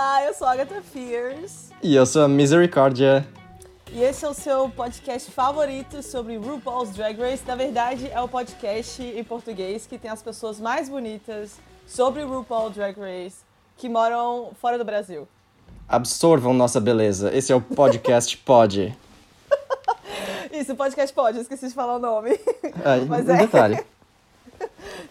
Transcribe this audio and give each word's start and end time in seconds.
Olá, 0.00 0.24
eu 0.24 0.32
sou 0.32 0.46
a 0.46 0.52
Agatha 0.52 0.80
Fierce. 0.80 1.72
E 1.82 1.96
eu 1.96 2.06
sou 2.06 2.22
a 2.22 2.28
Misericórdia. 2.28 3.26
E 3.90 4.00
esse 4.00 4.24
é 4.24 4.28
o 4.28 4.32
seu 4.32 4.70
podcast 4.70 5.28
favorito 5.28 6.04
sobre 6.04 6.36
RuPaul's 6.36 6.90
Drag 6.90 7.20
Race. 7.20 7.42
Na 7.44 7.56
verdade, 7.56 8.08
é 8.08 8.20
o 8.20 8.28
podcast 8.28 9.02
em 9.02 9.24
português 9.24 9.88
que 9.88 9.98
tem 9.98 10.08
as 10.08 10.22
pessoas 10.22 10.60
mais 10.60 10.88
bonitas 10.88 11.58
sobre 11.84 12.22
RuPaul 12.22 12.70
Drag 12.70 12.96
Race 12.96 13.38
que 13.76 13.88
moram 13.88 14.52
fora 14.60 14.78
do 14.78 14.84
Brasil. 14.84 15.26
Absorvam 15.88 16.54
nossa 16.54 16.80
beleza. 16.80 17.36
Esse 17.36 17.52
é 17.52 17.56
o 17.56 17.60
podcast 17.60 18.36
Pod. 18.46 18.96
Isso, 20.52 20.76
podcast 20.76 21.12
Pod, 21.12 21.40
esqueci 21.40 21.66
de 21.66 21.74
falar 21.74 21.96
o 21.96 21.98
nome. 21.98 22.38
É, 22.84 23.04
Mas 23.04 23.26
um 23.26 23.32
é... 23.32 23.38
detalhe. 23.38 23.84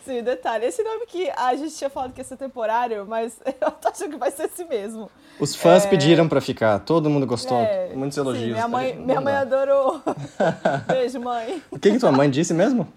Sim, 0.07 0.23
detalhe. 0.23 0.65
Esse 0.65 0.81
nome 0.83 1.05
que 1.05 1.29
a 1.35 1.53
gente 1.57 1.75
tinha 1.75 1.89
falado 1.89 2.13
que 2.13 2.21
ia 2.21 2.23
ser 2.23 2.37
temporário, 2.37 3.05
mas 3.05 3.41
eu 3.59 3.71
tô 3.71 3.89
achando 3.89 4.11
que 4.11 4.17
vai 4.17 4.31
ser 4.31 4.45
esse 4.45 4.63
mesmo. 4.63 5.11
Os 5.37 5.53
fãs 5.53 5.85
é... 5.85 5.89
pediram 5.89 6.29
pra 6.29 6.39
ficar, 6.39 6.79
todo 6.79 7.09
mundo 7.09 7.27
gostou, 7.27 7.57
é... 7.57 7.89
muitos 7.93 8.17
elogios. 8.17 8.45
Sim, 8.45 8.53
minha 8.53 8.67
mãe, 8.69 8.95
minha 8.95 9.19
mãe 9.19 9.35
adorou. 9.35 10.01
Beijo, 10.87 11.19
mãe. 11.19 11.61
O 11.69 11.77
que, 11.77 11.91
que 11.91 11.99
tua 11.99 12.13
mãe 12.13 12.29
disse 12.29 12.53
mesmo? 12.53 12.87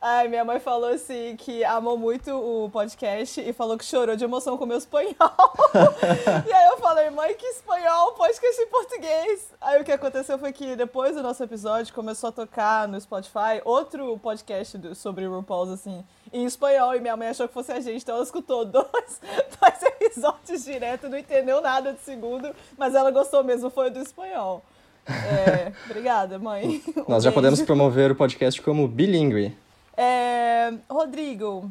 Ai, 0.00 0.28
minha 0.28 0.44
mãe 0.44 0.60
falou 0.60 0.90
assim 0.90 1.34
que 1.36 1.64
amou 1.64 1.98
muito 1.98 2.30
o 2.30 2.70
podcast 2.70 3.40
e 3.40 3.52
falou 3.52 3.76
que 3.76 3.84
chorou 3.84 4.14
de 4.14 4.22
emoção 4.22 4.58
com 4.58 4.64
o 4.64 4.66
meu 4.66 4.78
espanhol. 4.78 5.14
e 6.46 6.52
aí 6.52 6.68
eu 6.68 6.76
falei, 6.78 7.10
mãe, 7.10 7.34
que 7.34 7.46
espanhol, 7.46 8.12
podcast 8.12 8.60
em 8.60 8.68
português. 8.68 9.48
Aí 9.60 9.80
o 9.80 9.84
que 9.84 9.90
aconteceu 9.90 10.38
foi 10.38 10.52
que 10.52 10.76
depois 10.76 11.16
do 11.16 11.22
nosso 11.22 11.42
episódio 11.42 11.92
começou 11.94 12.28
a 12.28 12.32
tocar 12.32 12.86
no 12.86 13.00
Spotify 13.00 13.60
outro 13.64 14.16
podcast 14.18 14.78
do, 14.78 14.94
sobre 14.94 15.26
RuPaul's, 15.26 15.70
assim, 15.70 16.04
em 16.32 16.44
espanhol. 16.44 16.94
E 16.94 17.00
minha 17.00 17.16
mãe 17.16 17.28
achou 17.28 17.48
que 17.48 17.54
fosse 17.54 17.72
a 17.72 17.80
gente, 17.80 18.02
então 18.02 18.14
ela 18.14 18.24
escutou 18.24 18.64
dois, 18.64 18.86
dois 19.60 19.82
episódios 19.82 20.64
direto, 20.64 21.08
não 21.08 21.18
entendeu 21.18 21.60
nada 21.60 21.92
de 21.92 22.00
segundo, 22.00 22.54
mas 22.76 22.94
ela 22.94 23.10
gostou 23.10 23.42
mesmo, 23.44 23.70
foi 23.70 23.90
do 23.90 24.00
espanhol. 24.00 24.62
É, 25.06 25.72
obrigada, 25.88 26.38
mãe. 26.38 26.82
Um 26.88 26.92
Nós 26.96 27.06
beijo. 27.06 27.20
já 27.22 27.32
podemos 27.32 27.62
promover 27.62 28.10
o 28.12 28.14
podcast 28.14 28.60
como 28.62 28.86
bilíngue. 28.86 29.56
É, 29.96 30.72
Rodrigo, 30.88 31.70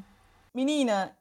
menina, 0.53 1.15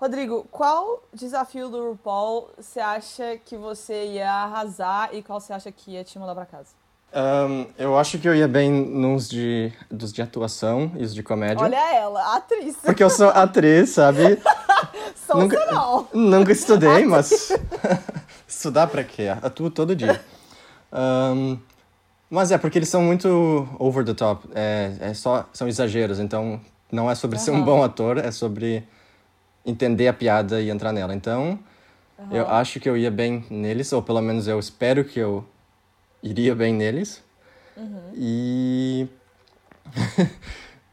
Rodrigo, 0.00 0.46
qual 0.50 1.02
desafio 1.12 1.68
do 1.68 1.90
RuPaul 1.90 2.50
você 2.56 2.78
acha 2.78 3.36
que 3.44 3.56
você 3.56 4.06
ia 4.06 4.30
arrasar 4.30 5.12
e 5.12 5.22
qual 5.22 5.40
você 5.40 5.52
acha 5.52 5.72
que 5.72 5.90
ia 5.92 6.04
te 6.04 6.18
mandar 6.18 6.36
pra 6.36 6.46
casa? 6.46 6.70
Um, 7.10 7.66
eu 7.78 7.98
acho 7.98 8.18
que 8.18 8.28
eu 8.28 8.34
ia 8.34 8.46
bem 8.46 8.70
nos 8.70 9.28
de, 9.28 9.72
dos 9.90 10.12
de 10.12 10.20
atuação 10.20 10.92
e 10.96 11.02
os 11.02 11.14
de 11.14 11.22
comédia. 11.22 11.64
Olha 11.64 11.94
ela, 11.94 12.36
atriz. 12.36 12.76
Porque 12.82 13.02
eu 13.02 13.08
sou 13.08 13.28
atriz, 13.30 13.90
sabe? 13.90 14.38
Sou 15.26 15.40
nunca, 15.40 15.66
não. 15.66 16.08
Nunca 16.14 16.52
estudei, 16.52 17.04
mas... 17.04 17.52
Estudar 18.48 18.86
pra 18.86 19.04
quê? 19.04 19.28
Atuo 19.42 19.70
todo 19.70 19.94
dia. 19.94 20.20
Um, 20.90 21.58
mas 22.30 22.50
é, 22.50 22.56
porque 22.56 22.78
eles 22.78 22.88
são 22.88 23.02
muito 23.02 23.68
over 23.78 24.04
the 24.04 24.14
top. 24.14 24.48
É, 24.54 24.92
é 25.00 25.14
só, 25.14 25.46
são 25.52 25.68
exageros, 25.68 26.18
então 26.18 26.60
não 26.90 27.10
é 27.10 27.14
sobre 27.14 27.38
uhum. 27.38 27.44
ser 27.44 27.50
um 27.50 27.62
bom 27.62 27.82
ator, 27.82 28.18
é 28.18 28.30
sobre 28.30 28.86
entender 29.66 30.08
a 30.08 30.12
piada 30.12 30.60
e 30.62 30.70
entrar 30.70 30.92
nela. 30.92 31.14
Então, 31.14 31.58
uhum. 32.18 32.28
eu 32.30 32.48
acho 32.48 32.80
que 32.80 32.88
eu 32.88 32.96
ia 32.96 33.10
bem 33.10 33.44
neles, 33.50 33.92
ou 33.92 34.02
pelo 34.02 34.22
menos 34.22 34.48
eu 34.48 34.58
espero 34.58 35.04
que 35.04 35.18
eu 35.18 35.44
iria 36.22 36.54
bem 36.54 36.72
neles. 36.72 37.22
Uhum. 37.76 38.12
E. 38.14 39.08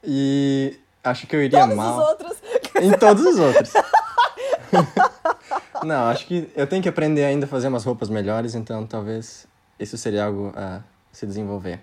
e 0.03 0.79
acho 1.03 1.27
que 1.27 1.35
eu 1.35 1.43
iria 1.43 1.61
todos 1.61 1.75
mal. 1.75 1.97
Os 1.97 2.09
outros. 2.09 2.37
Em 2.81 2.91
todos 2.97 3.25
os 3.25 3.39
outros. 3.39 3.73
Não, 5.83 6.09
acho 6.09 6.25
que 6.25 6.51
eu 6.55 6.65
tenho 6.65 6.81
que 6.81 6.89
aprender 6.89 7.23
ainda 7.23 7.45
a 7.45 7.49
fazer 7.49 7.67
umas 7.67 7.83
roupas 7.83 8.09
melhores, 8.09 8.55
então 8.55 8.87
talvez 8.87 9.45
isso 9.79 9.97
seria 9.97 10.25
algo 10.25 10.51
a 10.55 10.81
se 11.11 11.25
desenvolver. 11.25 11.79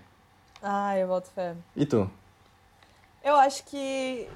Ah, 0.61 0.97
eu 0.97 1.07
volto 1.07 1.29
fé. 1.29 1.55
E 1.75 1.85
tu? 1.85 2.09
Eu 3.23 3.35
acho 3.35 3.63
que. 3.65 4.27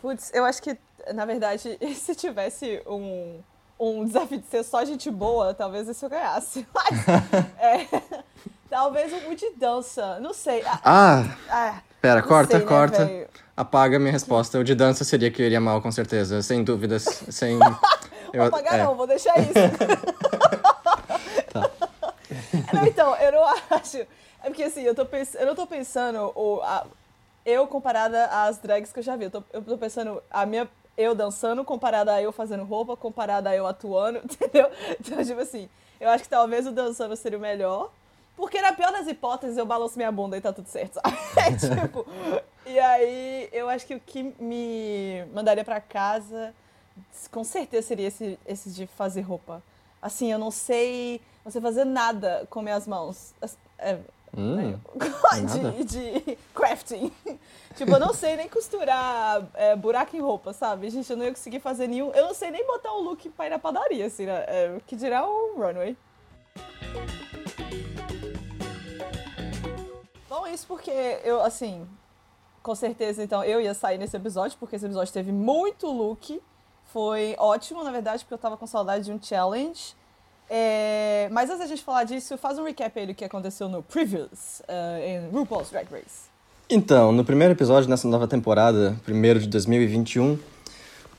Putz, 0.00 0.32
eu 0.32 0.44
acho 0.44 0.62
que, 0.62 0.78
na 1.12 1.24
verdade, 1.24 1.78
se 1.94 2.14
tivesse 2.14 2.82
um, 2.86 3.40
um 3.78 4.04
desafio 4.04 4.38
de 4.38 4.46
ser 4.46 4.62
só 4.64 4.84
gente 4.84 5.10
boa, 5.10 5.54
talvez 5.54 5.88
isso 5.88 6.04
eu 6.04 6.10
ganhasse. 6.10 6.66
Mas, 6.74 7.08
é, 7.58 7.86
talvez 8.68 9.12
um 9.26 9.34
de 9.34 9.50
dança, 9.50 10.18
não 10.20 10.34
sei. 10.34 10.62
Ah! 10.66 10.80
ah, 10.84 11.24
ah 11.50 11.82
pera, 12.00 12.22
corta, 12.22 12.52
sei, 12.52 12.60
né, 12.60 12.66
corta. 12.66 13.04
Né, 13.04 13.26
Apaga 13.56 13.96
a 13.96 13.98
minha 13.98 14.12
resposta. 14.12 14.56
O 14.58 14.62
de 14.62 14.72
dança 14.72 15.02
seria 15.02 15.32
que 15.32 15.42
eu 15.42 15.46
iria 15.46 15.60
mal, 15.60 15.82
com 15.82 15.90
certeza. 15.90 16.40
Sem 16.42 16.62
dúvidas. 16.62 17.02
Sem. 17.28 17.58
eu, 18.32 18.38
vou 18.38 18.46
apagar, 18.46 18.78
é. 18.78 18.84
não, 18.84 18.94
vou 18.94 19.04
deixar 19.04 19.34
isso. 19.40 19.52
tá. 21.52 21.70
Não, 22.72 22.86
então, 22.86 23.16
eu 23.16 23.32
não 23.32 23.44
acho. 23.70 23.98
É 24.44 24.44
porque 24.44 24.62
assim, 24.62 24.82
eu, 24.82 24.94
tô 24.94 25.04
pens... 25.04 25.34
eu 25.34 25.44
não 25.44 25.56
tô 25.56 25.66
pensando 25.66 26.32
o, 26.36 26.60
a... 26.62 26.86
eu 27.44 27.66
comparada 27.66 28.26
às 28.26 28.58
drags 28.58 28.92
que 28.92 29.00
eu 29.00 29.02
já 29.02 29.16
vi. 29.16 29.24
Eu 29.24 29.30
tô, 29.32 29.42
eu 29.52 29.60
tô 29.62 29.76
pensando 29.76 30.22
a 30.30 30.46
minha 30.46 30.68
eu 30.98 31.14
dançando 31.14 31.64
comparada 31.64 32.12
a 32.12 32.20
eu 32.20 32.32
fazendo 32.32 32.64
roupa, 32.64 32.96
comparada 32.96 33.50
a 33.50 33.56
eu 33.56 33.66
atuando, 33.66 34.18
entendeu? 34.24 34.68
Então, 35.00 35.24
tipo 35.24 35.40
assim, 35.40 35.68
eu 36.00 36.10
acho 36.10 36.24
que 36.24 36.28
talvez 36.28 36.66
o 36.66 36.72
dançando 36.72 37.14
seria 37.16 37.38
o 37.38 37.40
melhor. 37.40 37.90
Porque 38.36 38.60
na 38.60 38.72
pior 38.72 38.92
das 38.92 39.06
hipóteses 39.06 39.56
eu 39.56 39.66
balanço 39.66 39.96
minha 39.96 40.12
bunda 40.12 40.36
e 40.36 40.40
tá 40.40 40.52
tudo 40.52 40.66
certo? 40.68 41.00
É, 41.36 41.52
tipo, 41.56 42.06
e 42.66 42.78
aí 42.78 43.48
eu 43.52 43.68
acho 43.68 43.86
que 43.86 43.94
o 43.94 44.00
que 44.00 44.34
me 44.40 45.24
mandaria 45.32 45.64
para 45.64 45.80
casa 45.80 46.52
com 47.30 47.44
certeza 47.44 47.86
seria 47.86 48.08
esse, 48.08 48.38
esse 48.46 48.70
de 48.70 48.86
fazer 48.86 49.20
roupa. 49.22 49.62
Assim, 50.02 50.32
eu 50.32 50.38
não 50.38 50.50
sei, 50.50 51.20
sei 51.48 51.60
fazer 51.60 51.84
nada 51.84 52.46
com 52.50 52.60
minhas 52.60 52.86
mãos. 52.86 53.34
É, 53.78 53.98
Hum, 54.36 54.78
de, 55.82 55.84
de, 55.84 56.38
crafting. 56.54 57.12
tipo, 57.74 57.92
eu 57.92 57.98
não 57.98 58.12
sei 58.12 58.36
nem 58.36 58.48
costurar 58.48 59.46
é, 59.54 59.74
buraco 59.74 60.16
em 60.16 60.20
roupa, 60.20 60.52
sabe? 60.52 60.90
Gente, 60.90 61.10
eu 61.10 61.16
não 61.16 61.24
ia 61.24 61.30
conseguir 61.30 61.60
fazer 61.60 61.86
nenhum. 61.86 62.10
Eu 62.12 62.26
não 62.26 62.34
sei 62.34 62.50
nem 62.50 62.66
botar 62.66 62.92
o 62.92 63.00
look 63.00 63.28
pra 63.30 63.46
ir 63.46 63.50
na 63.50 63.58
padaria, 63.58 64.06
assim, 64.06 64.26
né? 64.26 64.44
É, 64.46 64.80
que 64.86 64.96
dirá 64.96 65.26
o 65.26 65.54
runway. 65.56 65.96
Bom, 70.28 70.46
isso 70.46 70.66
porque 70.66 70.90
eu, 71.24 71.40
assim, 71.40 71.88
com 72.62 72.74
certeza, 72.74 73.22
então, 73.22 73.42
eu 73.44 73.60
ia 73.60 73.72
sair 73.72 73.96
nesse 73.96 74.16
episódio, 74.16 74.58
porque 74.58 74.76
esse 74.76 74.84
episódio 74.84 75.12
teve 75.12 75.32
muito 75.32 75.86
look. 75.86 76.40
Foi 76.84 77.34
ótimo, 77.38 77.82
na 77.82 77.90
verdade, 77.90 78.24
porque 78.24 78.34
eu 78.34 78.38
tava 78.38 78.56
com 78.56 78.66
saudade 78.66 79.04
de 79.04 79.12
um 79.12 79.22
challenge. 79.22 79.94
É, 80.50 81.28
mas 81.30 81.50
antes 81.50 81.60
da 81.60 81.66
gente 81.66 81.82
falar 81.82 82.04
disso, 82.04 82.38
faz 82.38 82.58
um 82.58 82.64
recap 82.64 82.98
aí 82.98 83.06
do 83.06 83.14
que 83.14 83.24
aconteceu 83.24 83.68
no 83.68 83.82
Previous, 83.82 84.60
uh, 84.60 85.04
em 85.04 85.28
RuPaul's 85.30 85.70
Drag 85.70 85.86
Race. 85.90 86.28
Então, 86.70 87.12
no 87.12 87.24
primeiro 87.24 87.52
episódio 87.54 87.88
dessa 87.88 88.08
nova 88.08 88.26
temporada, 88.26 88.96
primeiro 89.04 89.40
de 89.40 89.46
2021, 89.48 90.38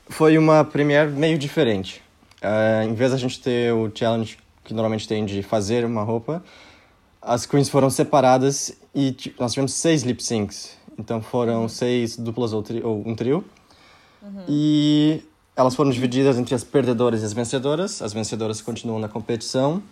foi 0.08 0.36
uma 0.36 0.64
premiere 0.64 1.10
meio 1.10 1.38
diferente. 1.38 2.02
Uh, 2.42 2.88
em 2.88 2.94
vez 2.94 3.12
da 3.12 3.16
gente 3.16 3.40
ter 3.40 3.72
o 3.72 3.90
challenge 3.94 4.38
que 4.64 4.74
normalmente 4.74 5.06
tem 5.06 5.24
de 5.24 5.42
fazer 5.42 5.84
uma 5.84 6.02
roupa, 6.02 6.42
as 7.20 7.44
queens 7.46 7.68
foram 7.68 7.90
separadas 7.90 8.76
e 8.94 9.14
nós 9.38 9.52
tivemos 9.52 9.74
seis 9.74 10.02
lip 10.02 10.22
syncs. 10.22 10.76
Então 10.98 11.22
foram 11.22 11.68
seis 11.68 12.16
duplas 12.16 12.52
ou, 12.52 12.62
tri 12.62 12.82
ou 12.82 13.06
um 13.06 13.14
trio. 13.14 13.44
Uhum. 14.22 14.44
E 14.48 15.22
elas 15.60 15.74
foram 15.74 15.90
divididas 15.90 16.38
entre 16.38 16.54
as 16.54 16.64
perdedoras 16.64 17.20
e 17.20 17.24
as 17.26 17.34
vencedoras. 17.34 18.00
As 18.00 18.14
vencedoras 18.14 18.62
continuam 18.62 18.98
na 18.98 19.08
competição. 19.08 19.82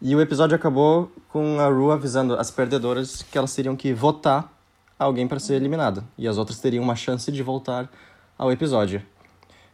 E 0.00 0.14
o 0.14 0.20
episódio 0.20 0.54
acabou 0.54 1.10
com 1.30 1.58
a 1.58 1.66
Ru 1.66 1.90
avisando 1.90 2.34
as 2.34 2.50
perdedoras 2.50 3.22
que 3.22 3.38
elas 3.38 3.54
teriam 3.54 3.74
que 3.74 3.94
votar 3.94 4.52
alguém 4.98 5.26
para 5.26 5.38
ser 5.38 5.54
eliminado. 5.54 6.04
E 6.18 6.28
as 6.28 6.36
outras 6.36 6.58
teriam 6.60 6.84
uma 6.84 6.94
chance 6.94 7.32
de 7.32 7.42
voltar 7.42 7.90
ao 8.36 8.52
episódio. 8.52 9.02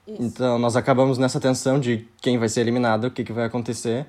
Isso. 0.06 0.22
Então 0.22 0.56
nós 0.56 0.76
acabamos 0.76 1.18
nessa 1.18 1.40
tensão 1.40 1.80
de 1.80 2.06
quem 2.22 2.38
vai 2.38 2.48
ser 2.48 2.60
eliminado, 2.60 3.06
o 3.06 3.10
que, 3.10 3.24
que 3.24 3.32
vai 3.32 3.46
acontecer. 3.46 4.06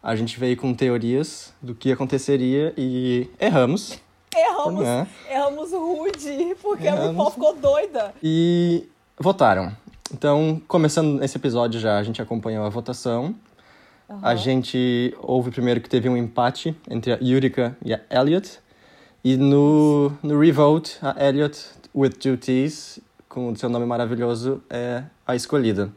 A 0.00 0.14
gente 0.14 0.38
veio 0.38 0.56
com 0.56 0.72
teorias 0.72 1.52
do 1.60 1.74
que 1.74 1.90
aconteceria 1.90 2.72
e 2.76 3.28
erramos. 3.40 3.98
Erramos, 4.32 4.86
é. 4.86 5.06
erramos 5.28 5.72
rude, 5.72 6.56
porque 6.62 6.86
erramos. 6.86 7.04
a 7.04 7.08
RuPaul 7.08 7.30
ficou 7.32 7.56
doida. 7.56 8.14
E 8.22 8.88
votaram. 9.18 9.72
Então, 10.12 10.60
começando 10.68 11.22
esse 11.22 11.36
episódio 11.36 11.80
já, 11.80 11.98
a 11.98 12.02
gente 12.02 12.20
acompanhou 12.20 12.64
a 12.64 12.68
votação. 12.68 13.34
Uhum. 14.08 14.18
A 14.22 14.34
gente 14.34 15.14
ouve 15.20 15.50
primeiro 15.50 15.80
que 15.80 15.88
teve 15.88 16.08
um 16.08 16.16
empate 16.16 16.76
entre 16.90 17.12
a 17.12 17.18
Yurika 17.20 17.76
e 17.82 17.94
a 17.94 18.00
Elliot. 18.10 18.60
E 19.24 19.36
no, 19.36 20.12
no 20.22 20.38
Revolt, 20.38 20.96
a 21.00 21.26
Elliot, 21.26 21.58
with 21.94 22.10
T's, 22.10 23.00
com 23.28 23.48
o 23.48 23.56
seu 23.56 23.70
nome 23.70 23.86
maravilhoso, 23.86 24.62
é 24.68 25.04
a 25.26 25.34
escolhida. 25.34 25.90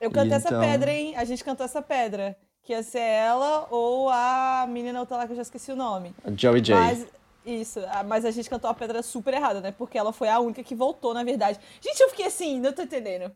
Eu 0.00 0.10
cantei 0.10 0.32
essa 0.32 0.48
então... 0.48 0.60
pedra, 0.60 0.92
hein? 0.92 1.14
A 1.16 1.24
gente 1.24 1.44
cantou 1.44 1.64
essa 1.64 1.80
pedra. 1.80 2.36
Que 2.64 2.72
ia 2.72 2.82
ser 2.82 3.00
ela 3.00 3.66
ou 3.70 4.08
a 4.08 4.66
menina 4.68 5.00
outra 5.00 5.16
lá 5.16 5.26
que 5.26 5.32
eu 5.32 5.36
já 5.36 5.42
esqueci 5.42 5.72
o 5.72 5.76
nome. 5.76 6.14
Joey 6.36 6.60
J. 6.60 6.78
Mas 6.78 7.06
isso, 7.44 7.80
mas 8.06 8.24
a 8.24 8.30
gente 8.30 8.48
cantou 8.48 8.70
a 8.70 8.74
pedra 8.74 9.02
super 9.02 9.34
errada, 9.34 9.60
né? 9.60 9.74
Porque 9.76 9.98
ela 9.98 10.12
foi 10.12 10.28
a 10.28 10.38
única 10.38 10.62
que 10.62 10.74
voltou, 10.74 11.12
na 11.12 11.24
verdade. 11.24 11.58
Gente, 11.80 12.00
eu 12.00 12.08
fiquei 12.08 12.26
assim, 12.26 12.60
não 12.60 12.72
tô 12.72 12.82
entendendo. 12.82 13.34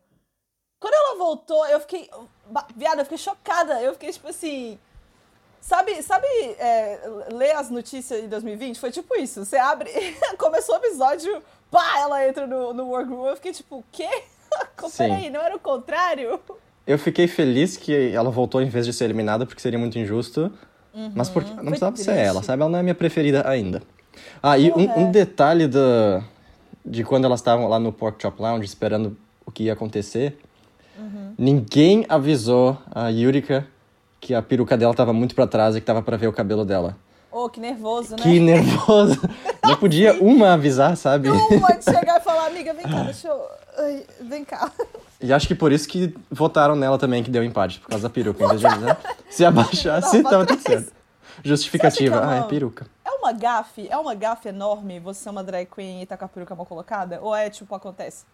Quando 0.79 0.95
ela 0.95 1.19
voltou, 1.19 1.67
eu 1.67 1.81
fiquei. 1.81 2.09
Viada, 2.77 3.01
eu 3.01 3.05
fiquei 3.05 3.19
chocada. 3.19 3.81
Eu 3.81 3.95
fiquei 3.95 4.13
tipo 4.13 4.29
assim. 4.29 4.79
Sabe, 5.61 6.01
sabe 6.03 6.27
é, 6.59 7.01
ler 7.33 7.57
as 7.57 7.71
notícias 7.71 8.23
de 8.23 8.29
2020? 8.29 8.79
Foi 8.79 8.93
tipo 8.93 9.17
isso. 9.17 9.45
Você 9.45 9.57
abre. 9.57 9.91
Começou 10.39 10.77
o 10.77 10.79
episódio, 10.79 11.43
pá, 11.71 11.99
ela 11.99 12.29
entra 12.29 12.47
no, 12.47 12.73
no 12.73 12.87
workroom. 12.87 13.27
Eu 13.27 13.37
fiquei 13.37 13.53
tipo, 13.53 13.83
quê? 13.91 14.09
Sim. 14.89 14.99
Peraí, 14.99 15.31
não 15.31 15.41
era 15.41 15.57
o 15.57 15.59
contrário? 15.59 16.39
Eu 16.87 16.99
fiquei 16.99 17.27
feliz 17.27 17.77
que 17.77 18.13
ela 18.13 18.31
voltou 18.31 18.63
em 18.63 18.69
vez 18.69 18.87
de 18.87 18.93
ser 18.93 19.05
eliminada, 19.05 19.45
porque 19.45 19.61
seria 19.61 19.79
muito 19.79 19.99
injusto. 19.99 20.53
Mas 21.15 21.29
porque 21.29 21.53
não 21.53 21.67
precisava 21.67 21.97
ser 21.97 22.05
triste. 22.05 22.21
ela, 22.21 22.43
sabe? 22.43 22.63
Ela 22.63 22.71
não 22.71 22.79
é 22.79 22.83
minha 22.83 22.95
preferida 22.95 23.47
ainda. 23.47 23.83
Ah, 24.43 24.59
e 24.59 24.71
um, 24.73 25.07
um 25.07 25.11
detalhe 25.11 25.67
da, 25.67 26.23
de 26.85 27.03
quando 27.05 27.25
elas 27.25 27.41
estavam 27.41 27.69
lá 27.69 27.79
no 27.79 27.93
Pork 27.93 28.21
Chop 28.23 28.41
Lounge 28.41 28.65
esperando 28.65 29.17
o 29.45 29.51
que 29.51 29.65
ia 29.65 29.73
acontecer. 29.73 30.39
Uhum. 30.99 31.35
Ninguém 31.37 32.07
avisou 32.09 32.79
a 32.95 33.09
Yurika 33.09 33.67
que 34.21 34.35
a 34.35 34.43
peruca 34.43 34.77
dela 34.77 34.95
tava 34.95 35.13
muito 35.13 35.35
pra 35.35 35.47
trás 35.47 35.77
e 35.77 35.81
que 35.81 35.87
tava 35.87 36.03
pra 36.03 36.17
ver 36.17 36.27
o 36.27 36.33
cabelo 36.33 36.65
dela. 36.65 36.97
Oh, 37.31 37.51
que 37.51 37.61
nervoso, 37.61 38.13
né? 38.13 38.23
Que 38.23 38.41
nervoso! 38.41 39.21
Não 39.63 39.77
podia 39.79 40.15
uma 40.23 40.55
avisar, 40.55 40.97
sabe? 40.97 41.29
Uma 41.29 41.73
de 41.77 41.85
chegar 41.85 42.19
e 42.19 42.25
falar, 42.25 42.47
amiga, 42.47 42.73
vem 42.73 42.85
cá, 42.85 43.03
deixa 43.03 43.29
eu. 43.29 43.41
Ai, 43.79 44.05
vem 44.23 44.45
cá. 44.45 44.71
E 45.19 45.33
acho 45.33 45.49
que 45.49 45.55
por 45.55 45.73
isso 45.73 45.89
que 45.89 46.15
votaram 46.31 46.77
nela 46.77 46.99
também, 46.99 47.23
que 47.23 47.31
deu 47.31 47.43
empate, 47.43 47.81
por 47.81 47.89
causa 47.89 48.03
da 48.07 48.11
peruca. 48.13 48.45
Em 48.45 48.49
vez 48.49 48.61
de 48.61 48.67
avisar, 48.67 49.01
se 49.31 49.45
abaixasse, 49.47 50.23
Tava 50.23 50.45
tudo 50.45 50.61
certo. 50.61 50.93
Justificativa. 51.43 52.21
Ah, 52.23 52.37
é 52.37 52.43
peruca. 52.43 52.87
É 53.27 53.29
uma 53.29 53.33
gafe? 53.33 53.89
É 53.91 53.97
uma 53.97 54.15
gafe 54.15 54.49
enorme 54.51 55.01
você 55.01 55.25
ser 55.25 55.31
uma 55.31 55.43
drag 55.43 55.67
queen 55.67 56.01
e 56.01 56.07
tá 56.07 56.17
com 56.17 56.25
a 56.25 56.29
peruca 56.29 56.55
mal 56.55 56.65
colocada? 56.65 57.21
Ou 57.21 57.35
é 57.35 57.51
tipo, 57.51 57.75
acontece? 57.75 58.25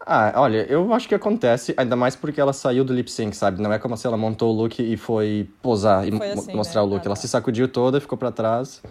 Ah, 0.00 0.32
olha, 0.36 0.64
eu 0.70 0.92
acho 0.94 1.06
que 1.06 1.14
acontece, 1.14 1.74
ainda 1.76 1.96
mais 1.96 2.16
porque 2.16 2.40
ela 2.40 2.52
saiu 2.52 2.82
do 2.82 2.94
lip 2.94 3.10
sync, 3.10 3.36
sabe? 3.36 3.60
Não 3.60 3.70
é 3.70 3.78
como 3.78 3.94
se 3.96 4.06
ela 4.06 4.16
montou 4.16 4.54
o 4.54 4.56
look 4.56 4.78
e 4.80 4.96
foi 4.96 5.50
posar 5.60 6.06
e 6.08 6.16
Foi 6.16 6.30
assim, 6.30 6.54
mostrar 6.54 6.80
né? 6.80 6.86
o 6.86 6.90
look. 6.90 7.02
Ah, 7.02 7.06
ela 7.08 7.14
tá. 7.14 7.20
se 7.20 7.28
sacudiu 7.28 7.68
toda, 7.68 8.00
ficou 8.00 8.16
pra 8.16 8.32
trás. 8.32 8.82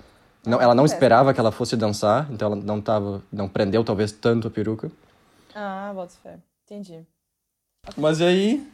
Não, 0.45 0.62
ela 0.62 0.75
não 0.75 0.83
acontece. 0.83 0.94
esperava 0.94 1.33
que 1.33 1.39
ela 1.39 1.51
fosse 1.51 1.75
dançar, 1.75 2.28
então 2.31 2.51
ela 2.51 2.56
não 2.56 2.80
tava, 2.80 3.24
não 3.31 3.48
prendeu 3.48 3.83
talvez 3.83 4.12
tanto 4.12 4.48
a 4.48 4.51
peruca. 4.51 4.92
Ah, 5.56 5.92
bota 5.95 6.13
fé. 6.21 6.38
Entendi. 6.66 7.04
Mas 7.98 8.21
aí 8.21 8.68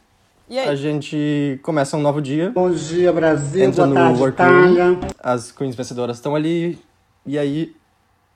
a 0.59 0.69
aí? 0.71 0.75
gente 0.77 1.59
começa 1.63 1.95
um 1.98 2.01
novo 2.01 2.21
dia. 2.21 2.50
Bom 2.51 2.69
dia, 2.71 3.12
Brasil. 3.13 3.63
Entra 3.63 3.86
Boa 3.86 3.88
no 3.88 3.95
tarde, 3.95 4.19
workroom. 4.21 5.00
As 5.19 5.51
queens 5.51 5.75
vencedoras 5.75 6.18
estão 6.18 6.36
ali 6.36 6.80
e 7.25 7.38
aí 7.38 7.75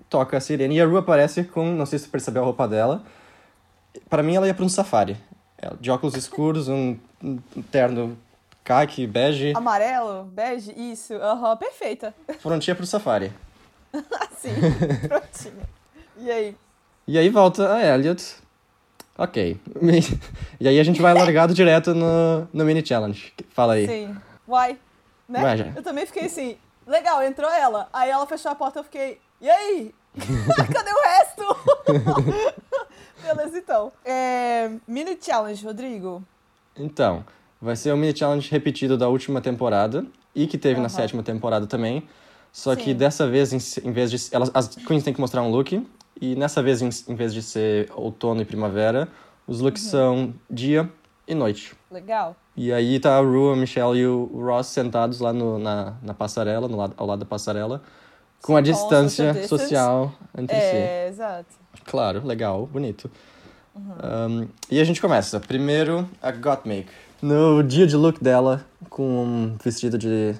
toca 0.09 0.37
a 0.37 0.39
sirene 0.39 0.75
e 0.77 0.81
a 0.81 0.85
Ru 0.85 0.97
aparece 0.97 1.43
com, 1.43 1.65
não 1.73 1.85
sei 1.85 1.99
se 1.99 2.05
você 2.05 2.11
percebeu 2.11 2.41
a 2.41 2.45
roupa 2.45 2.67
dela. 2.67 3.03
Pra 4.09 4.21
mim 4.23 4.35
ela 4.35 4.47
ia 4.47 4.53
pra 4.53 4.63
um 4.65 4.69
safari. 4.69 5.17
Ela- 5.57 5.77
De 5.79 5.89
óculos 5.89 6.15
escuros, 6.15 6.67
um, 6.67 6.97
um 7.23 7.37
terno 7.71 8.17
khaki, 8.63 9.05
bege, 9.07 9.53
Amarelo, 9.55 10.23
bege, 10.25 10.73
isso. 10.75 11.13
Aham, 11.15 11.55
perfeita. 11.57 12.13
prontinha 12.41 12.75
pro 12.75 12.85
safari. 12.85 13.31
Assim, 13.93 14.49
prontinho. 15.07 15.61
E 16.17 16.29
aí? 16.31 16.55
E 17.07 17.17
aí 17.17 17.29
volta 17.29 17.73
a 17.73 17.85
Elliot. 17.95 18.35
Ok. 19.17 19.59
E 20.59 20.67
aí 20.67 20.79
a 20.79 20.83
gente 20.83 21.01
vai 21.01 21.13
largado 21.13 21.53
direto 21.53 21.93
no, 21.93 22.47
no 22.53 22.63
mini 22.63 22.85
challenge. 22.85 23.33
Fala 23.49 23.73
aí. 23.73 23.85
Sim. 23.85 24.15
Uai. 24.47 24.77
Né? 25.27 25.41
Vai, 25.41 25.57
já. 25.57 25.65
Eu 25.75 25.83
também 25.83 26.05
fiquei 26.05 26.25
assim, 26.25 26.55
legal, 26.87 27.21
entrou 27.23 27.49
ela. 27.49 27.89
Aí 27.91 28.09
ela 28.09 28.25
fechou 28.25 28.51
a 28.51 28.55
porta 28.55 28.79
eu 28.79 28.83
fiquei, 28.83 29.19
e 29.41 29.49
aí? 29.49 29.93
Cadê 30.15 30.91
o 30.91 31.03
resto? 31.03 32.53
Beleza, 33.21 33.57
então. 33.57 33.91
É, 34.03 34.71
mini 34.87 35.17
challenge, 35.19 35.65
Rodrigo. 35.65 36.23
Então, 36.77 37.25
vai 37.61 37.75
ser 37.75 37.91
o 37.91 37.97
mini 37.97 38.15
challenge 38.15 38.49
repetido 38.49 38.97
da 38.97 39.09
última 39.09 39.41
temporada 39.41 40.05
e 40.33 40.47
que 40.47 40.57
teve 40.57 40.75
na 40.75 40.87
Aham. 40.87 40.89
sétima 40.89 41.23
temporada 41.23 41.67
também. 41.67 42.07
Só 42.51 42.75
que 42.75 42.85
Sim. 42.85 42.95
dessa 42.95 43.27
vez, 43.27 43.51
em, 43.51 43.89
em 43.89 43.91
vez 43.91 44.09
de. 44.09 44.33
Elas, 44.33 44.49
as 44.53 44.67
queens 44.69 45.03
têm 45.03 45.13
que 45.13 45.19
mostrar 45.19 45.41
um 45.41 45.51
look. 45.51 45.85
E 46.19 46.35
nessa 46.35 46.61
vez, 46.63 46.81
em, 46.81 47.15
vez 47.15 47.33
de 47.33 47.41
ser 47.41 47.89
outono 47.95 48.41
e 48.41 48.45
primavera, 48.45 49.07
os 49.47 49.59
looks 49.59 49.83
Uhum. 49.85 49.89
são 49.91 50.33
dia 50.49 50.89
e 51.27 51.35
noite. 51.35 51.73
Legal. 51.91 52.35
E 52.55 52.71
aí 52.71 52.99
tá 52.99 53.17
a 53.17 53.21
Ru, 53.21 53.51
a 53.51 53.55
Michelle 53.55 53.97
e 53.97 54.07
o 54.07 54.25
Ross 54.33 54.67
sentados 54.67 55.19
lá 55.19 55.33
no, 55.33 55.59
na, 55.59 55.93
na 56.01 56.13
passarela, 56.13 56.67
no 56.67 56.77
lado, 56.77 56.93
ao 56.95 57.05
lado 57.05 57.19
da 57.19 57.25
passarela, 57.25 57.81
com 58.41 58.55
a 58.55 58.63
Sim, 58.63 58.71
com 58.71 58.71
distância 58.71 59.47
social 59.47 60.13
entre 60.37 60.55
si. 60.55 60.61
É, 60.61 61.07
exato. 61.09 61.47
Claro, 61.83 62.25
legal, 62.25 62.65
bonito. 62.65 63.09
Um, 63.75 64.47
e 64.71 64.79
a 64.79 64.83
gente 64.85 65.01
começa. 65.01 65.37
Primeiro, 65.39 66.07
a 66.21 66.31
Gottmik. 66.31 66.87
No 67.21 67.61
dia 67.61 67.85
de 67.85 67.97
look 67.97 68.23
dela, 68.23 68.65
com 68.89 69.03
um 69.03 69.57
vestido 69.61 69.97
de 69.97 70.33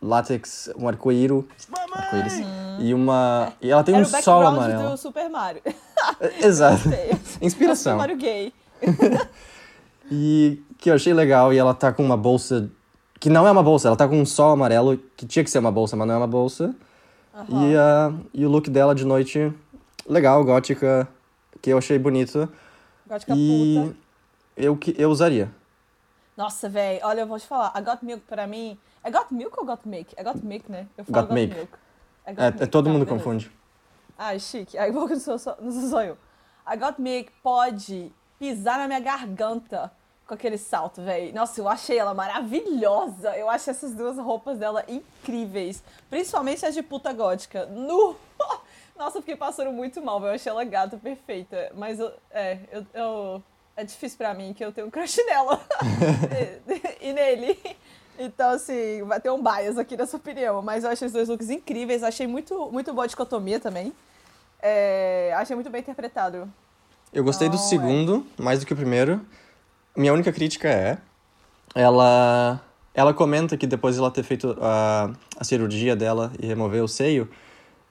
látex, 0.00 0.70
um 0.78 0.88
arco-íro. 0.88 1.46
arco-íris, 1.92 2.40
E 2.80 2.94
uma. 2.94 3.52
E 3.60 3.70
ela 3.70 3.84
tem 3.84 3.94
Era 3.94 4.02
um 4.04 4.06
sol 4.06 4.46
amarelo. 4.46 4.90
do 4.90 4.96
Super 4.96 5.28
Mario. 5.28 5.62
Exato. 6.42 6.82
Super 6.84 7.18
Inspiração. 7.40 7.96
Mario 7.98 8.16
gay. 8.16 8.52
E 10.12 10.60
que 10.76 10.90
eu 10.90 10.94
achei 10.94 11.14
legal, 11.14 11.52
e 11.52 11.58
ela 11.58 11.72
tá 11.72 11.92
com 11.92 12.02
uma 12.04 12.16
bolsa. 12.16 12.68
Que 13.20 13.30
não 13.30 13.46
é 13.46 13.50
uma 13.52 13.62
bolsa, 13.62 13.86
ela 13.86 13.96
tá 13.96 14.08
com 14.08 14.20
um 14.20 14.26
sol 14.26 14.50
amarelo, 14.50 14.96
que 15.16 15.24
tinha 15.24 15.44
que 15.44 15.50
ser 15.50 15.60
uma 15.60 15.70
bolsa, 15.70 15.94
mas 15.94 16.08
não 16.08 16.14
é 16.14 16.18
uma 16.18 16.26
bolsa. 16.26 16.74
E, 17.48 17.76
a 17.76 18.12
e 18.34 18.44
o 18.44 18.48
look 18.50 18.68
dela 18.68 18.92
de 18.92 19.04
noite, 19.04 19.52
legal, 20.08 20.42
gótica, 20.44 21.06
que 21.62 21.70
eu 21.70 21.78
achei 21.78 21.96
bonito. 21.98 22.48
Gótica 23.06 23.32
e 23.36 23.82
puta. 23.84 23.96
eu, 24.56 24.76
que, 24.76 24.94
eu 24.98 25.10
usaria. 25.10 25.50
Nossa, 26.36 26.68
velho, 26.68 27.00
olha, 27.04 27.20
eu 27.20 27.26
vou 27.26 27.38
te 27.38 27.46
falar. 27.46 27.70
A 27.74 27.80
Got 27.80 27.98
Milk 28.02 28.22
pra 28.26 28.46
mim. 28.46 28.76
É 29.04 29.10
Got 29.10 29.26
Milk 29.30 29.54
ou 29.58 29.66
Got 29.66 29.80
Milk? 29.84 30.12
É 30.16 30.24
Got 30.24 30.42
Milk, 30.42 30.72
né? 30.72 30.86
Eu 30.96 31.04
falo 31.04 31.26
Got 31.26 31.34
Milk. 31.34 31.54
Got 31.54 31.56
É, 31.56 31.60
Milk, 31.60 31.78
é, 32.24 32.66
todo 32.66 32.86
tá, 32.86 32.90
mundo 32.92 33.04
beleza. 33.04 33.06
confunde. 33.06 33.50
Ah, 34.18 34.38
chique. 34.38 34.76
Aí 34.76 34.92
que 34.92 34.98
não 34.98 35.18
sou, 35.20 35.38
só, 35.38 35.56
não 35.60 35.72
sou 35.72 35.90
só 35.90 36.02
eu. 36.02 36.18
A 36.64 36.76
Got 36.76 37.00
Milk 37.00 37.30
pode 37.42 38.12
pisar 38.38 38.78
na 38.78 38.86
minha 38.86 39.00
garganta 39.00 39.90
com 40.26 40.34
aquele 40.34 40.58
salto, 40.58 41.02
velho. 41.02 41.34
Nossa, 41.34 41.60
eu 41.60 41.68
achei 41.68 41.98
ela 41.98 42.14
maravilhosa. 42.14 43.36
Eu 43.36 43.48
achei 43.50 43.72
essas 43.72 43.94
duas 43.94 44.16
roupas 44.18 44.58
dela 44.58 44.84
incríveis. 44.86 45.82
Principalmente 46.08 46.64
as 46.64 46.74
de 46.74 46.82
puta 46.82 47.12
gótica. 47.12 47.66
Nu! 47.66 48.16
Nossa, 48.96 49.18
eu 49.18 49.22
fiquei 49.22 49.36
passando 49.36 49.72
muito 49.72 50.00
mal, 50.02 50.20
velho. 50.20 50.30
Eu 50.30 50.34
achei 50.34 50.50
ela 50.50 50.62
gata, 50.64 50.96
perfeita. 50.98 51.72
Mas, 51.74 51.98
eu, 51.98 52.12
é, 52.30 52.58
eu, 52.70 52.86
eu- 52.94 53.42
é 53.74 53.82
difícil 53.82 54.18
pra 54.18 54.34
mim 54.34 54.52
que 54.52 54.62
eu 54.62 54.70
tenho 54.72 54.86
um 54.86 54.90
crush 54.90 55.16
nela. 55.26 55.58
e, 57.02 57.08
e 57.08 57.12
nele. 57.12 57.58
Então, 58.22 58.50
assim, 58.50 59.02
vai 59.04 59.18
ter 59.18 59.30
um 59.30 59.42
bias 59.42 59.78
aqui 59.78 59.96
nessa 59.96 60.16
opinião. 60.18 60.60
Mas 60.60 60.84
eu 60.84 60.90
achei 60.90 61.06
os 61.06 61.12
dois 61.12 61.28
looks 61.28 61.48
incríveis. 61.48 62.02
Achei 62.02 62.26
muito, 62.26 62.70
muito 62.70 62.92
boa 62.92 63.04
a 63.04 63.06
dicotomia 63.08 63.58
também. 63.58 63.94
É, 64.62 65.32
achei 65.36 65.56
muito 65.56 65.70
bem 65.70 65.80
interpretado. 65.80 66.46
Eu 67.12 67.24
gostei 67.24 67.48
do 67.48 67.56
Não, 67.56 67.64
é. 67.64 67.66
segundo, 67.66 68.26
mais 68.38 68.60
do 68.60 68.66
que 68.66 68.74
o 68.74 68.76
primeiro. 68.76 69.20
Minha 69.96 70.12
única 70.12 70.30
crítica 70.30 70.68
é. 70.68 70.98
Ela. 71.74 72.60
Ela 72.92 73.14
comenta 73.14 73.56
que 73.56 73.66
depois 73.66 73.94
de 73.94 74.00
ela 74.00 74.10
ter 74.10 74.22
feito 74.24 74.56
a, 74.60 75.10
a 75.38 75.44
cirurgia 75.44 75.94
dela 75.96 76.32
e 76.40 76.46
remover 76.46 76.82
o 76.82 76.88
seio, 76.88 77.30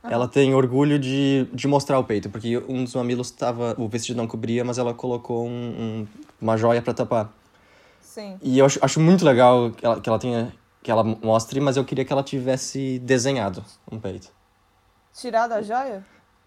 ela 0.04 0.28
tem 0.28 0.54
orgulho 0.54 1.00
de, 1.00 1.48
de 1.54 1.68
mostrar 1.70 1.98
o 1.98 2.04
peito, 2.04 2.30
porque 2.30 2.58
um 2.68 2.84
dos 2.84 2.94
mamilos 2.94 3.28
estava. 3.28 3.74
O 3.78 3.88
vestido 3.88 4.18
não 4.18 4.28
cobria, 4.28 4.64
mas 4.64 4.78
ela 4.78 4.94
colocou 4.94 5.48
um, 5.48 5.50
um- 5.52 6.08
uma 6.40 6.56
joia 6.58 6.82
pra 6.82 6.94
tapar. 6.94 7.34
Sim. 8.10 8.40
E 8.42 8.58
eu 8.58 8.66
acho, 8.66 8.80
acho 8.82 9.00
muito 9.00 9.24
legal 9.24 9.70
que 9.70 9.86
ela, 9.86 10.02
que 10.02 10.10
ela 10.10 10.18
tenha. 10.18 10.52
que 10.82 10.90
ela 10.90 11.04
mostre, 11.04 11.60
mas 11.62 11.78
eu 11.78 11.86
queria 11.86 12.04
que 12.04 12.12
ela 12.12 12.24
tivesse 12.24 12.98
desenhado 13.00 13.64
um 13.92 14.00
peito. 14.00 14.30
Tirado 15.14 15.52
a 15.54 15.62
joia? 15.62 16.04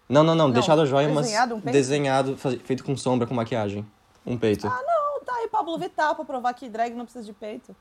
Não, 0.09 0.23
não, 0.25 0.35
não, 0.35 0.47
Não, 0.47 0.53
deixado 0.53 0.81
a 0.81 0.85
joia, 0.85 1.07
desenhado 1.07 1.53
um 1.53 1.57
mas 1.57 1.63
peito? 1.63 1.73
desenhado, 1.73 2.37
feito 2.37 2.83
com 2.83 2.97
sombra, 2.97 3.25
com 3.25 3.33
maquiagem. 3.33 3.85
Um 4.25 4.37
peito. 4.37 4.67
Ah, 4.67 4.81
não, 4.85 5.23
tá 5.23 5.33
aí 5.37 5.47
Pablo 5.47 5.77
Vittar 5.79 6.13
pra 6.15 6.25
provar 6.25 6.53
que 6.53 6.67
drag 6.67 6.93
não 6.93 7.05
precisa 7.05 7.23
de 7.23 7.31
peito. 7.31 7.73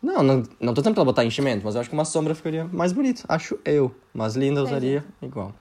Não, 0.00 0.22
não, 0.22 0.44
não 0.60 0.72
tô 0.72 0.80
tentando 0.82 1.04
botar 1.04 1.24
enchimento, 1.24 1.64
mas 1.64 1.74
eu 1.74 1.80
acho 1.80 1.90
que 1.90 1.96
uma 1.96 2.04
sombra 2.04 2.32
ficaria 2.32 2.64
mais 2.64 2.92
bonito. 2.92 3.24
Acho 3.28 3.58
eu. 3.64 3.92
Mas 4.14 4.36
linda 4.36 4.60
Entendi. 4.60 4.70
usaria 4.70 5.04
igual. 5.20 5.52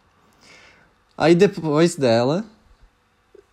Aí 1.17 1.33
depois 1.33 1.95
dela, 1.95 2.45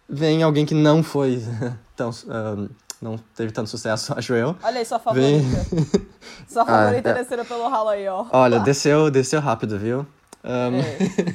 vem 0.09 0.43
alguém 0.43 0.67
que 0.67 0.75
não 0.75 1.03
foi 1.03 1.41
tão. 1.97 2.11
ah, 2.29 2.69
não 3.03 3.19
teve 3.35 3.53
tanto 3.53 3.69
sucesso, 3.69 4.15
acho 4.17 4.33
eu. 4.33 4.57
Olha 4.63 4.79
aí, 4.79 4.85
sua 4.85 4.99
Vem. 5.13 5.43
favorita. 5.43 6.01
Sua 6.49 6.65
favorita 6.65 7.11
é. 7.11 7.15
descendo 7.15 7.45
pelo 7.45 7.69
ralo 7.69 7.89
aí, 7.89 8.07
ó. 8.07 8.27
Olha, 8.31 8.61
desceu, 8.61 9.11
desceu 9.11 9.41
rápido, 9.41 9.79
viu? 9.79 10.07
Um, 10.45 10.81
É. 10.81 11.35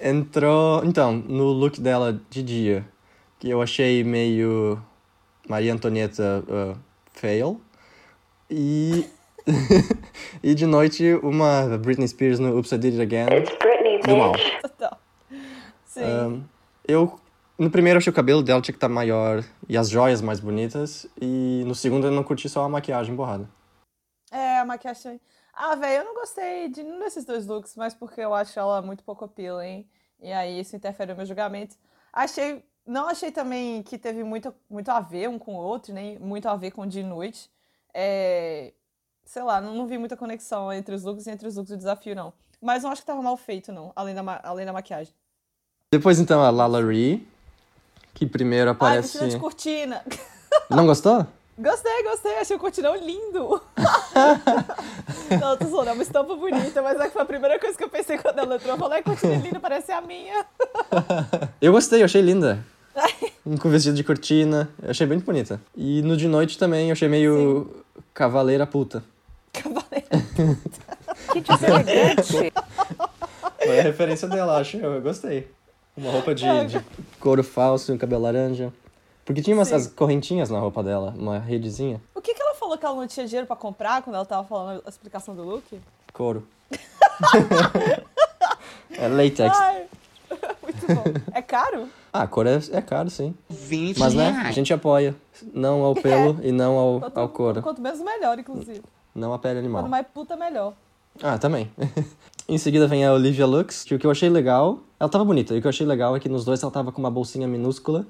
entrou. 0.10 0.84
Então, 0.84 1.12
no 1.12 1.44
look 1.52 1.80
dela 1.80 2.18
de 2.30 2.42
dia, 2.42 2.84
que 3.38 3.48
eu 3.50 3.60
achei 3.60 4.02
meio. 4.02 4.82
Maria 5.48 5.72
Antonieta 5.72 6.42
ah, 6.48 6.76
fail. 7.12 7.60
E. 8.50 9.06
e 10.42 10.54
de 10.54 10.66
noite, 10.66 11.14
uma 11.22 11.76
Britney 11.78 12.06
Spears 12.06 12.38
no 12.38 12.56
Oops, 12.56 12.70
I 12.72 12.78
Did 12.78 13.00
It 13.00 13.02
Again. 13.02 13.38
It's 13.38 13.56
Britney, 13.58 14.00
Do 14.00 14.16
mal. 14.16 14.32
Total. 14.62 14.98
Sim. 15.86 16.04
Um, 16.04 16.44
eu 16.86 17.18
No 17.62 17.70
primeiro 17.70 17.96
eu 17.96 17.98
achei 17.98 18.10
o 18.10 18.14
cabelo 18.14 18.42
dela 18.42 18.60
tinha 18.60 18.72
que 18.72 18.76
estar 18.76 18.88
maior 18.88 19.44
e 19.68 19.76
as 19.76 19.88
joias 19.88 20.20
mais 20.20 20.40
bonitas. 20.40 21.06
E 21.20 21.62
no 21.64 21.76
segundo 21.76 22.08
eu 22.08 22.10
não 22.10 22.24
curti 22.24 22.48
só 22.48 22.64
a 22.64 22.68
maquiagem 22.68 23.14
borrada. 23.14 23.48
É, 24.32 24.58
a 24.58 24.64
maquiagem. 24.64 25.20
Ah, 25.54 25.76
velho, 25.76 26.00
eu 26.00 26.04
não 26.06 26.14
gostei 26.14 26.68
de 26.68 26.82
nenhum 26.82 26.98
desses 26.98 27.24
dois 27.24 27.46
looks, 27.46 27.76
mas 27.76 27.94
porque 27.94 28.20
eu 28.20 28.34
acho 28.34 28.58
ela 28.58 28.82
muito 28.82 29.04
pouco 29.04 29.26
appealing. 29.26 29.86
E 30.20 30.32
aí 30.32 30.58
isso 30.58 30.74
interfere 30.74 31.12
no 31.12 31.18
meu 31.18 31.24
julgamento. 31.24 31.76
Achei. 32.12 32.64
Não 32.84 33.06
achei 33.08 33.30
também 33.30 33.80
que 33.84 33.96
teve 33.96 34.24
muito, 34.24 34.52
muito 34.68 34.90
a 34.90 34.98
ver 34.98 35.28
um 35.28 35.38
com 35.38 35.54
o 35.54 35.58
outro, 35.58 35.94
nem 35.94 36.18
muito 36.18 36.48
a 36.48 36.56
ver 36.56 36.72
com 36.72 36.82
o 36.82 36.86
de 36.86 37.04
noite. 37.04 37.48
É, 37.94 38.72
sei 39.24 39.44
lá, 39.44 39.60
não, 39.60 39.72
não, 39.72 39.86
vi 39.86 39.98
muita 39.98 40.16
conexão 40.16 40.72
entre 40.72 40.96
os 40.96 41.04
looks 41.04 41.28
e 41.28 41.30
entre 41.30 41.46
os 41.46 41.54
looks 41.54 41.70
do 41.70 41.76
desafio, 41.76 42.16
não. 42.16 42.32
Mas 42.60 42.82
não 42.82 42.90
acho 42.90 43.02
que 43.02 43.06
tava 43.06 43.22
mal 43.22 43.36
feito, 43.36 43.70
não, 43.70 43.92
além 43.94 44.16
da, 44.16 44.40
além 44.42 44.66
da 44.66 44.72
maquiagem. 44.72 45.14
Depois, 45.92 46.18
então, 46.18 46.42
a 46.42 46.50
Lala 46.50 46.84
Ree, 46.84 47.30
que 48.14 48.26
primeiro 48.26 48.70
aparece... 48.70 49.18
Ah, 49.22 49.26
de 49.26 49.38
cortina. 49.38 50.02
Não 50.70 50.86
gostou? 50.86 51.26
Gostei, 51.58 52.02
gostei. 52.02 52.36
Achei 52.38 52.56
o 52.56 52.58
cortinão 52.58 52.96
lindo. 52.96 53.60
não, 55.38 55.56
tô 55.56 55.66
falando, 55.66 55.88
é 55.88 55.92
uma 55.92 56.02
estampa 56.02 56.34
bonita, 56.34 56.80
mas 56.80 56.98
é 56.98 57.06
que 57.06 57.12
foi 57.12 57.22
a 57.22 57.26
primeira 57.26 57.58
coisa 57.58 57.76
que 57.76 57.84
eu 57.84 57.90
pensei 57.90 58.16
quando 58.18 58.38
ela 58.38 58.56
entrou. 58.56 58.72
Eu 58.72 58.78
falei, 58.78 59.00
a 59.00 59.02
cortina 59.02 59.34
é 59.34 59.36
linda, 59.36 59.60
parece 59.60 59.92
a 59.92 60.00
minha. 60.00 60.46
eu 61.60 61.72
gostei, 61.72 62.00
eu 62.00 62.06
achei 62.06 62.22
linda. 62.22 62.64
Com 63.60 63.68
vestido 63.68 63.94
de 63.94 64.02
cortina, 64.02 64.68
eu 64.82 64.90
achei 64.90 65.06
bem 65.06 65.18
bonita. 65.18 65.60
E 65.76 66.00
no 66.02 66.16
de 66.16 66.26
noite 66.26 66.58
também, 66.58 66.88
eu 66.88 66.92
achei 66.92 67.08
meio 67.08 67.70
Sim. 67.70 68.02
cavaleira 68.14 68.66
puta. 68.66 69.04
Cavaleira 69.52 70.08
puta. 70.34 71.32
que 71.32 71.40
deselegante. 71.40 72.52
Foi 73.58 73.78
a 73.78 73.82
referência 73.82 74.26
dela, 74.26 74.58
acho. 74.58 74.78
Eu, 74.78 74.94
eu 74.94 75.02
gostei. 75.02 75.48
Uma 75.96 76.10
roupa 76.10 76.34
de, 76.34 76.44
de 76.66 76.80
couro 77.20 77.44
falso 77.44 77.92
e 77.92 77.94
um 77.94 77.98
cabelo 77.98 78.22
laranja. 78.22 78.72
Porque 79.24 79.42
tinha 79.42 79.56
umas 79.56 79.72
as 79.72 79.86
correntinhas 79.86 80.50
na 80.50 80.58
roupa 80.58 80.82
dela, 80.82 81.14
uma 81.16 81.38
redezinha. 81.38 82.00
O 82.14 82.20
que, 82.20 82.34
que 82.34 82.42
ela 82.42 82.54
falou 82.54 82.76
que 82.76 82.84
ela 82.84 82.96
não 82.96 83.06
tinha 83.06 83.26
dinheiro 83.26 83.46
pra 83.46 83.54
comprar 83.54 84.02
quando 84.02 84.16
ela 84.16 84.24
tava 84.24 84.46
falando 84.46 84.82
a 84.84 84.88
explicação 84.88 85.34
do 85.34 85.42
look? 85.42 85.80
Couro. 86.12 86.46
é 88.90 89.08
latex. 89.08 89.56
Ai, 89.56 89.86
muito 90.62 90.86
bom. 90.86 91.04
É 91.32 91.42
caro? 91.42 91.88
Ah, 92.12 92.26
couro 92.26 92.48
é, 92.48 92.60
é 92.72 92.80
caro, 92.80 93.10
sim. 93.10 93.34
20 93.48 93.98
Mas, 93.98 94.14
né, 94.14 94.30
reais. 94.30 94.48
a 94.48 94.52
gente 94.52 94.72
apoia. 94.72 95.14
Não 95.52 95.82
ao 95.82 95.94
pelo 95.94 96.38
é. 96.42 96.48
e 96.48 96.52
não 96.52 96.76
ao, 96.76 97.00
quanto, 97.00 97.18
ao 97.18 97.28
couro. 97.28 97.62
Quanto 97.62 97.80
menos, 97.80 98.00
melhor, 98.00 98.38
inclusive. 98.38 98.82
Não 99.14 99.32
a 99.32 99.38
pele 99.38 99.58
animal. 99.58 99.82
Quanto 99.82 99.90
mais 99.90 100.06
puta, 100.12 100.36
melhor. 100.36 100.74
Ah, 101.22 101.38
também. 101.38 101.70
em 102.48 102.58
seguida 102.58 102.88
vem 102.88 103.04
a 103.04 103.12
Olivia 103.12 103.46
Lux, 103.46 103.84
que 103.84 103.94
o 103.94 103.98
que 103.98 104.06
eu 104.06 104.10
achei 104.10 104.28
legal... 104.28 104.78
Ela 105.02 105.08
tava 105.08 105.24
bonita, 105.24 105.52
e 105.52 105.58
o 105.58 105.60
que 105.60 105.66
eu 105.66 105.70
achei 105.70 105.84
legal 105.84 106.14
é 106.14 106.20
que 106.20 106.28
nos 106.28 106.44
dois 106.44 106.62
ela 106.62 106.70
tava 106.70 106.92
com 106.92 107.00
uma 107.00 107.10
bolsinha 107.10 107.48
minúscula 107.48 108.06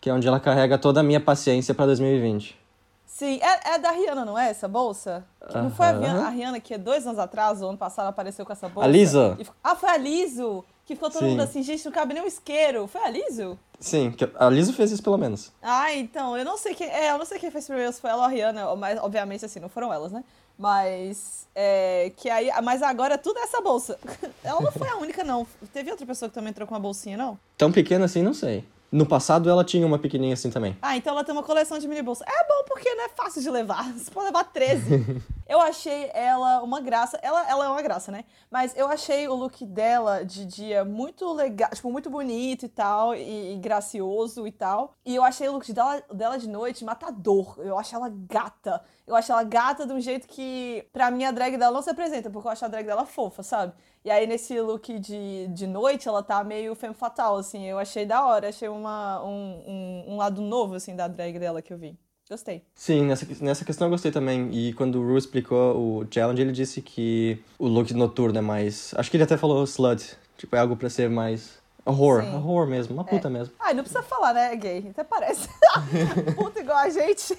que 0.00 0.08
é 0.08 0.12
onde 0.12 0.28
ela 0.28 0.38
carrega 0.38 0.78
toda 0.78 1.00
a 1.00 1.02
minha 1.02 1.18
paciência 1.18 1.74
para 1.74 1.86
2020. 1.86 2.56
Sim, 3.04 3.40
é, 3.42 3.74
é, 3.74 3.78
da 3.80 3.90
Rihanna, 3.90 4.24
não 4.24 4.38
é 4.38 4.50
essa 4.50 4.68
bolsa? 4.68 5.24
Que 5.50 5.58
não 5.58 5.72
foi 5.72 5.86
a 5.86 5.98
Rihanna, 5.98 6.26
a 6.26 6.28
Rihanna, 6.28 6.60
que 6.60 6.78
dois 6.78 7.04
anos 7.04 7.18
atrás, 7.18 7.60
ou 7.62 7.70
ano 7.70 7.78
passado, 7.78 8.06
apareceu 8.06 8.46
com 8.46 8.52
essa 8.52 8.68
bolsa? 8.68 8.88
A 8.88 8.92
Liso. 8.92 9.36
E, 9.40 9.46
ah, 9.64 9.74
foi 9.74 9.88
a 9.88 9.96
Liso, 9.96 10.64
que 10.84 10.94
ficou 10.94 11.10
todo 11.10 11.24
Sim. 11.24 11.30
mundo 11.30 11.40
assim, 11.40 11.64
gente, 11.64 11.84
não 11.84 11.90
cabe 11.90 12.14
nem 12.14 12.22
um 12.22 12.26
isqueiro. 12.28 12.86
Foi 12.86 13.00
a 13.00 13.10
Liso? 13.10 13.58
Sim, 13.80 14.14
a 14.38 14.48
Liso 14.48 14.72
fez 14.72 14.92
isso 14.92 15.02
pelo 15.02 15.18
menos. 15.18 15.50
Ah, 15.60 15.92
então, 15.94 16.38
eu 16.38 16.44
não 16.44 16.56
sei 16.56 16.76
quem, 16.76 16.88
é, 16.88 17.10
eu 17.10 17.18
não 17.18 17.26
sei 17.26 17.40
quem 17.40 17.50
fez 17.50 17.66
primeiro, 17.66 17.92
se 17.92 18.00
foi 18.00 18.10
ela 18.10 18.20
ou 18.20 18.24
a 18.24 18.28
Rihanna, 18.28 18.76
mas 18.76 19.00
obviamente 19.00 19.44
assim, 19.44 19.58
não 19.58 19.68
foram 19.68 19.92
elas, 19.92 20.12
né? 20.12 20.22
Mas 20.58 21.46
é, 21.54 22.12
que 22.16 22.30
aí, 22.30 22.50
mas 22.62 22.82
agora 22.82 23.18
tudo 23.18 23.38
é 23.38 23.42
essa 23.42 23.60
bolsa. 23.60 23.98
Ela 24.42 24.60
não 24.60 24.72
foi 24.72 24.88
a 24.88 24.96
única 24.96 25.22
não. 25.22 25.46
Teve 25.72 25.90
outra 25.90 26.06
pessoa 26.06 26.28
que 26.28 26.34
também 26.34 26.50
entrou 26.50 26.66
com 26.66 26.74
uma 26.74 26.80
bolsinha, 26.80 27.16
não? 27.16 27.38
Tão 27.58 27.70
pequena 27.70 28.06
assim, 28.06 28.22
não 28.22 28.32
sei. 28.34 28.64
No 28.90 29.04
passado 29.04 29.50
ela 29.50 29.64
tinha 29.64 29.86
uma 29.86 29.98
pequenininha 29.98 30.34
assim 30.34 30.50
também. 30.50 30.76
Ah, 30.80 30.96
então 30.96 31.12
ela 31.12 31.24
tem 31.24 31.32
uma 31.32 31.42
coleção 31.42 31.78
de 31.78 31.88
mini 31.88 32.02
bolsas. 32.02 32.26
É 32.26 32.46
bom 32.46 32.64
porque 32.66 32.94
não 32.94 33.04
é 33.04 33.08
fácil 33.08 33.42
de 33.42 33.50
levar. 33.50 33.92
Você 33.94 34.10
pode 34.10 34.26
levar 34.26 34.44
13. 34.44 35.22
eu 35.48 35.60
achei 35.60 36.10
ela 36.14 36.62
uma 36.62 36.80
graça. 36.80 37.18
Ela, 37.22 37.48
ela 37.48 37.64
é 37.66 37.68
uma 37.68 37.82
graça, 37.82 38.12
né? 38.12 38.24
Mas 38.50 38.76
eu 38.76 38.86
achei 38.86 39.26
o 39.28 39.34
look 39.34 39.64
dela 39.64 40.24
de 40.24 40.44
dia 40.44 40.84
muito 40.84 41.32
legal, 41.32 41.70
tipo, 41.70 41.90
muito 41.90 42.08
bonito 42.08 42.64
e 42.64 42.68
tal, 42.68 43.14
e, 43.14 43.54
e 43.54 43.56
gracioso 43.58 44.46
e 44.46 44.52
tal. 44.52 44.94
E 45.04 45.14
eu 45.14 45.24
achei 45.24 45.48
o 45.48 45.52
look 45.52 45.72
dela, 45.72 46.02
dela 46.12 46.38
de 46.38 46.48
noite 46.48 46.84
matador. 46.84 47.56
Eu 47.58 47.78
achei 47.78 47.96
ela 47.96 48.10
gata. 48.10 48.82
Eu 49.06 49.14
acho 49.14 49.30
ela 49.30 49.44
gata 49.44 49.86
de 49.86 49.92
um 49.92 50.00
jeito 50.00 50.26
que, 50.26 50.88
pra 50.92 51.10
mim, 51.10 51.24
a 51.24 51.30
drag 51.30 51.56
dela 51.56 51.72
não 51.72 51.82
se 51.82 51.90
apresenta, 51.90 52.28
porque 52.28 52.48
eu 52.48 52.52
acho 52.52 52.64
a 52.64 52.68
drag 52.68 52.84
dela 52.84 53.06
fofa, 53.06 53.42
sabe? 53.42 53.72
E 54.06 54.10
aí, 54.10 54.24
nesse 54.24 54.60
look 54.60 55.00
de, 55.00 55.48
de 55.48 55.66
noite, 55.66 56.06
ela 56.06 56.22
tá 56.22 56.44
meio 56.44 56.76
femme 56.76 56.94
fatal, 56.94 57.38
assim. 57.38 57.64
Eu 57.66 57.76
achei 57.76 58.06
da 58.06 58.24
hora, 58.24 58.50
achei 58.50 58.68
uma, 58.68 59.20
um, 59.24 59.64
um, 59.66 60.04
um 60.12 60.16
lado 60.16 60.40
novo, 60.40 60.76
assim, 60.76 60.94
da 60.94 61.08
drag 61.08 61.40
dela 61.40 61.60
que 61.60 61.72
eu 61.72 61.76
vi. 61.76 61.98
Gostei. 62.30 62.62
Sim, 62.72 63.06
nessa, 63.06 63.26
nessa 63.40 63.64
questão 63.64 63.88
eu 63.88 63.90
gostei 63.90 64.12
também. 64.12 64.48
E 64.52 64.72
quando 64.74 65.00
o 65.00 65.04
Ru 65.04 65.18
explicou 65.18 65.76
o 65.76 66.06
challenge, 66.08 66.40
ele 66.40 66.52
disse 66.52 66.80
que 66.80 67.42
o 67.58 67.66
look 67.66 67.92
noturno 67.94 68.38
é 68.38 68.40
mais. 68.40 68.94
Acho 68.96 69.10
que 69.10 69.16
ele 69.16 69.24
até 69.24 69.36
falou 69.36 69.64
slut. 69.64 70.16
Tipo, 70.38 70.54
é 70.54 70.60
algo 70.60 70.76
pra 70.76 70.88
ser 70.88 71.10
mais 71.10 71.58
Horror, 71.86 72.22
Sim. 72.22 72.34
horror 72.34 72.66
mesmo, 72.66 72.94
uma 72.94 73.04
puta 73.04 73.28
é. 73.28 73.30
mesmo. 73.30 73.54
Ai, 73.60 73.72
não 73.72 73.84
precisa 73.84 74.02
falar, 74.02 74.34
né, 74.34 74.56
gay? 74.56 74.88
Até 74.90 75.04
parece. 75.04 75.48
puta 76.34 76.58
igual 76.58 76.78
a 76.78 76.90
gente. 76.90 77.38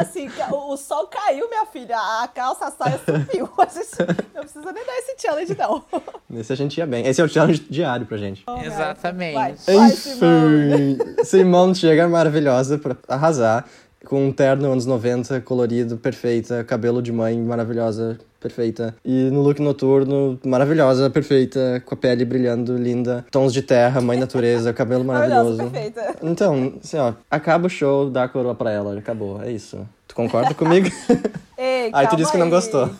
Assim, 0.00 0.30
o, 0.50 0.72
o, 0.72 0.76
sol 0.78 1.08
caiu, 1.08 1.46
minha 1.50 1.66
filha. 1.66 1.98
A 1.98 2.26
calça, 2.26 2.64
a 2.64 2.70
saia 2.70 2.98
subiu. 2.98 3.50
A 3.58 3.66
gente 3.66 4.24
não 4.34 4.40
precisa 4.40 4.72
nem 4.72 4.86
dar 4.86 4.98
esse 4.98 5.14
challenge, 5.20 5.56
não. 5.58 5.84
Nesse 6.28 6.52
a 6.54 6.56
gente 6.56 6.78
ia 6.78 6.86
bem. 6.86 7.06
Esse 7.06 7.20
é 7.20 7.24
o 7.24 7.28
challenge 7.28 7.66
diário 7.68 8.06
pra 8.06 8.16
gente. 8.16 8.42
Oh, 8.46 8.56
Exatamente. 8.56 9.34
Vai, 9.34 9.54
vai, 9.54 9.90
Simone. 9.90 10.98
Simone 11.22 11.74
chega 11.74 12.08
maravilhosa 12.08 12.78
pra 12.78 12.96
arrasar. 13.06 13.66
Com 14.06 14.26
um 14.26 14.32
terno 14.32 14.70
anos 14.72 14.86
90, 14.86 15.40
colorido, 15.42 15.96
perfeita. 15.96 16.64
Cabelo 16.64 17.02
de 17.02 17.12
mãe, 17.12 17.38
maravilhosa 17.38 18.18
perfeita. 18.42 18.94
E 19.04 19.30
no 19.30 19.40
look 19.40 19.60
noturno, 19.60 20.38
maravilhosa, 20.44 21.08
perfeita, 21.08 21.80
com 21.86 21.94
a 21.94 21.96
pele 21.96 22.24
brilhando, 22.24 22.76
linda. 22.76 23.24
Tons 23.30 23.52
de 23.52 23.62
terra, 23.62 24.00
mãe 24.00 24.18
natureza, 24.18 24.72
cabelo 24.74 25.04
maravilhoso. 25.04 25.58
perfeita. 25.58 26.16
Então, 26.20 26.74
assim, 26.82 26.98
ó, 26.98 27.14
acaba 27.30 27.68
o 27.68 27.70
show, 27.70 28.10
dá 28.10 28.24
a 28.24 28.28
coroa 28.28 28.54
pra 28.54 28.72
ela, 28.72 28.98
acabou, 28.98 29.40
é 29.40 29.52
isso. 29.52 29.86
Tu 30.08 30.14
concorda 30.14 30.52
comigo? 30.52 30.88
Ei, 31.56 31.90
aí 31.94 32.08
tu 32.08 32.16
disse 32.16 32.32
que 32.32 32.38
não 32.38 32.50
gostou. 32.50 32.90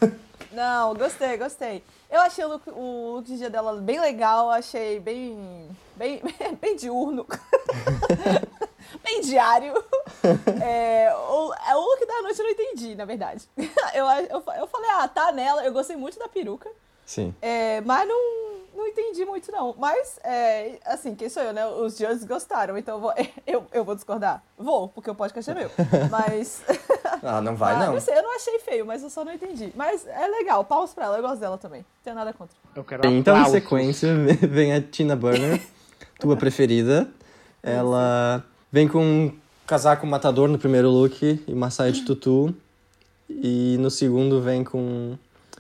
Não, 0.53 0.95
gostei, 0.95 1.37
gostei. 1.37 1.83
Eu 2.11 2.21
achei 2.21 2.45
o 2.45 2.49
look, 2.49 2.71
o 2.71 3.15
look 3.17 3.27
de 3.27 3.39
dia 3.39 3.51
dela 3.51 3.75
bem 3.81 4.01
legal, 4.01 4.51
achei 4.51 5.01
bem. 5.01 5.37
bem, 5.97 6.21
bem 6.61 6.77
diurno. 6.77 7.27
Bem 9.03 9.21
diário. 9.21 9.73
É, 10.65 11.13
o, 11.13 11.53
é, 11.53 11.75
o 11.75 11.81
look 11.81 12.07
da 12.07 12.23
noite 12.23 12.39
eu 12.39 12.45
não 12.45 12.53
entendi, 12.53 12.95
na 12.95 13.05
verdade. 13.05 13.49
Eu, 13.93 14.07
eu, 14.07 14.43
eu 14.61 14.67
falei, 14.69 14.91
ah, 14.93 15.09
tá 15.09 15.33
nela. 15.33 15.65
Eu 15.65 15.73
gostei 15.73 15.97
muito 15.97 16.17
da 16.17 16.29
peruca. 16.29 16.71
Sim. 17.05 17.35
É, 17.43 17.81
mas 17.81 18.07
não, 18.07 18.17
não 18.75 18.87
entendi 18.87 19.25
muito, 19.25 19.51
não. 19.51 19.75
Mas, 19.77 20.19
é, 20.25 20.79
assim, 20.85 21.15
quem 21.15 21.29
sou 21.29 21.43
eu, 21.43 21.53
né? 21.53 21.67
Os 21.67 21.99
judges 21.99 22.25
gostaram, 22.25 22.79
então 22.79 22.97
eu 22.97 23.01
vou, 23.01 23.13
eu, 23.47 23.67
eu 23.73 23.85
vou 23.85 23.95
discordar. 23.95 24.43
Vou, 24.57 24.89
porque 24.89 25.11
o 25.11 25.15
podcast 25.15 25.51
é 25.51 25.55
meu. 25.55 25.71
Mas. 26.11 26.63
Ah, 27.23 27.41
não 27.41 27.55
vai, 27.55 27.79
não. 27.79 27.95
não 27.95 28.01
sei, 28.01 28.17
eu 28.17 28.23
não 28.23 28.35
achei 28.37 28.59
feio, 28.61 28.87
mas 28.87 29.03
eu 29.03 29.11
só 29.11 29.25
não 29.25 29.33
entendi. 29.33 29.73
Mas 29.75 30.07
é 30.07 30.27
legal, 30.27 30.65
paus 30.65 30.95
pra 30.95 31.07
ela, 31.07 31.19
eu 31.19 31.23
gosto 31.23 31.39
dela 31.39 31.59
também. 31.59 31.81
Não 31.81 32.03
tenho 32.05 32.17
nada 32.17 32.33
contra. 32.33 32.57
Eu 32.75 32.85
quero 32.85 33.07
então, 33.09 33.37
em 33.41 33.51
sequência, 33.51 34.09
vem 34.41 34.73
a 34.73 34.81
Tina 34.81 35.17
Burner, 35.17 35.61
tua 36.19 36.37
preferida. 36.37 37.09
Ela 37.63 38.45
vem 38.73 38.89
com 38.89 39.05
um 39.05 39.39
casaco 39.67 40.07
matador 40.07 40.49
no 40.49 40.59
primeiro 40.59 40.89
look 40.89 41.23
e 41.47 41.53
uma 41.53 41.71
saia 41.71 41.93
de 41.93 42.05
tutu. 42.05 42.55
E 43.29 43.77
no 43.79 43.91
segundo 43.91 44.41
vem 44.41 44.65
com 44.65 45.17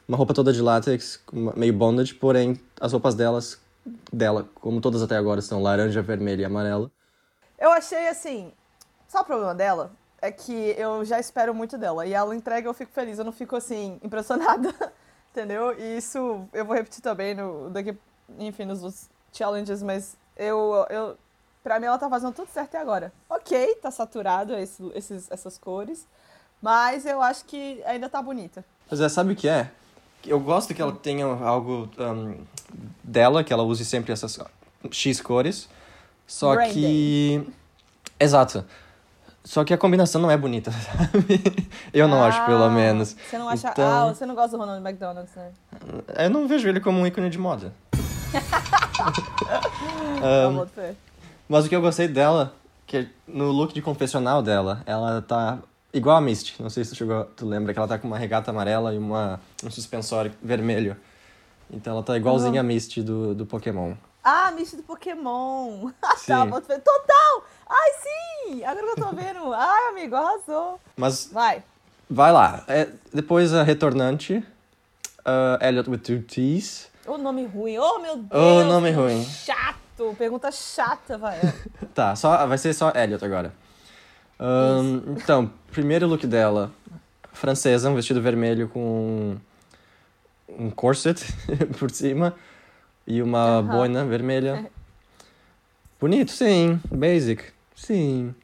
uma 0.08 0.16
roupa 0.16 0.34
toda 0.34 0.52
de 0.52 0.60
látex, 0.60 1.20
meio 1.54 1.72
bondage, 1.72 2.14
porém 2.14 2.58
as 2.80 2.92
roupas 2.92 3.14
delas, 3.14 3.60
dela, 4.12 4.48
como 4.54 4.80
todas 4.80 5.02
até 5.02 5.16
agora, 5.16 5.40
são 5.40 5.62
laranja, 5.62 6.02
vermelha 6.02 6.42
e 6.42 6.44
amarela. 6.44 6.90
Eu 7.58 7.70
achei 7.70 8.08
assim. 8.08 8.50
Só 9.06 9.20
o 9.20 9.24
problema 9.24 9.54
dela 9.54 9.92
é 10.20 10.32
que 10.32 10.74
eu 10.78 11.04
já 11.04 11.20
espero 11.20 11.54
muito 11.54 11.76
dela. 11.76 12.06
E 12.06 12.12
ela 12.12 12.34
entrega, 12.34 12.68
eu 12.68 12.74
fico 12.74 12.92
feliz, 12.92 13.18
eu 13.18 13.24
não 13.24 13.32
fico 13.32 13.54
assim, 13.56 13.98
impressionada. 14.02 14.74
Entendeu? 15.30 15.78
E 15.78 15.96
isso 15.96 16.46
eu 16.52 16.64
vou 16.64 16.74
repetir 16.74 17.02
também 17.02 17.34
no, 17.34 17.70
daqui, 17.70 17.96
enfim, 18.38 18.64
nos 18.64 19.08
challenges, 19.32 19.82
mas 19.82 20.16
eu, 20.36 20.86
eu 20.90 21.16
Pra 21.62 21.78
mim, 21.78 21.86
ela 21.86 21.98
tá 21.98 22.08
fazendo 22.08 22.32
tudo 22.32 22.48
certo 22.48 22.68
até 22.68 22.78
agora. 22.78 23.12
Ok, 23.28 23.76
tá 23.76 23.90
saturado 23.90 24.54
esse, 24.54 24.82
esses, 24.94 25.30
essas 25.30 25.56
cores, 25.56 26.06
mas 26.60 27.06
eu 27.06 27.22
acho 27.22 27.44
que 27.44 27.82
ainda 27.84 28.08
tá 28.08 28.20
bonita. 28.20 28.64
Mas 28.90 29.00
é, 29.00 29.08
sabe 29.08 29.32
o 29.32 29.36
que 29.36 29.48
é? 29.48 29.70
Eu 30.26 30.40
gosto 30.40 30.74
que 30.74 30.82
ela 30.82 30.92
tenha 30.92 31.24
algo 31.26 31.88
um, 31.98 32.44
dela, 33.02 33.44
que 33.44 33.52
ela 33.52 33.62
use 33.62 33.84
sempre 33.84 34.12
essas 34.12 34.38
X 34.90 35.20
cores, 35.20 35.68
só 36.26 36.54
Branding. 36.54 36.72
que... 36.72 37.52
Exato. 38.18 38.64
Só 39.44 39.64
que 39.64 39.74
a 39.74 39.78
combinação 39.78 40.20
não 40.20 40.30
é 40.30 40.36
bonita, 40.36 40.70
sabe? 40.70 41.68
Eu 41.92 42.06
não 42.06 42.22
ah, 42.22 42.28
acho, 42.28 42.44
pelo 42.46 42.70
menos. 42.70 43.16
Você 43.28 43.38
não 43.38 43.48
acha... 43.48 43.70
Então... 43.70 44.08
Ah, 44.08 44.14
você 44.14 44.26
não 44.26 44.34
gosta 44.34 44.56
do 44.56 44.60
Ronald 44.60 44.84
McDonald, 44.84 45.28
né? 45.34 45.50
Eu 46.16 46.30
não 46.30 46.46
vejo 46.46 46.68
ele 46.68 46.80
como 46.80 47.00
um 47.00 47.06
ícone 47.06 47.28
de 47.28 47.38
moda. 47.38 47.72
um, 50.22 50.66
Mas 51.52 51.66
o 51.66 51.68
que 51.68 51.76
eu 51.76 51.82
gostei 51.82 52.08
dela, 52.08 52.54
que 52.86 53.06
no 53.28 53.50
look 53.50 53.74
de 53.74 53.82
confessional 53.82 54.42
dela, 54.42 54.82
ela 54.86 55.20
tá 55.20 55.58
igual 55.92 56.16
a 56.16 56.20
Misty. 56.22 56.54
Não 56.58 56.70
sei 56.70 56.82
se 56.82 56.92
tu, 56.92 56.96
chegou, 56.96 57.26
tu 57.26 57.44
lembra 57.44 57.74
que 57.74 57.78
ela 57.78 57.86
tá 57.86 57.98
com 57.98 58.06
uma 58.08 58.16
regata 58.16 58.50
amarela 58.50 58.94
e 58.94 58.96
uma, 58.96 59.38
um 59.62 59.70
suspensório 59.70 60.32
vermelho. 60.42 60.96
Então 61.70 61.92
ela 61.92 62.02
tá 62.02 62.16
igualzinha 62.16 62.60
a 62.60 62.62
Misty 62.62 63.02
do, 63.02 63.34
do 63.34 63.44
Pokémon. 63.44 63.92
Ah, 64.24 64.50
Misty 64.52 64.78
do 64.78 64.82
Pokémon. 64.82 65.90
Sim. 66.16 66.32
tá, 66.32 66.62
fé. 66.62 66.78
Total! 66.78 67.44
Ai, 67.68 67.90
sim! 68.00 68.64
Agora 68.64 68.86
que 68.86 69.00
eu 69.00 69.04
tô 69.04 69.14
vendo. 69.14 69.52
Ai, 69.52 69.88
amigo, 69.90 70.16
arrasou. 70.16 70.80
Mas 70.96 71.28
Vai. 71.30 71.62
vai 72.08 72.32
lá. 72.32 72.64
É, 72.66 72.88
depois 73.12 73.52
a 73.52 73.62
retornante, 73.62 74.42
uh, 75.18 75.62
Elliot 75.62 75.90
with 75.90 75.98
two 75.98 76.22
T's. 76.22 76.88
Ô, 77.06 77.18
nome 77.18 77.44
ruim. 77.44 77.76
Ô, 77.76 77.98
meu 77.98 78.16
Deus. 78.16 78.42
Ô, 78.42 78.64
nome 78.64 78.90
ruim. 78.90 79.22
Chato. 79.22 79.81
Pergunta 80.18 80.50
chata, 80.50 81.16
vai. 81.18 81.38
Tá, 81.94 82.16
só, 82.16 82.46
vai 82.46 82.58
ser 82.58 82.72
só 82.74 82.90
Elliot 82.94 83.24
agora. 83.24 83.52
Ahn, 84.40 85.14
então, 85.16 85.52
primeiro 85.70 86.06
look 86.06 86.26
dela, 86.26 86.72
francesa, 87.32 87.88
um 87.90 87.94
vestido 87.94 88.20
vermelho 88.20 88.68
com 88.68 89.36
um 90.48 90.70
corset 90.70 91.22
por 91.78 91.90
cima 91.90 92.34
e 93.06 93.22
uma 93.22 93.58
Aham. 93.58 93.62
boina 93.62 94.04
vermelha. 94.04 94.68
Bonito, 96.00 96.32
sim. 96.32 96.80
Basic, 96.90 97.44
sim. 97.76 98.34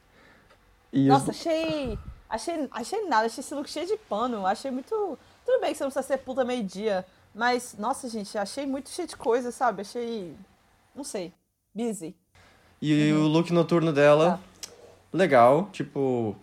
E 0.92 1.02
os- 1.02 1.08
Nossa, 1.08 1.30
achei. 1.32 1.98
Achei, 2.30 2.68
achei 2.70 3.08
nada, 3.08 3.26
achei 3.26 3.40
esse 3.40 3.54
look 3.54 3.68
cheio 3.70 3.86
de 3.86 3.96
pano. 3.96 4.46
Achei 4.46 4.70
muito. 4.70 5.18
Tudo 5.46 5.60
bem 5.60 5.72
que 5.72 5.78
você 5.78 5.84
não 5.84 5.90
precisa 5.90 6.06
ser 6.06 6.18
puta 6.18 6.44
meio-dia. 6.44 7.04
Mas, 7.34 7.74
nossa, 7.78 8.08
gente, 8.08 8.36
achei 8.36 8.66
muito 8.66 8.90
cheio 8.90 9.08
de 9.08 9.16
coisa, 9.16 9.50
sabe? 9.50 9.80
Achei. 9.80 10.34
Não 10.98 11.04
sei. 11.04 11.32
Busy. 11.72 12.12
E 12.82 13.12
o 13.12 13.28
look 13.28 13.52
noturno 13.52 13.92
dela, 13.92 14.40
legal, 15.12 15.68
tipo, 15.72 16.34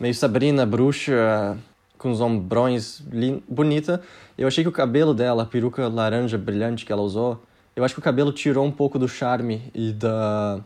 meio 0.00 0.14
Sabrina, 0.14 0.64
bruxa, 0.64 1.58
com 1.98 2.10
os 2.10 2.18
ombrões, 2.22 3.02
bonita. 3.46 4.00
Eu 4.38 4.48
achei 4.48 4.64
que 4.64 4.68
o 4.68 4.72
cabelo 4.72 5.12
dela, 5.12 5.42
a 5.42 5.46
peruca 5.46 5.86
laranja 5.88 6.38
brilhante 6.38 6.86
que 6.86 6.92
ela 6.92 7.02
usou, 7.02 7.42
eu 7.76 7.84
acho 7.84 7.92
que 7.92 8.00
o 8.00 8.02
cabelo 8.02 8.32
tirou 8.32 8.64
um 8.64 8.72
pouco 8.72 8.98
do 8.98 9.06
charme 9.06 9.70
e 9.74 9.92
da. 9.92 10.58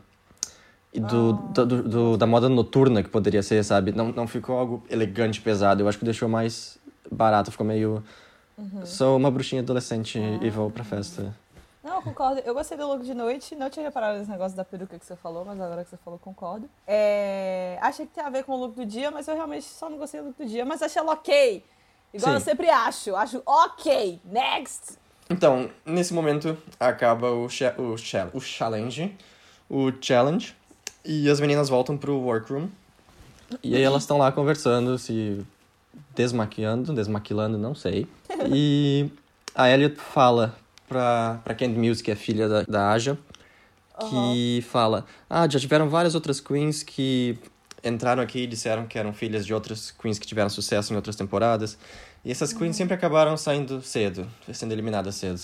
E 0.94 1.00
do, 1.00 1.32
da- 1.52 1.64
do- 1.64 1.82
do- 1.82 2.16
da 2.16 2.26
moda 2.26 2.48
noturna 2.48 3.02
que 3.02 3.08
poderia 3.08 3.42
ser, 3.42 3.64
sabe? 3.64 3.90
Não, 3.90 4.12
não 4.12 4.28
ficou 4.28 4.56
algo 4.56 4.84
elegante, 4.88 5.40
pesado. 5.40 5.82
Eu 5.82 5.88
acho 5.88 5.98
que 5.98 6.04
deixou 6.04 6.28
mais 6.28 6.78
barato, 7.10 7.50
ficou 7.50 7.66
meio. 7.66 8.04
Sou 8.84 9.16
uma 9.16 9.32
bruxinha 9.32 9.62
adolescente 9.62 10.16
e 10.40 10.48
vou 10.48 10.70
pra 10.70 10.84
festa. 10.84 11.34
Não, 11.96 12.00
eu 12.00 12.02
concordo. 12.02 12.40
Eu 12.44 12.52
gostei 12.54 12.76
do 12.76 12.86
look 12.86 13.02
de 13.04 13.14
noite. 13.14 13.54
Não 13.54 13.70
tinha 13.70 13.86
reparado 13.86 14.18
nesse 14.18 14.30
negócio 14.30 14.56
da 14.56 14.64
peruca 14.64 14.98
que 14.98 15.04
você 15.06 15.16
falou, 15.16 15.44
mas 15.44 15.58
agora 15.60 15.82
que 15.84 15.90
você 15.90 15.96
falou, 15.96 16.18
concordo. 16.18 16.68
É, 16.86 17.78
Achei 17.80 18.06
que 18.06 18.12
tem 18.14 18.22
a 18.24 18.28
ver 18.30 18.44
com 18.44 18.52
o 18.52 18.56
look 18.56 18.74
do 18.74 18.84
dia, 18.84 19.10
mas 19.10 19.26
eu 19.28 19.34
realmente 19.34 19.64
só 19.64 19.88
não 19.88 19.96
gostei 19.98 20.20
do 20.20 20.26
look 20.28 20.36
do 20.38 20.46
dia. 20.46 20.64
Mas 20.64 20.82
achei 20.82 21.00
ela 21.00 21.12
ok. 21.12 21.64
Igual 22.12 22.30
Sim. 22.32 22.36
eu 22.36 22.40
sempre 22.40 22.68
acho. 22.68 23.16
Acho 23.16 23.42
ok. 23.46 24.20
Next. 24.24 24.98
Então, 25.30 25.70
nesse 25.84 26.12
momento, 26.14 26.56
acaba 26.78 27.30
o, 27.32 27.48
cha- 27.48 27.74
o, 27.78 27.96
cha- 27.96 28.28
o 28.32 28.40
challenge. 28.40 29.16
O 29.68 29.90
challenge. 30.00 30.54
E 31.04 31.28
as 31.30 31.40
meninas 31.40 31.68
voltam 31.68 31.96
pro 31.96 32.18
workroom. 32.18 32.68
E 33.62 33.74
aí 33.76 33.82
elas 33.82 34.02
estão 34.02 34.18
lá 34.18 34.30
conversando, 34.32 34.98
se 34.98 35.44
desmaquiando, 36.14 36.92
desmaquilando, 36.92 37.56
não 37.56 37.74
sei. 37.74 38.06
E 38.52 39.08
a 39.54 39.68
Elliot 39.70 39.96
fala 39.96 40.54
pra, 40.88 41.40
pra 41.44 41.54
Candy 41.54 41.78
Mills, 41.78 42.02
que 42.02 42.10
é 42.10 42.14
filha 42.16 42.48
da, 42.48 42.62
da 42.62 42.90
Aja, 42.90 43.18
que 44.08 44.64
fala: 44.68 45.04
Ah, 45.28 45.48
já 45.48 45.58
tiveram 45.58 45.88
várias 45.88 46.14
outras 46.14 46.40
queens 46.40 46.82
que 46.82 47.38
entraram 47.84 48.22
aqui 48.22 48.40
e 48.40 48.46
disseram 48.46 48.86
que 48.86 48.98
eram 48.98 49.12
filhas 49.12 49.46
de 49.46 49.54
outras 49.54 49.90
queens 49.90 50.18
que 50.18 50.26
tiveram 50.26 50.50
sucesso 50.50 50.92
em 50.92 50.96
outras 50.96 51.16
temporadas. 51.16 51.78
E 52.24 52.30
essas 52.30 52.52
queens 52.52 52.76
sempre 52.76 52.94
acabaram 52.94 53.36
saindo 53.36 53.80
cedo, 53.82 54.26
sendo 54.52 54.72
eliminadas 54.72 55.14
cedo. 55.14 55.40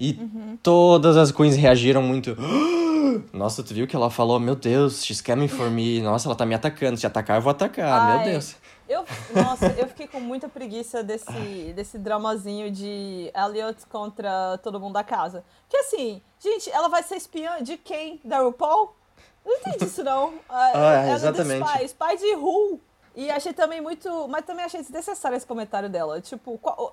E 0.00 0.18
todas 0.62 1.16
as 1.16 1.32
queens 1.32 1.56
reagiram 1.56 2.02
muito. 2.02 2.36
Nossa, 3.32 3.62
tu 3.62 3.74
viu 3.74 3.86
que 3.86 3.94
ela 3.96 4.10
falou? 4.10 4.38
Meu 4.40 4.54
Deus, 4.56 5.04
she's 5.04 5.20
coming 5.20 5.48
for 5.48 5.70
me. 5.70 6.00
Nossa, 6.00 6.28
ela 6.28 6.34
tá 6.36 6.44
me 6.46 6.54
atacando. 6.54 6.96
Se 6.96 7.06
atacar, 7.06 7.36
eu 7.38 7.42
vou 7.42 7.50
atacar. 7.50 8.06
Meu 8.08 8.18
Ai, 8.18 8.24
Deus. 8.30 8.56
Eu, 8.88 9.04
nossa, 9.34 9.66
eu 9.76 9.88
fiquei 9.88 10.06
com 10.06 10.20
muita 10.20 10.48
preguiça 10.48 11.02
desse, 11.02 11.72
desse 11.74 11.98
dramazinho 11.98 12.70
de 12.70 13.32
Elliot 13.34 13.84
contra 13.88 14.58
todo 14.62 14.78
mundo 14.78 14.92
da 14.92 15.02
casa. 15.02 15.42
Porque 15.62 15.76
assim, 15.78 16.22
gente, 16.38 16.70
ela 16.70 16.88
vai 16.88 17.02
ser 17.02 17.16
espiã 17.16 17.62
de 17.62 17.76
quem? 17.76 18.20
Da 18.24 18.38
RuPaul? 18.40 18.94
Não 19.44 19.56
entendi 19.56 19.84
isso, 19.86 20.04
não. 20.04 20.34
Ah, 20.48 20.70
Ah, 20.74 20.78
ela 20.78 21.10
é 21.10 21.12
exatamente. 21.14 21.66
Spy, 21.66 21.84
Spy 21.86 22.16
de 22.18 22.34
Who. 22.36 22.80
E 23.16 23.30
achei 23.30 23.52
também 23.52 23.80
muito. 23.80 24.28
Mas 24.28 24.44
também 24.44 24.64
achei 24.64 24.80
desnecessário 24.80 25.36
esse 25.36 25.46
comentário 25.46 25.88
dela. 25.88 26.20
Tipo, 26.20 26.56
qual- 26.58 26.92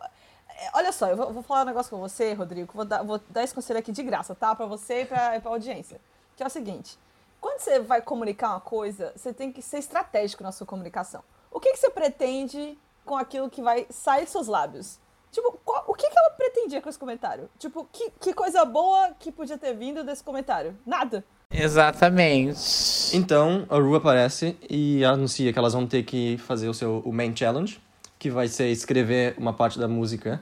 olha 0.74 0.92
só, 0.92 1.08
eu 1.08 1.18
vou, 1.18 1.34
vou 1.34 1.44
falar 1.44 1.62
um 1.64 1.66
negócio 1.66 1.90
com 1.90 1.98
você, 2.00 2.34
Rodrigo. 2.34 2.72
Vou 2.74 2.86
dar, 2.86 3.04
vou 3.04 3.20
dar 3.30 3.44
esse 3.44 3.54
conselho 3.54 3.80
aqui 3.80 3.92
de 3.92 4.04
graça, 4.04 4.34
tá? 4.36 4.54
Pra 4.56 4.66
você 4.66 5.02
e 5.02 5.06
pra, 5.06 5.36
e 5.38 5.40
pra 5.42 5.52
audiência. 5.52 6.00
Que 6.36 6.44
é 6.44 6.48
o 6.48 6.50
seguinte: 6.50 6.98
quando 7.42 7.60
você 7.60 7.80
vai 7.80 8.02
comunicar 8.02 8.50
uma 8.52 8.60
coisa, 8.62 9.12
você 9.16 9.34
tem 9.34 9.52
que 9.52 9.62
ser 9.62 9.78
estratégico 9.80 10.44
na 10.44 10.52
sua 10.52 10.66
comunicação. 10.68 11.24
O 11.52 11.60
que, 11.60 11.72
que 11.72 11.78
você 11.78 11.90
pretende 11.90 12.78
com 13.06 13.16
aquilo 13.18 13.50
que 13.50 13.62
vai 13.62 13.86
sair 13.90 14.24
dos 14.24 14.32
seus 14.32 14.48
lábios? 14.48 15.00
Tipo, 15.32 15.60
qual- 15.66 15.84
o 15.88 15.94
que, 15.96 16.08
que 16.10 16.18
ela 16.18 16.30
pretendia 16.32 16.80
com 16.82 16.90
esse 16.90 16.98
comentário? 17.00 17.50
Tipo, 17.58 17.88
que, 17.92 18.12
que 18.20 18.34
coisa 18.34 18.64
boa 18.66 19.12
que 19.20 19.32
podia 19.32 19.58
ter 19.58 19.74
vindo 19.74 20.04
desse 20.04 20.24
comentário? 20.24 20.78
Nada. 20.86 21.24
Exatamente. 21.52 23.16
Então, 23.16 23.66
a 23.70 23.78
Ru 23.78 23.96
aparece 23.96 24.58
e 24.70 25.04
anuncia 25.04 25.52
que 25.52 25.60
elas 25.60 25.74
vão 25.74 25.86
ter 25.88 26.04
que 26.04 26.38
fazer 26.40 26.68
o 26.70 26.74
seu 26.74 27.02
o 27.06 27.12
main 27.12 27.36
challenge, 27.36 27.82
que 28.24 28.30
vai 28.30 28.48
ser 28.48 28.70
escrever 28.70 29.36
uma 29.38 29.52
parte 29.52 29.78
da 29.78 29.86
música 29.86 30.40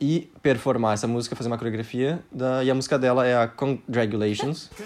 e 0.00 0.32
performar 0.40 0.94
essa 0.94 1.06
música, 1.06 1.36
fazer 1.36 1.50
uma 1.50 1.58
coreografia. 1.58 2.24
Da, 2.32 2.64
e 2.64 2.70
a 2.70 2.74
música 2.74 2.98
dela 2.98 3.26
é 3.26 3.36
a 3.36 3.46
Congratulations. 3.46 4.70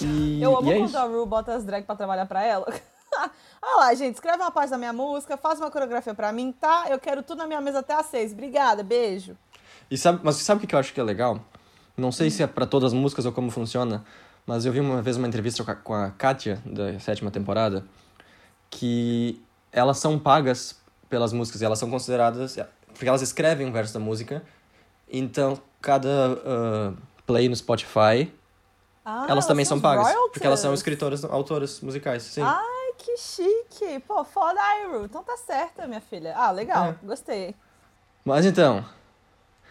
E, 0.00 0.40
Eu 0.40 0.56
amo 0.56 0.68
e 0.68 0.74
é 0.74 0.76
quando 0.76 0.88
isso. 0.90 0.96
a 0.96 1.02
Ru 1.02 1.26
bota 1.26 1.52
as 1.54 1.64
drag 1.64 1.84
pra 1.84 1.96
trabalhar 1.96 2.24
pra 2.24 2.44
ela. 2.44 2.64
Olha 3.60 3.76
lá, 3.80 3.94
gente, 3.94 4.14
escreve 4.14 4.40
uma 4.40 4.50
parte 4.52 4.70
da 4.70 4.78
minha 4.78 4.92
música, 4.92 5.36
faz 5.36 5.58
uma 5.58 5.72
coreografia 5.72 6.14
pra 6.14 6.30
mim, 6.30 6.52
tá? 6.52 6.86
Eu 6.88 7.00
quero 7.00 7.20
tudo 7.20 7.38
na 7.38 7.48
minha 7.48 7.60
mesa 7.60 7.80
até 7.80 7.94
às 7.94 8.06
seis. 8.06 8.30
Obrigada, 8.32 8.84
beijo. 8.84 9.36
E 9.90 9.98
sabe, 9.98 10.20
mas 10.22 10.36
sabe 10.36 10.64
o 10.64 10.68
que 10.68 10.72
eu 10.72 10.78
acho 10.78 10.94
que 10.94 11.00
é 11.00 11.02
legal? 11.02 11.40
Não 11.96 12.12
sei 12.12 12.30
se 12.30 12.44
é 12.44 12.46
pra 12.46 12.64
todas 12.64 12.92
as 12.92 12.96
músicas 12.96 13.26
ou 13.26 13.32
como 13.32 13.50
funciona, 13.50 14.04
mas 14.46 14.64
eu 14.64 14.70
vi 14.72 14.78
uma 14.78 15.02
vez 15.02 15.16
uma 15.16 15.26
entrevista 15.26 15.64
com 15.64 15.70
a, 15.72 15.74
com 15.74 15.94
a 15.94 16.10
Katia, 16.12 16.62
da 16.64 16.96
sétima 17.00 17.32
temporada, 17.32 17.84
que 18.70 19.42
elas 19.72 19.98
são 19.98 20.16
pagas 20.16 20.80
pelas 21.08 21.32
músicas 21.32 21.62
elas 21.62 21.78
são 21.78 21.90
consideradas. 21.90 22.56
Porque 22.92 23.08
elas 23.08 23.22
escrevem 23.22 23.66
um 23.66 23.72
verso 23.72 23.94
da 23.94 24.00
música, 24.00 24.42
então 25.10 25.60
cada 25.80 26.08
ah, 26.44 26.92
play 27.26 27.48
no 27.48 27.54
Spotify, 27.54 28.32
Ah, 29.04 29.26
elas 29.28 29.46
também 29.46 29.64
são 29.64 29.80
pagas. 29.80 30.08
Porque 30.32 30.46
elas 30.46 30.60
são 30.60 30.70
royalties. 30.70 30.80
escritoras, 30.80 31.24
autoras 31.24 31.80
musicais, 31.80 32.22
sim. 32.24 32.42
Ai, 32.42 32.92
que 32.98 33.16
chique. 33.16 34.00
Pô, 34.06 34.24
foda 34.24 34.60
aí, 34.60 34.86
Ru. 34.86 35.04
Então 35.04 35.22
tá 35.22 35.36
certa, 35.36 35.86
minha 35.86 36.00
filha. 36.00 36.34
Ah, 36.36 36.50
legal. 36.50 36.86
É. 36.86 36.94
Gostei. 37.06 37.54
Mas 38.24 38.44
então, 38.44 38.84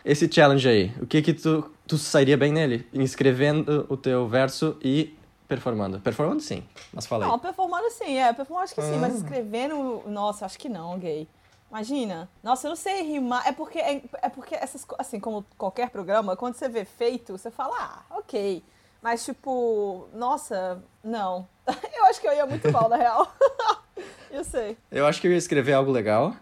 esse 0.06 0.32
challenge 0.32 0.67
aí, 0.67 0.93
o 1.02 1.06
que 1.06 1.21
que 1.21 1.34
tu, 1.34 1.69
tu 1.86 1.97
sairia 1.97 2.38
bem 2.38 2.52
nele? 2.52 2.88
Escrevendo 2.93 3.86
o 3.89 3.97
teu 3.97 4.28
verso 4.28 4.78
e 4.82 5.15
performando. 5.48 6.00
Performando 6.00 6.42
sim, 6.42 6.64
mas 6.94 7.06
falei. 7.06 7.28
Não, 7.28 7.40
performando 7.40 7.90
sim, 7.92 8.18
é. 8.18 8.32
Performando 8.34 8.66
acho 8.66 8.76
que 8.76 8.82
sim, 8.82 8.96
Ah. 8.96 9.00
mas 9.00 9.16
escrevendo. 9.16 10.04
Nossa, 10.06 10.46
acho 10.46 10.58
que 10.60 10.70
não, 10.70 10.98
gay. 11.00 11.28
Imagina. 11.70 12.30
Nossa, 12.42 12.68
eu 12.68 12.70
não 12.70 12.76
sei 12.76 13.02
rimar. 13.04 13.46
É 13.48 13.52
porque, 13.52 13.80
é, 13.80 14.02
é 14.22 14.30
porque 14.30 14.56
essas 14.56 14.86
assim, 14.98 15.20
como 15.20 15.46
qualquer 15.58 15.90
programa, 15.90 16.36
quando 16.36 16.56
você 16.56 16.70
vê 16.70 16.86
feito, 16.86 17.38
você 17.38 17.52
fala, 17.52 17.76
ah, 17.80 18.16
ok. 18.18 18.64
Mas, 19.02 19.24
tipo, 19.24 20.08
nossa, 20.14 20.82
não. 21.04 21.48
Eu 21.96 22.06
acho 22.06 22.22
que 22.22 22.28
eu 22.28 22.34
ia 22.34 22.46
muito 22.46 22.72
mal, 22.72 22.88
na 22.90 22.96
real. 22.96 23.32
eu 24.32 24.44
sei. 24.44 24.78
Eu 24.90 25.06
acho 25.06 25.20
que 25.20 25.28
eu 25.28 25.32
ia 25.32 25.38
escrever 25.38 25.74
algo 25.74 25.92
legal, 25.92 26.34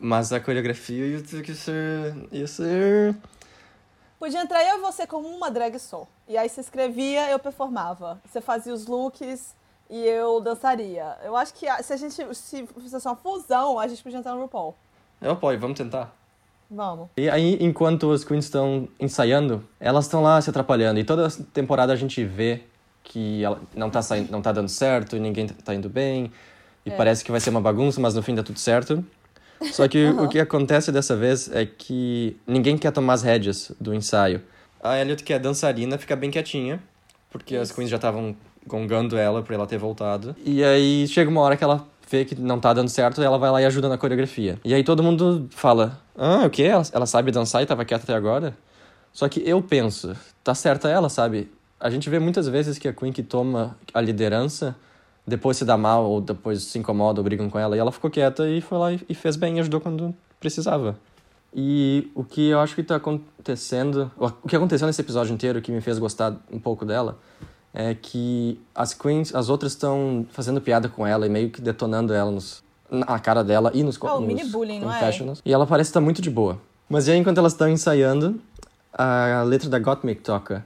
mas 0.00 0.32
a 0.32 0.40
coreografia 0.40 1.06
ia 1.06 1.22
ter 1.22 1.42
que 1.42 1.54
ser... 1.54 2.14
ia 2.30 2.46
ser... 2.46 3.16
Podia 4.18 4.40
entrar 4.40 4.62
eu 4.62 4.78
e 4.78 4.80
você 4.80 5.06
como 5.06 5.26
uma 5.28 5.50
drag 5.50 5.76
só. 5.80 6.06
E 6.32 6.38
aí 6.38 6.48
você 6.48 6.62
escrevia, 6.62 7.28
eu 7.30 7.38
performava. 7.38 8.18
Você 8.24 8.40
fazia 8.40 8.72
os 8.72 8.86
looks 8.86 9.54
e 9.90 10.02
eu 10.06 10.40
dançaria. 10.40 11.14
Eu 11.22 11.36
acho 11.36 11.52
que 11.52 11.68
a- 11.68 11.82
se 11.82 11.92
a 11.92 11.96
gente 11.98 12.14
se 12.34 12.66
fizesse 12.80 13.06
uma 13.06 13.14
fusão, 13.16 13.78
a 13.78 13.86
gente 13.86 14.02
podia 14.02 14.18
entrar 14.18 14.34
no 14.34 14.40
RuPaul. 14.40 14.74
Eu 15.20 15.32
apoio, 15.32 15.60
vamos 15.60 15.76
tentar. 15.76 16.10
Vamos. 16.70 17.08
E 17.18 17.28
aí, 17.28 17.58
enquanto 17.60 18.10
as 18.10 18.24
queens 18.24 18.46
estão 18.46 18.88
ensaiando, 18.98 19.62
elas 19.78 20.06
estão 20.06 20.22
lá 20.22 20.40
se 20.40 20.48
atrapalhando. 20.48 20.98
E 20.98 21.04
toda 21.04 21.28
temporada 21.52 21.92
a 21.92 21.96
gente 21.96 22.24
vê 22.24 22.62
que 23.04 23.44
ela 23.44 23.60
não 23.76 23.90
tá, 23.90 24.00
saindo, 24.00 24.32
não 24.32 24.40
tá 24.40 24.52
dando 24.52 24.70
certo, 24.70 25.14
e 25.14 25.20
ninguém 25.20 25.46
tá 25.46 25.74
indo 25.74 25.90
bem. 25.90 26.32
E 26.86 26.90
parece 26.92 27.22
que 27.22 27.30
vai 27.30 27.40
ser 27.40 27.50
uma 27.50 27.60
bagunça, 27.60 28.00
mas 28.00 28.14
no 28.14 28.22
fim 28.22 28.34
dá 28.34 28.42
tudo 28.42 28.58
certo. 28.58 29.04
Só 29.70 29.86
que 29.86 30.06
o 30.08 30.26
que 30.30 30.40
acontece 30.40 30.90
dessa 30.90 31.14
vez 31.14 31.54
é 31.54 31.66
que 31.66 32.38
ninguém 32.46 32.78
quer 32.78 32.90
tomar 32.90 33.12
as 33.12 33.22
rédeas 33.22 33.70
do 33.78 33.92
ensaio. 33.92 34.42
A 34.82 34.98
Elliot, 35.00 35.22
que 35.22 35.32
é 35.32 35.38
dançarina, 35.38 35.96
fica 35.96 36.16
bem 36.16 36.30
quietinha, 36.30 36.82
porque 37.30 37.54
as 37.56 37.68
Isso. 37.68 37.76
queens 37.76 37.88
já 37.90 37.96
estavam 37.96 38.34
gongando 38.66 39.16
ela 39.16 39.42
pra 39.42 39.54
ela 39.54 39.66
ter 39.66 39.78
voltado. 39.78 40.34
E 40.44 40.62
aí 40.64 41.06
chega 41.08 41.30
uma 41.30 41.40
hora 41.40 41.56
que 41.56 41.64
ela 41.64 41.86
vê 42.10 42.24
que 42.24 42.34
não 42.34 42.58
tá 42.60 42.72
dando 42.72 42.88
certo 42.88 43.20
e 43.20 43.24
ela 43.24 43.38
vai 43.38 43.50
lá 43.50 43.62
e 43.62 43.64
ajuda 43.64 43.88
na 43.88 43.96
coreografia. 43.96 44.58
E 44.64 44.74
aí 44.74 44.82
todo 44.84 45.02
mundo 45.02 45.48
fala: 45.50 46.00
Ah, 46.16 46.44
o 46.46 46.50
quê? 46.50 46.64
Ela, 46.64 46.82
ela 46.92 47.06
sabe 47.06 47.30
dançar 47.30 47.62
e 47.62 47.66
tava 47.66 47.84
quieta 47.84 48.04
até 48.04 48.14
agora? 48.14 48.56
Só 49.12 49.28
que 49.28 49.42
eu 49.46 49.62
penso, 49.62 50.16
tá 50.42 50.54
certa 50.54 50.88
ela, 50.88 51.08
sabe? 51.08 51.50
A 51.78 51.90
gente 51.90 52.08
vê 52.08 52.18
muitas 52.18 52.48
vezes 52.48 52.78
que 52.78 52.88
a 52.88 52.92
Queen 52.92 53.12
que 53.12 53.22
toma 53.22 53.76
a 53.92 54.00
liderança 54.00 54.74
depois 55.26 55.56
se 55.56 55.64
dá 55.64 55.76
mal 55.76 56.04
ou 56.04 56.20
depois 56.20 56.62
se 56.62 56.78
incomoda 56.78 57.20
ou 57.20 57.24
brigam 57.24 57.48
com 57.50 57.58
ela. 57.58 57.76
E 57.76 57.78
ela 57.78 57.92
ficou 57.92 58.10
quieta 58.10 58.48
e 58.48 58.60
foi 58.60 58.78
lá 58.78 58.92
e- 58.92 59.00
e 59.08 59.14
fez 59.14 59.36
bem 59.36 59.56
e 59.56 59.60
ajudou 59.60 59.80
quando 59.80 60.14
precisava. 60.40 60.96
E 61.54 62.10
o 62.14 62.24
que 62.24 62.48
eu 62.48 62.60
acho 62.60 62.74
que 62.74 62.82
tá 62.82 62.96
acontecendo, 62.96 64.10
o 64.18 64.30
que 64.48 64.56
aconteceu 64.56 64.86
nesse 64.86 65.00
episódio 65.00 65.34
inteiro 65.34 65.60
que 65.60 65.70
me 65.70 65.80
fez 65.80 65.98
gostar 65.98 66.34
um 66.50 66.58
pouco 66.58 66.84
dela, 66.84 67.18
é 67.74 67.94
que 67.94 68.60
as 68.74 68.94
queens, 68.94 69.34
as 69.34 69.48
outras 69.48 69.72
estão 69.72 70.26
fazendo 70.30 70.60
piada 70.60 70.88
com 70.88 71.06
ela 71.06 71.26
e 71.26 71.28
meio 71.28 71.50
que 71.50 71.60
detonando 71.60 72.12
ela 72.14 72.30
nos, 72.30 72.62
na 72.90 73.18
cara 73.18 73.42
dela 73.44 73.70
e 73.74 73.82
nos, 73.82 73.96
co- 73.98 74.08
Ah, 74.08 74.14
o 74.16 74.20
nos 74.20 74.28
mini 74.28 74.44
bullying, 74.50 74.80
não 74.80 74.92
é? 74.92 74.98
E 75.44 75.52
ela 75.52 75.66
parece 75.66 75.90
estar 75.90 76.00
muito 76.00 76.22
de 76.22 76.30
boa. 76.30 76.58
Mas 76.88 77.08
aí, 77.08 77.16
enquanto 77.18 77.38
elas 77.38 77.52
estão 77.52 77.68
ensaiando, 77.68 78.40
a 78.92 79.42
letra 79.42 79.68
da 79.68 79.78
Gottmik 79.78 80.20
toca, 80.22 80.64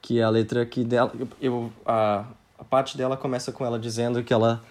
que 0.00 0.18
é 0.20 0.22
a 0.22 0.30
letra 0.30 0.64
que 0.64 0.84
dela, 0.84 1.10
eu, 1.18 1.28
eu- 1.40 1.72
a, 1.86 2.24
a 2.58 2.64
parte 2.64 2.96
dela 2.98 3.16
começa 3.16 3.50
com 3.52 3.64
ela 3.64 3.78
dizendo 3.78 4.22
que 4.22 4.32
ela 4.32 4.62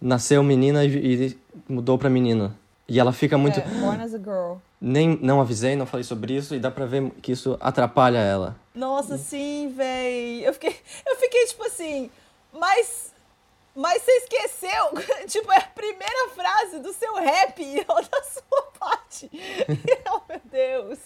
nasceu 0.00 0.42
menina 0.42 0.84
e, 0.84 1.26
e 1.26 1.38
mudou 1.68 1.98
pra 1.98 2.08
menino. 2.10 2.54
E 2.88 2.98
ela 2.98 3.12
fica 3.12 3.36
muito 3.36 3.60
É, 3.60 3.62
Born 3.62 4.02
as 4.02 4.14
a 4.14 4.18
Girl. 4.18 4.54
nem 4.80 5.18
não 5.20 5.40
avisei, 5.42 5.76
não 5.76 5.84
falei 5.84 6.04
sobre 6.04 6.34
isso 6.34 6.54
e 6.54 6.58
dá 6.58 6.70
pra 6.70 6.86
ver 6.86 7.10
que 7.20 7.32
isso 7.32 7.58
atrapalha 7.60 8.18
ela. 8.18 8.56
Nossa, 8.74 9.18
sim, 9.18 9.72
véi. 9.76 10.46
Eu 10.46 10.54
fiquei, 10.54 10.74
eu 11.06 11.16
fiquei 11.16 11.46
tipo 11.46 11.64
assim, 11.64 12.10
mas. 12.52 13.12
Mas 13.76 14.02
você 14.02 14.10
esqueceu? 14.12 14.90
tipo, 15.28 15.52
é 15.52 15.58
a 15.58 15.60
primeira 15.60 16.30
frase 16.34 16.80
do 16.80 16.92
seu 16.92 17.14
rap 17.14 17.60
ou 17.86 18.02
da 18.02 18.22
sua 18.24 18.62
parte. 18.80 19.30
oh, 20.10 20.20
meu 20.28 20.40
Deus. 20.50 20.98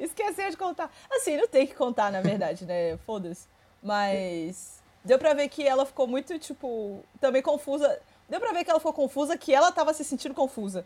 Esqueceu 0.00 0.50
de 0.50 0.56
contar. 0.56 0.90
Assim, 1.12 1.36
não 1.36 1.46
tem 1.46 1.64
que 1.66 1.74
contar, 1.74 2.10
na 2.10 2.20
verdade, 2.20 2.64
né? 2.64 2.96
Foda-se. 3.06 3.46
Mas. 3.82 4.82
Deu 5.04 5.16
pra 5.18 5.32
ver 5.34 5.48
que 5.48 5.62
ela 5.64 5.86
ficou 5.86 6.08
muito, 6.08 6.36
tipo, 6.40 7.04
também 7.20 7.40
confusa. 7.40 8.00
Deu 8.28 8.40
pra 8.40 8.52
ver 8.52 8.64
que 8.64 8.70
ela 8.70 8.80
ficou 8.80 8.92
confusa, 8.92 9.38
que 9.38 9.54
ela 9.54 9.70
tava 9.70 9.94
se 9.94 10.02
sentindo 10.04 10.34
confusa. 10.34 10.84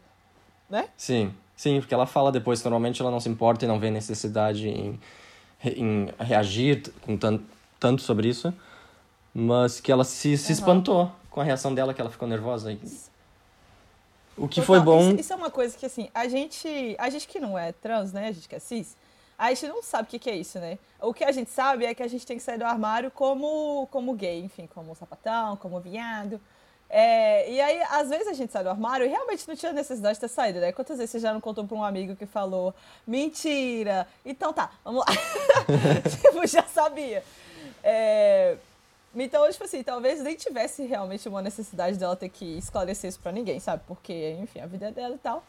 Né? 0.73 0.89
Sim, 0.97 1.35
sim, 1.55 1.81
porque 1.81 1.93
ela 1.93 2.07
fala 2.07 2.33
depois 2.33 2.61
que 2.61 2.65
normalmente 2.65 3.03
ela 3.03 3.11
não 3.11 3.21
se 3.21 3.29
importa 3.29 3.67
e 3.67 3.69
não 3.69 3.79
vê 3.79 3.91
necessidade 3.91 4.67
em, 4.71 4.99
em 5.63 6.09
reagir 6.19 6.91
com 7.03 7.15
tanto, 7.15 7.45
tanto 7.79 8.01
sobre 8.01 8.27
isso, 8.27 8.55
mas 9.35 9.81
que 9.81 9.93
ela 9.93 10.03
se, 10.03 10.39
se 10.39 10.47
Aham. 10.47 10.53
espantou 10.61 11.13
com 11.29 11.43
a 11.43 11.45
reação 11.45 11.75
dela, 11.75 11.93
que 11.93 12.01
ela 12.01 12.09
ficou 12.09 12.27
nervosa. 12.27 12.73
E- 12.73 12.79
O 14.35 14.49
que 14.49 14.63
foi 14.63 14.81
bom. 14.81 15.11
Isso, 15.11 15.21
isso 15.21 15.33
é 15.35 15.37
uma 15.37 15.51
coisa 15.51 15.77
que, 15.77 15.85
assim, 15.85 16.09
a 16.15 16.27
gente, 16.27 16.97
a 16.99 17.11
gente 17.11 17.29
que 17.29 17.39
não 17.39 17.59
é 17.59 17.71
trans, 17.73 18.11
né? 18.15 18.29
A 18.29 18.33
gente 18.33 18.49
que 18.49 18.55
é 18.55 18.59
cis, 18.59 18.97
a 19.37 19.51
gente 19.51 19.69
não 19.69 19.83
sabe 19.83 20.05
o 20.09 20.11
que, 20.11 20.19
que 20.19 20.31
é 20.31 20.37
isso, 20.37 20.59
né? 20.59 20.79
O 21.03 21.13
que 21.13 21.23
a 21.23 21.33
gente 21.33 21.51
sabe 21.51 21.85
é 21.85 21.95
que 21.95 22.03
a 22.03 22.09
gente 22.09 22.27
tem 22.27 22.39
que 22.39 22.43
sair 22.43 22.57
do 22.57 22.65
armário 22.65 23.11
como, 23.11 23.87
como 23.91 24.15
gay, 24.15 24.41
enfim, 24.43 24.67
como 24.75 24.95
sapatão, 24.95 25.55
como 25.59 25.79
viado. 25.81 26.41
É, 26.95 27.51
e 27.51 27.59
aí, 27.59 27.83
às 27.89 28.11
vezes 28.11 28.29
a 28.29 28.35
gente 28.35 28.53
sai 28.53 28.63
do 28.63 28.69
armário 28.69 29.07
e 29.07 29.09
realmente 29.09 29.49
não 29.49 29.57
tinha 29.57 29.73
necessidade 29.73 30.17
de 30.17 30.21
ter 30.21 30.29
saído, 30.29 30.61
né? 30.61 30.73
Quantas 30.73 30.99
vezes 30.99 31.11
você 31.11 31.19
já 31.19 31.33
não 31.33 31.41
contou 31.41 31.67
pra 31.67 31.75
um 31.75 31.83
amigo 31.83 32.15
que 32.15 32.27
falou, 32.27 32.75
mentira? 33.07 34.07
Então 34.23 34.53
tá, 34.53 34.71
vamos 34.85 35.01
lá. 35.01 35.07
tipo, 36.21 36.47
já 36.47 36.65
sabia. 36.65 37.25
É, 37.83 38.59
então, 39.15 39.51
tipo 39.51 39.65
assim, 39.65 39.83
talvez 39.83 40.21
nem 40.23 40.37
tivesse 40.37 40.85
realmente 40.85 41.27
uma 41.27 41.41
necessidade 41.41 41.97
dela 41.97 42.15
ter 42.15 42.29
que 42.29 42.59
esclarecer 42.59 43.09
isso 43.09 43.21
pra 43.21 43.33
ninguém, 43.33 43.59
sabe? 43.59 43.83
Porque, 43.87 44.37
enfim, 44.43 44.61
a 44.61 44.67
vida 44.67 44.89
é 44.89 44.93
dela 44.93 45.15
e 45.15 45.19
tal. 45.19 45.43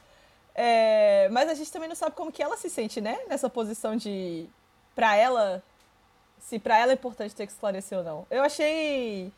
É, 0.56 1.28
mas 1.30 1.50
a 1.50 1.54
gente 1.54 1.70
também 1.74 1.90
não 1.90 1.96
sabe 1.96 2.16
como 2.16 2.32
que 2.32 2.42
ela 2.42 2.56
se 2.56 2.70
sente, 2.70 3.02
né? 3.02 3.20
Nessa 3.28 3.50
posição 3.50 3.98
de. 3.98 4.48
Pra 4.96 5.18
ela. 5.18 5.62
Se 6.40 6.58
pra 6.58 6.78
ela 6.78 6.94
é 6.94 6.96
importante 6.96 7.36
ter 7.36 7.46
que 7.46 7.52
esclarecer 7.52 7.98
ou 7.98 8.04
não. 8.04 8.28
Eu 8.32 8.44
achei. 8.44 9.30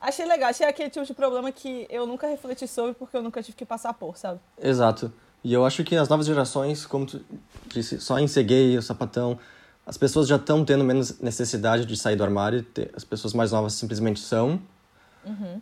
Achei 0.00 0.24
legal. 0.26 0.48
Achei 0.50 0.66
aquele 0.66 0.88
tipo 0.90 1.04
de 1.04 1.12
problema 1.14 1.52
que 1.52 1.86
eu 1.90 2.06
nunca 2.06 2.26
refleti 2.26 2.66
sobre 2.66 2.94
porque 2.94 3.16
eu 3.16 3.22
nunca 3.22 3.42
tive 3.42 3.56
que 3.56 3.66
passar 3.66 3.92
por, 3.94 4.16
sabe? 4.16 4.40
Exato. 4.62 5.12
E 5.44 5.52
eu 5.52 5.64
acho 5.64 5.82
que 5.84 5.96
as 5.96 6.08
novas 6.08 6.26
gerações, 6.26 6.84
como 6.86 7.06
tu 7.06 7.20
disse, 7.68 8.00
só 8.00 8.18
em 8.18 8.26
ser 8.28 8.42
gay, 8.44 8.76
o 8.76 8.82
sapatão, 8.82 9.38
as 9.86 9.96
pessoas 9.96 10.28
já 10.28 10.36
estão 10.36 10.64
tendo 10.64 10.84
menos 10.84 11.18
necessidade 11.20 11.84
de 11.86 11.96
sair 11.96 12.16
do 12.16 12.22
armário, 12.24 12.64
as 12.94 13.04
pessoas 13.04 13.32
mais 13.34 13.52
novas 13.52 13.72
simplesmente 13.74 14.20
são. 14.20 14.60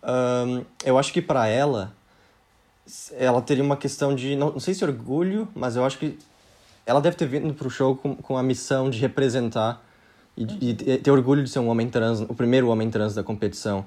Ahn, 0.02 0.62
eu 0.84 0.98
acho 0.98 1.12
que 1.12 1.20
pra 1.22 1.46
ela, 1.48 1.92
ela 3.12 3.40
teria 3.42 3.62
uma 3.62 3.76
questão 3.76 4.14
de, 4.14 4.34
não, 4.36 4.52
não 4.52 4.60
sei 4.60 4.74
se 4.74 4.84
orgulho, 4.84 5.48
mas 5.54 5.76
eu 5.76 5.84
acho 5.84 5.98
que 5.98 6.18
ela 6.86 7.00
deve 7.00 7.16
ter 7.16 7.26
vindo 7.26 7.52
pro 7.54 7.68
show 7.70 7.94
com, 7.96 8.16
com 8.16 8.36
a 8.36 8.42
missão 8.42 8.88
de 8.90 8.98
representar 8.98 9.84
e, 10.36 10.44
de- 10.44 10.90
e 10.90 10.98
ter 10.98 11.10
orgulho 11.10 11.42
de 11.44 11.50
ser 11.50 11.58
um 11.58 11.68
homem 11.68 11.88
trans, 11.88 12.20
o 12.20 12.34
primeiro 12.34 12.68
homem 12.68 12.90
trans 12.90 13.14
da 13.14 13.22
competição. 13.22 13.84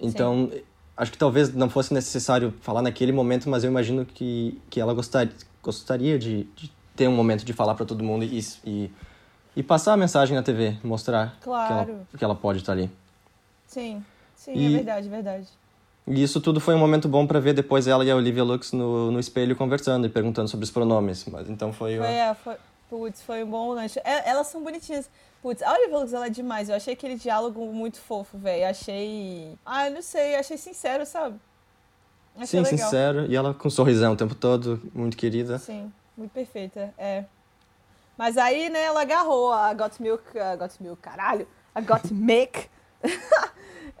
Então, 0.00 0.50
acho 0.96 1.12
que 1.12 1.18
talvez 1.18 1.52
não 1.54 1.68
fosse 1.68 1.92
necessário 1.94 2.52
falar 2.62 2.82
naquele 2.82 3.12
momento, 3.12 3.48
mas 3.48 3.64
eu 3.64 3.70
imagino 3.70 4.04
que, 4.04 4.60
que 4.70 4.80
ela 4.80 4.94
gostaria, 4.94 5.32
gostaria 5.62 6.18
de, 6.18 6.44
de 6.56 6.70
ter 6.96 7.08
um 7.08 7.12
momento 7.14 7.44
de 7.44 7.52
falar 7.52 7.74
pra 7.74 7.84
todo 7.86 8.02
mundo 8.02 8.24
e, 8.24 8.40
e, 8.64 8.90
e 9.56 9.62
passar 9.62 9.92
a 9.92 9.96
mensagem 9.96 10.34
na 10.36 10.42
TV, 10.42 10.76
mostrar 10.82 11.36
que, 11.40 11.48
ela, 11.48 11.84
Claro. 11.84 12.06
que 12.16 12.24
ela 12.24 12.34
pode 12.34 12.58
estar 12.60 12.72
ali. 12.72 12.90
Sim. 13.66 14.02
Sim, 14.34 14.52
E- 14.54 14.66
é 14.66 14.76
verdade, 14.78 15.06
é 15.06 15.10
verdade. 15.10 15.46
E 16.06 16.22
isso 16.22 16.40
tudo 16.40 16.58
foi 16.60 16.74
um 16.74 16.78
momento 16.78 17.06
bom 17.08 17.26
pra 17.26 17.38
ver 17.38 17.52
depois 17.52 17.86
ela 17.86 18.04
e 18.04 18.10
a 18.10 18.16
Olivia 18.16 18.42
Lux 18.42 18.72
no, 18.72 19.12
no 19.12 19.20
espelho 19.20 19.54
conversando 19.54 20.06
e 20.06 20.10
perguntando 20.10 20.48
sobre 20.48 20.64
os 20.64 20.70
pronomes. 20.70 21.24
Mas 21.26 21.48
então 21.48 21.72
foi. 21.72 21.98
Foi, 21.98 22.06
é, 22.06 22.34
foi, 22.34 22.54
putz, 22.90 23.22
foi 23.22 23.44
um 23.44 23.50
bom 23.50 23.72
lanche. 23.72 24.00
É, 24.04 24.28
elas 24.28 24.48
são 24.48 24.62
bonitinhas. 24.62 25.08
Putz, 25.40 25.62
a 25.62 25.72
Olivia 25.72 25.98
Lux, 25.98 26.12
ela 26.12 26.26
é 26.26 26.30
demais. 26.30 26.68
Eu 26.68 26.74
achei 26.74 26.92
aquele 26.92 27.14
diálogo 27.14 27.64
muito 27.72 27.98
fofo, 27.98 28.36
velho. 28.36 28.68
Achei... 28.68 29.56
Ah, 29.64 29.88
eu 29.88 29.94
não 29.94 30.02
sei, 30.02 30.34
achei 30.34 30.58
sincero, 30.58 31.06
sabe? 31.06 31.40
Achei 32.36 32.62
Sim, 32.62 32.70
legal. 32.70 32.78
sincero. 32.78 33.26
E 33.26 33.36
ela 33.36 33.54
com 33.54 33.68
um 33.68 33.70
sorrisão 33.70 34.12
o 34.12 34.16
tempo 34.16 34.34
todo, 34.34 34.82
muito 34.92 35.16
querida. 35.16 35.58
Sim, 35.58 35.90
muito 36.16 36.32
perfeita, 36.32 36.92
é. 36.98 37.24
Mas 38.18 38.36
aí, 38.36 38.68
né, 38.68 38.82
ela 38.82 39.00
agarrou 39.00 39.52
a 39.52 39.72
Got 39.72 39.98
Milk, 40.00 40.38
a 40.38 40.56
Got 40.56 40.74
Milk, 40.80 41.00
caralho, 41.00 41.48
a 41.74 41.80
Got 41.80 42.10
Milk. 42.12 42.68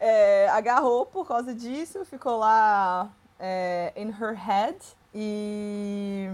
É, 0.02 0.48
agarrou 0.48 1.04
por 1.04 1.28
causa 1.28 1.52
disso, 1.52 2.06
ficou 2.06 2.38
lá 2.38 3.12
é, 3.38 3.92
in 3.94 4.08
her 4.08 4.34
head. 4.34 4.78
E. 5.14 6.28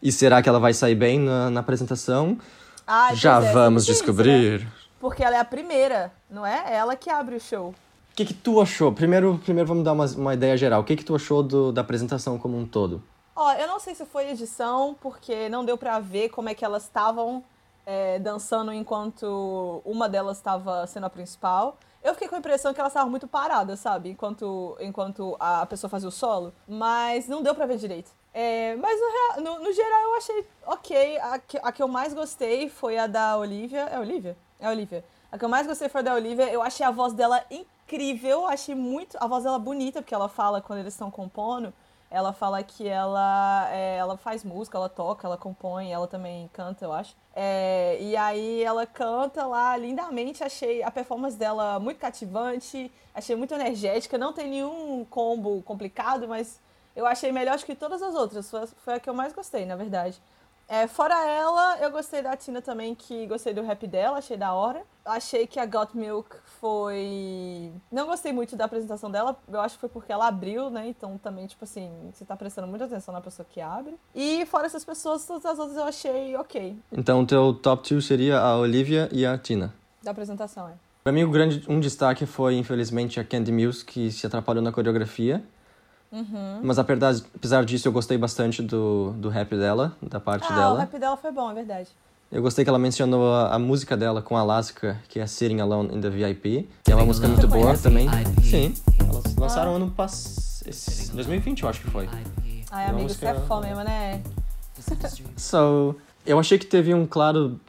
E 0.00 0.12
será 0.12 0.42
que 0.42 0.48
ela 0.48 0.60
vai 0.60 0.72
sair 0.72 0.94
bem 0.94 1.18
na, 1.18 1.50
na 1.50 1.60
apresentação? 1.60 2.38
Ai, 2.86 3.16
Já 3.16 3.42
é, 3.42 3.52
vamos 3.52 3.86
né? 3.86 3.92
descobrir. 3.92 4.66
Porque 5.00 5.24
ela 5.24 5.36
é 5.36 5.40
a 5.40 5.44
primeira, 5.44 6.12
não 6.30 6.46
é? 6.46 6.64
É 6.66 6.76
ela 6.76 6.94
que 6.94 7.10
abre 7.10 7.36
o 7.36 7.40
show. 7.40 7.70
O 7.70 8.14
que, 8.14 8.26
que 8.26 8.34
tu 8.34 8.60
achou? 8.60 8.92
Primeiro, 8.92 9.40
primeiro 9.42 9.66
vamos 9.66 9.84
dar 9.84 9.92
uma, 9.92 10.06
uma 10.06 10.34
ideia 10.34 10.56
geral. 10.56 10.82
O 10.82 10.84
que, 10.84 10.96
que 10.96 11.04
tu 11.04 11.14
achou 11.14 11.42
do, 11.42 11.72
da 11.72 11.80
apresentação 11.80 12.38
como 12.38 12.56
um 12.58 12.66
todo? 12.66 13.02
Ó, 13.34 13.52
eu 13.54 13.66
não 13.66 13.80
sei 13.80 13.94
se 13.94 14.04
foi 14.04 14.30
edição, 14.30 14.94
porque 15.00 15.48
não 15.48 15.64
deu 15.64 15.78
pra 15.78 15.98
ver 15.98 16.28
como 16.28 16.48
é 16.48 16.54
que 16.54 16.64
elas 16.64 16.84
estavam 16.84 17.42
é, 17.86 18.18
dançando 18.18 18.72
enquanto 18.72 19.80
uma 19.84 20.08
delas 20.08 20.36
estava 20.36 20.86
sendo 20.86 21.06
a 21.06 21.10
principal. 21.10 21.78
Eu 22.02 22.14
fiquei 22.14 22.26
com 22.28 22.34
a 22.34 22.38
impressão 22.38 22.74
que 22.74 22.80
elas 22.80 22.92
estavam 22.92 23.10
muito 23.10 23.28
paradas, 23.28 23.78
sabe? 23.80 24.10
Enquanto, 24.10 24.76
enquanto 24.80 25.36
a 25.38 25.64
pessoa 25.66 25.88
fazia 25.88 26.08
o 26.08 26.12
solo. 26.12 26.52
Mas 26.66 27.28
não 27.28 27.42
deu 27.42 27.54
pra 27.54 27.64
ver 27.66 27.76
direito. 27.76 28.10
É, 28.34 28.74
mas 28.76 28.98
no, 29.36 29.42
no- 29.42 29.58
no 29.64 29.72
geral 29.72 30.00
eu 30.02 30.14
achei 30.16 30.46
ok. 30.66 31.18
A 31.18 31.38
que, 31.38 31.58
a 31.62 31.70
que 31.72 31.82
eu 31.82 31.88
mais 31.88 32.12
gostei 32.12 32.68
foi 32.68 32.98
a 32.98 33.06
da 33.06 33.36
Olivia. 33.36 33.82
É 33.82 33.98
Olivia? 34.00 34.36
É 34.58 34.68
Olivia. 34.68 35.04
A 35.30 35.38
que 35.38 35.44
eu 35.44 35.48
mais 35.48 35.66
gostei 35.66 35.88
foi 35.88 36.00
a 36.00 36.04
da 36.04 36.14
Olivia. 36.14 36.50
Eu 36.50 36.60
achei 36.62 36.84
a 36.84 36.90
voz 36.90 37.12
dela 37.12 37.44
incrível. 37.50 38.46
Achei 38.46 38.74
muito. 38.74 39.16
A 39.20 39.26
voz 39.26 39.44
dela 39.44 39.58
bonita, 39.58 40.02
porque 40.02 40.14
ela 40.14 40.28
fala 40.28 40.60
quando 40.60 40.80
eles 40.80 40.94
estão 40.94 41.10
compondo. 41.10 41.72
Ela 42.12 42.34
fala 42.34 42.62
que 42.62 42.86
ela, 42.86 43.68
é, 43.72 43.96
ela 43.96 44.18
faz 44.18 44.44
música, 44.44 44.76
ela 44.76 44.88
toca, 44.88 45.26
ela 45.26 45.38
compõe, 45.38 45.90
ela 45.90 46.06
também 46.06 46.50
canta, 46.52 46.84
eu 46.84 46.92
acho. 46.92 47.16
É, 47.34 47.96
e 48.00 48.14
aí 48.14 48.62
ela 48.62 48.84
canta 48.86 49.46
lá 49.46 49.74
lindamente, 49.78 50.44
achei 50.44 50.82
a 50.82 50.90
performance 50.90 51.38
dela 51.38 51.80
muito 51.80 51.98
cativante, 51.98 52.92
achei 53.14 53.34
muito 53.34 53.54
energética, 53.54 54.18
não 54.18 54.32
tem 54.32 54.46
nenhum 54.46 55.06
combo 55.08 55.62
complicado, 55.62 56.28
mas 56.28 56.60
eu 56.94 57.06
achei 57.06 57.32
melhor 57.32 57.54
acho 57.54 57.64
que 57.64 57.74
todas 57.74 58.02
as 58.02 58.14
outras, 58.14 58.50
foi, 58.50 58.66
foi 58.66 58.94
a 58.94 59.00
que 59.00 59.08
eu 59.08 59.14
mais 59.14 59.32
gostei, 59.32 59.64
na 59.64 59.74
verdade. 59.74 60.20
É, 60.68 60.86
fora 60.86 61.14
ela, 61.28 61.78
eu 61.80 61.90
gostei 61.90 62.22
da 62.22 62.36
Tina 62.36 62.62
também, 62.62 62.94
que 62.94 63.26
gostei 63.26 63.52
do 63.52 63.62
rap 63.62 63.86
dela, 63.86 64.18
achei 64.18 64.36
da 64.36 64.52
hora. 64.54 64.82
Achei 65.04 65.46
que 65.46 65.58
a 65.58 65.66
Got 65.66 65.94
Milk 65.94 66.30
foi. 66.60 67.72
Não 67.90 68.06
gostei 68.06 68.32
muito 68.32 68.56
da 68.56 68.64
apresentação 68.64 69.10
dela, 69.10 69.36
eu 69.48 69.60
acho 69.60 69.74
que 69.74 69.80
foi 69.80 69.88
porque 69.88 70.12
ela 70.12 70.28
abriu, 70.28 70.70
né? 70.70 70.86
Então 70.88 71.18
também, 71.18 71.46
tipo 71.46 71.64
assim, 71.64 71.90
você 72.12 72.24
tá 72.24 72.36
prestando 72.36 72.68
muita 72.68 72.84
atenção 72.84 73.12
na 73.12 73.20
pessoa 73.20 73.46
que 73.48 73.60
abre. 73.60 73.94
E 74.14 74.46
fora 74.46 74.66
essas 74.66 74.84
pessoas, 74.84 75.26
todas 75.26 75.44
as 75.44 75.58
outras 75.58 75.76
eu 75.76 75.84
achei 75.84 76.36
ok 76.36 76.78
Então, 76.92 77.22
o 77.22 77.26
teu 77.26 77.52
top 77.52 77.88
2 77.88 78.04
seria 78.04 78.38
a 78.38 78.56
Olivia 78.56 79.08
e 79.12 79.26
a 79.26 79.36
Tina. 79.36 79.74
da 80.02 80.10
apresentação, 80.12 80.68
é. 80.68 80.72
Pra 81.02 81.12
mim, 81.12 81.28
grande, 81.28 81.64
um 81.68 81.80
destaque 81.80 82.24
foi, 82.24 82.56
infelizmente, 82.56 83.18
a 83.18 83.24
Candy 83.24 83.50
Mills, 83.50 83.84
que 83.84 84.10
se 84.12 84.24
atrapalhou 84.24 84.62
na 84.62 84.70
coreografia. 84.70 85.42
Uhum. 86.12 86.60
Mas 86.62 86.78
apesar, 86.78 87.14
apesar 87.34 87.64
disso, 87.64 87.88
eu 87.88 87.92
gostei 87.92 88.18
bastante 88.18 88.60
do, 88.62 89.12
do 89.16 89.28
rap 89.30 89.56
dela, 89.56 89.96
da 90.02 90.20
parte 90.20 90.46
Ah, 90.50 90.52
o 90.52 90.56
dela. 90.56 90.80
rap 90.80 90.98
dela 90.98 91.16
foi 91.16 91.32
bom, 91.32 91.50
é 91.50 91.54
verdade. 91.54 91.88
Eu 92.30 92.40
gostei 92.42 92.64
que 92.64 92.68
ela 92.68 92.78
mencionou 92.78 93.32
a, 93.34 93.54
a 93.54 93.58
música 93.58 93.96
dela 93.96 94.20
com 94.22 94.36
a 94.36 94.40
Alaska, 94.40 94.98
que 95.08 95.18
é 95.20 95.26
Sitting 95.26 95.60
Alone 95.60 95.94
in 95.96 96.00
the 96.00 96.10
VIP, 96.10 96.68
que 96.84 96.92
é 96.92 96.94
uma 96.94 97.04
música 97.04 97.26
muito 97.28 97.46
boa 97.48 97.62
conhece? 97.62 97.82
também. 97.82 98.08
Sim, 98.42 98.74
elas 99.08 99.34
lançaram 99.36 99.74
ano 99.76 99.90
passado, 99.90 101.12
2020 101.14 101.62
eu 101.62 101.68
acho 101.68 101.80
que 101.80 101.90
foi. 101.90 102.08
Ai, 102.70 102.84
Uma 102.84 102.90
amigo, 102.90 103.02
música- 103.04 103.32
você 103.34 103.38
é 103.38 103.40
fã 103.46 103.60
mesmo, 103.60 103.82
né? 103.84 104.22
So, 105.36 105.94
eu 106.26 106.38
achei 106.38 106.58
que 106.58 106.66
teve 106.66 106.92
um 106.94 107.06
claro 107.06 107.60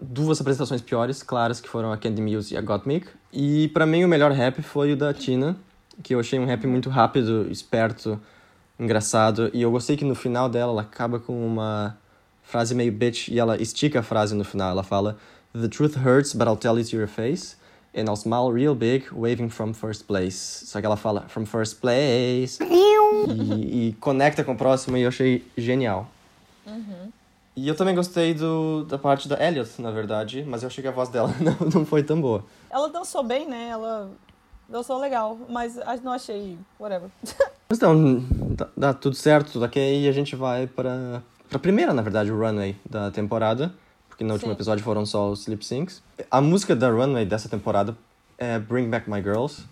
duas 0.00 0.40
apresentações 0.40 0.80
piores, 0.80 1.22
claras, 1.22 1.60
que 1.60 1.68
foram 1.68 1.92
a 1.92 1.96
Candy 1.96 2.20
Mills 2.22 2.52
e 2.52 2.56
a 2.56 2.60
Gottmik. 2.60 3.08
E 3.32 3.68
pra 3.68 3.86
mim 3.86 4.04
o 4.04 4.08
melhor 4.08 4.30
rap 4.32 4.60
foi 4.62 4.92
o 4.92 4.96
da 4.96 5.12
Tina, 5.14 5.56
que 6.02 6.14
eu 6.14 6.20
achei 6.20 6.38
um 6.38 6.44
rap 6.44 6.66
muito 6.66 6.88
rápido, 6.90 7.50
esperto, 7.50 8.20
engraçado. 8.78 9.50
E 9.52 9.62
eu 9.62 9.70
gostei 9.70 9.96
que 9.96 10.04
no 10.04 10.14
final 10.14 10.48
dela 10.48 10.72
ela 10.72 10.82
acaba 10.82 11.18
com 11.18 11.46
uma 11.46 11.96
frase 12.42 12.74
meio 12.74 12.92
bitch 12.92 13.28
e 13.28 13.38
ela 13.38 13.60
estica 13.60 14.00
a 14.00 14.02
frase 14.02 14.34
no 14.34 14.44
final. 14.44 14.70
Ela 14.70 14.82
fala: 14.82 15.16
The 15.52 15.68
truth 15.68 15.96
hurts, 15.96 16.34
but 16.34 16.46
I'll 16.46 16.56
tell 16.56 16.76
it 16.76 16.90
to 16.90 16.96
your 16.96 17.08
face. 17.08 17.56
And 17.92 18.04
I'll 18.04 18.16
smile 18.16 18.52
real 18.52 18.74
big, 18.74 19.06
waving 19.12 19.50
from 19.50 19.72
first 19.74 20.04
place. 20.04 20.64
Só 20.66 20.80
que 20.80 20.86
ela 20.86 20.96
fala 20.96 21.22
from 21.28 21.44
first 21.44 21.80
place. 21.80 22.58
e, 22.62 23.88
e 23.88 23.92
conecta 23.94 24.44
com 24.44 24.52
o 24.52 24.56
próximo 24.56 24.96
e 24.96 25.02
eu 25.02 25.08
achei 25.08 25.44
genial. 25.56 26.08
E 27.56 27.66
eu 27.68 27.74
também 27.74 27.94
gostei 27.94 28.32
do, 28.32 28.84
da 28.84 28.96
parte 28.96 29.28
da 29.28 29.44
Elliot, 29.44 29.82
na 29.82 29.90
verdade, 29.90 30.44
mas 30.46 30.62
eu 30.62 30.68
achei 30.68 30.80
que 30.82 30.88
a 30.88 30.92
voz 30.92 31.08
dela 31.08 31.34
não, 31.40 31.68
não 31.68 31.84
foi 31.84 32.02
tão 32.02 32.20
boa. 32.20 32.44
Ela 32.70 32.88
dançou 32.88 33.24
bem, 33.24 33.46
né? 33.46 33.68
Ela 33.70 34.08
dançou 34.70 34.98
legal, 34.98 35.36
mas 35.48 35.76
a- 35.78 35.96
não 36.02 36.12
achei. 36.12 36.56
Whatever. 36.78 37.08
Mas 37.68 37.78
então, 37.78 38.24
dá, 38.56 38.68
dá 38.76 38.92
tudo 38.92 39.14
certo, 39.14 39.52
tudo 39.52 39.64
ok, 39.64 40.02
e 40.02 40.08
a 40.08 40.12
gente 40.12 40.34
vai 40.34 40.66
pra, 40.66 41.22
pra 41.48 41.56
primeira, 41.56 41.94
na 41.94 42.02
verdade, 42.02 42.32
o 42.32 42.36
runway 42.36 42.74
da 42.88 43.12
temporada, 43.12 43.72
porque 44.08 44.24
no 44.24 44.32
último 44.32 44.50
Sim. 44.50 44.54
episódio 44.56 44.82
foram 44.82 45.06
só 45.06 45.30
os 45.30 45.46
lip 45.46 45.64
syncs. 45.64 46.02
A 46.28 46.40
música 46.40 46.74
da 46.74 46.90
runway 46.90 47.24
dessa 47.24 47.48
temporada 47.48 47.96
é 48.36 48.58
Bring 48.58 48.90
Back 48.90 49.08
My 49.08 49.22
Girls, 49.22 49.62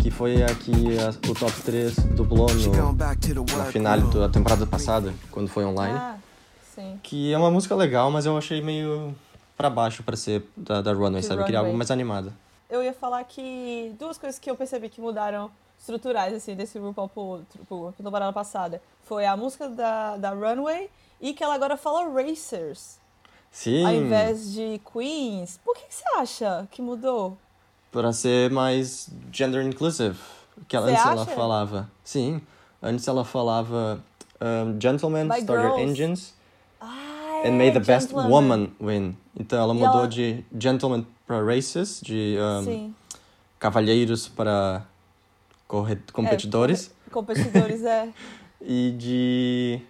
que 0.00 0.08
foi 0.08 0.40
a 0.44 0.54
que 0.54 0.70
a- 1.00 1.10
o 1.28 1.34
top 1.34 1.52
3 1.62 1.96
dublou 2.14 2.46
no, 2.54 2.92
na 3.56 3.64
finale 3.64 4.02
da 4.14 4.28
temporada 4.28 4.64
passada, 4.64 5.12
quando 5.32 5.48
foi 5.48 5.64
online. 5.64 5.98
Ah, 5.98 6.14
sim. 6.76 6.96
Que 7.02 7.32
é 7.32 7.36
uma 7.38 7.50
música 7.50 7.74
legal, 7.74 8.08
mas 8.12 8.24
eu 8.24 8.38
achei 8.38 8.62
meio 8.62 9.12
pra 9.56 9.68
baixo 9.68 10.04
pra 10.04 10.14
ser 10.16 10.44
da, 10.56 10.80
da 10.80 10.92
runway, 10.92 11.24
sabe? 11.24 11.40
Eu 11.40 11.44
queria 11.44 11.58
algo 11.58 11.70
runway. 11.70 11.78
mais 11.78 11.90
animado. 11.90 12.32
Eu 12.72 12.82
ia 12.82 12.94
falar 12.94 13.22
que 13.24 13.94
duas 13.98 14.16
coisas 14.16 14.38
que 14.38 14.50
eu 14.50 14.56
percebi 14.56 14.88
que 14.88 14.98
mudaram 14.98 15.50
estruturais, 15.78 16.32
assim, 16.32 16.54
desse 16.54 16.78
RuPaul 16.78 17.08
pro, 17.10 17.40
pro, 17.52 17.66
pro 17.66 17.94
temporada 17.98 18.32
passada. 18.32 18.80
Foi 19.02 19.26
a 19.26 19.36
música 19.36 19.68
da, 19.68 20.16
da 20.16 20.30
Runway 20.30 20.88
e 21.20 21.34
que 21.34 21.44
ela 21.44 21.54
agora 21.54 21.76
fala 21.76 22.08
Racers, 22.08 22.98
Sim. 23.50 23.84
ao 23.84 23.92
invés 23.92 24.54
de 24.54 24.80
Queens. 24.90 25.60
Por 25.62 25.74
que, 25.76 25.82
que 25.86 25.94
você 25.94 26.04
acha 26.16 26.66
que 26.70 26.80
mudou? 26.80 27.36
Pra 27.90 28.10
ser 28.10 28.50
mais 28.50 29.10
gender 29.30 29.62
inclusive. 29.66 30.18
Que 30.66 30.74
ela- 30.74 30.86
antes 30.88 31.04
ela 31.04 31.22
acha? 31.24 31.30
falava. 31.32 31.90
Sim. 32.02 32.40
Antes 32.82 33.06
ela 33.06 33.22
falava 33.24 34.02
um, 34.40 34.80
Gentlemen, 34.80 35.28
By 35.28 35.40
Starter 35.40 35.72
girls. 35.72 35.82
Engines, 35.82 36.34
Ah, 36.80 37.42
and 37.44 37.52
May 37.52 37.70
the 37.70 37.80
Best 37.80 38.08
Gentleman. 38.08 38.30
Woman 38.30 38.70
Win. 38.80 39.16
Então 39.38 39.58
ela 39.62 39.74
E 39.74 39.76
mudou 39.78 39.98
ela- 40.00 40.08
de 40.08 40.42
Gentlemen 40.58 41.06
para 41.32 41.42
Races, 41.42 41.98
de 42.02 42.36
um, 42.68 42.92
cavalheiros 43.58 44.28
para 44.28 44.82
corre- 45.66 45.96
competidores, 46.12 46.90
É, 47.06 47.10
competidores, 47.10 47.82
é. 47.84 48.10
e 48.60 48.94
de 48.98 49.80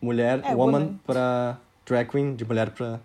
mulher, 0.00 0.40
É, 0.42 0.52
woman, 0.56 0.80
woman. 0.80 0.98
para 1.06 1.56
drag 1.86 2.10
queen, 2.10 2.34
de 2.34 2.44
mulher 2.44 2.70
para 2.70 2.98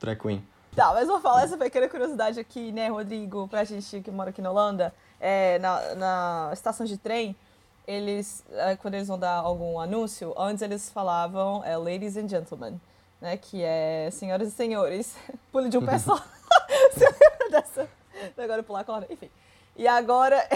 drag 0.00 0.18
queen. 0.20 0.44
Tá, 0.74 0.92
mas 0.94 1.06
vou 1.06 1.20
falar 1.20 1.44
essa 1.44 1.56
pequena 1.56 1.88
curiosidade 1.88 2.40
aqui, 2.40 2.72
né, 2.72 2.88
Rodrigo, 2.88 3.46
pra 3.46 3.62
gente 3.62 4.00
que 4.00 4.10
mora 4.10 4.30
aqui 4.30 4.42
na 4.42 4.50
Holanda, 4.50 4.92
é, 5.20 5.60
na, 5.60 5.94
na 5.94 6.50
estação 6.52 6.84
de 6.84 6.96
trem, 6.96 7.36
eles, 7.86 8.42
é, 8.52 8.74
quando 8.74 8.94
eles 8.94 9.06
vão 9.06 9.18
dar 9.18 9.34
algum 9.36 9.78
anúncio, 9.78 10.34
antes 10.36 10.60
eles 10.62 10.90
falavam 10.90 11.62
é, 11.64 11.76
ladies 11.76 12.16
and 12.16 12.28
gentlemen, 12.28 12.80
né, 13.20 13.36
que 13.36 13.62
é 13.62 14.08
senhoras 14.10 14.48
e 14.48 14.50
senhores, 14.50 15.14
pule 15.52 15.68
de 15.68 15.78
um 15.78 15.84
pé 15.86 15.98
só. 16.00 16.20
Dessa? 17.52 17.88
Agora 18.36 18.62
pular 18.62 18.80
a 18.80 18.84
corda, 18.84 19.06
enfim. 19.10 19.30
E 19.76 19.86
agora 19.86 20.46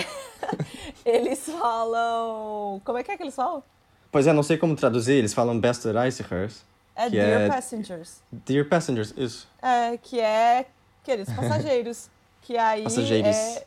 eles 1.05 1.45
falam, 1.49 2.81
como 2.85 2.99
é 2.99 3.03
que 3.03 3.11
é 3.11 3.17
que 3.17 3.23
eles 3.23 3.35
falam? 3.35 3.63
Pois 4.11 4.27
é, 4.27 4.33
não 4.33 4.43
sei 4.43 4.57
como 4.57 4.75
traduzir, 4.77 5.15
eles 5.15 5.35
falam 5.35 5.59
Best 5.59 5.87
at 5.89 6.09
Icehurst. 6.09 6.63
É 6.95 7.11
dear 7.11 7.43
é- 7.43 7.49
passengers. 7.49 8.23
Dear 8.33 8.65
Passengers, 8.67 9.13
isso. 9.17 9.49
É, 9.61 9.97
que 9.99 10.19
é 10.19 10.67
queridos 11.05 11.35
passageiros. 11.35 12.11
Que 12.43 12.57
aí 12.57 12.85
Passageiros. 12.85 13.37
é... 13.37 13.67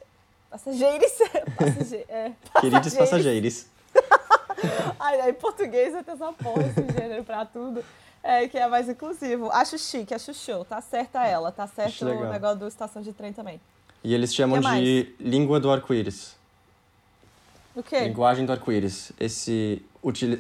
Passageiros. 0.50 1.12
Passage... 1.58 2.06
É, 2.10 2.32
Queridos 2.60 2.94
passageiros. 2.96 3.66
Ai, 5.00 5.22
aí, 5.22 5.32
em 5.32 5.34
português 5.34 5.94
vai 5.94 6.04
ter 6.04 6.12
essa 6.12 6.34
porra, 6.34 6.64
esse 6.64 7.00
gênero 7.00 7.24
pra 7.24 7.46
tudo. 7.46 7.84
É, 8.22 8.48
que 8.48 8.58
é 8.58 8.68
mais 8.68 8.90
inclusivo. 8.90 9.50
Acho 9.52 9.78
chique, 9.78 10.14
acho 10.14 10.34
show. 10.34 10.66
Tá 10.66 10.82
certa 10.82 11.26
ela, 11.26 11.52
tá 11.52 11.66
certo 11.68 12.06
o 12.06 12.30
negócio 12.30 12.60
do 12.60 12.68
estação 12.68 13.02
de 13.02 13.14
trem 13.14 13.32
também. 13.32 13.60
E 14.04 14.14
eles 14.14 14.34
chamam 14.34 14.62
Que 14.62 14.68
de 14.70 15.16
língua 15.20 15.60
do 15.60 15.72
arco-íris. 15.72 16.36
O 17.76 17.84
quê? 17.84 18.02
Linguagem 18.02 18.46
do 18.46 18.52
arco-íris. 18.52 19.12
Esse, 19.20 19.84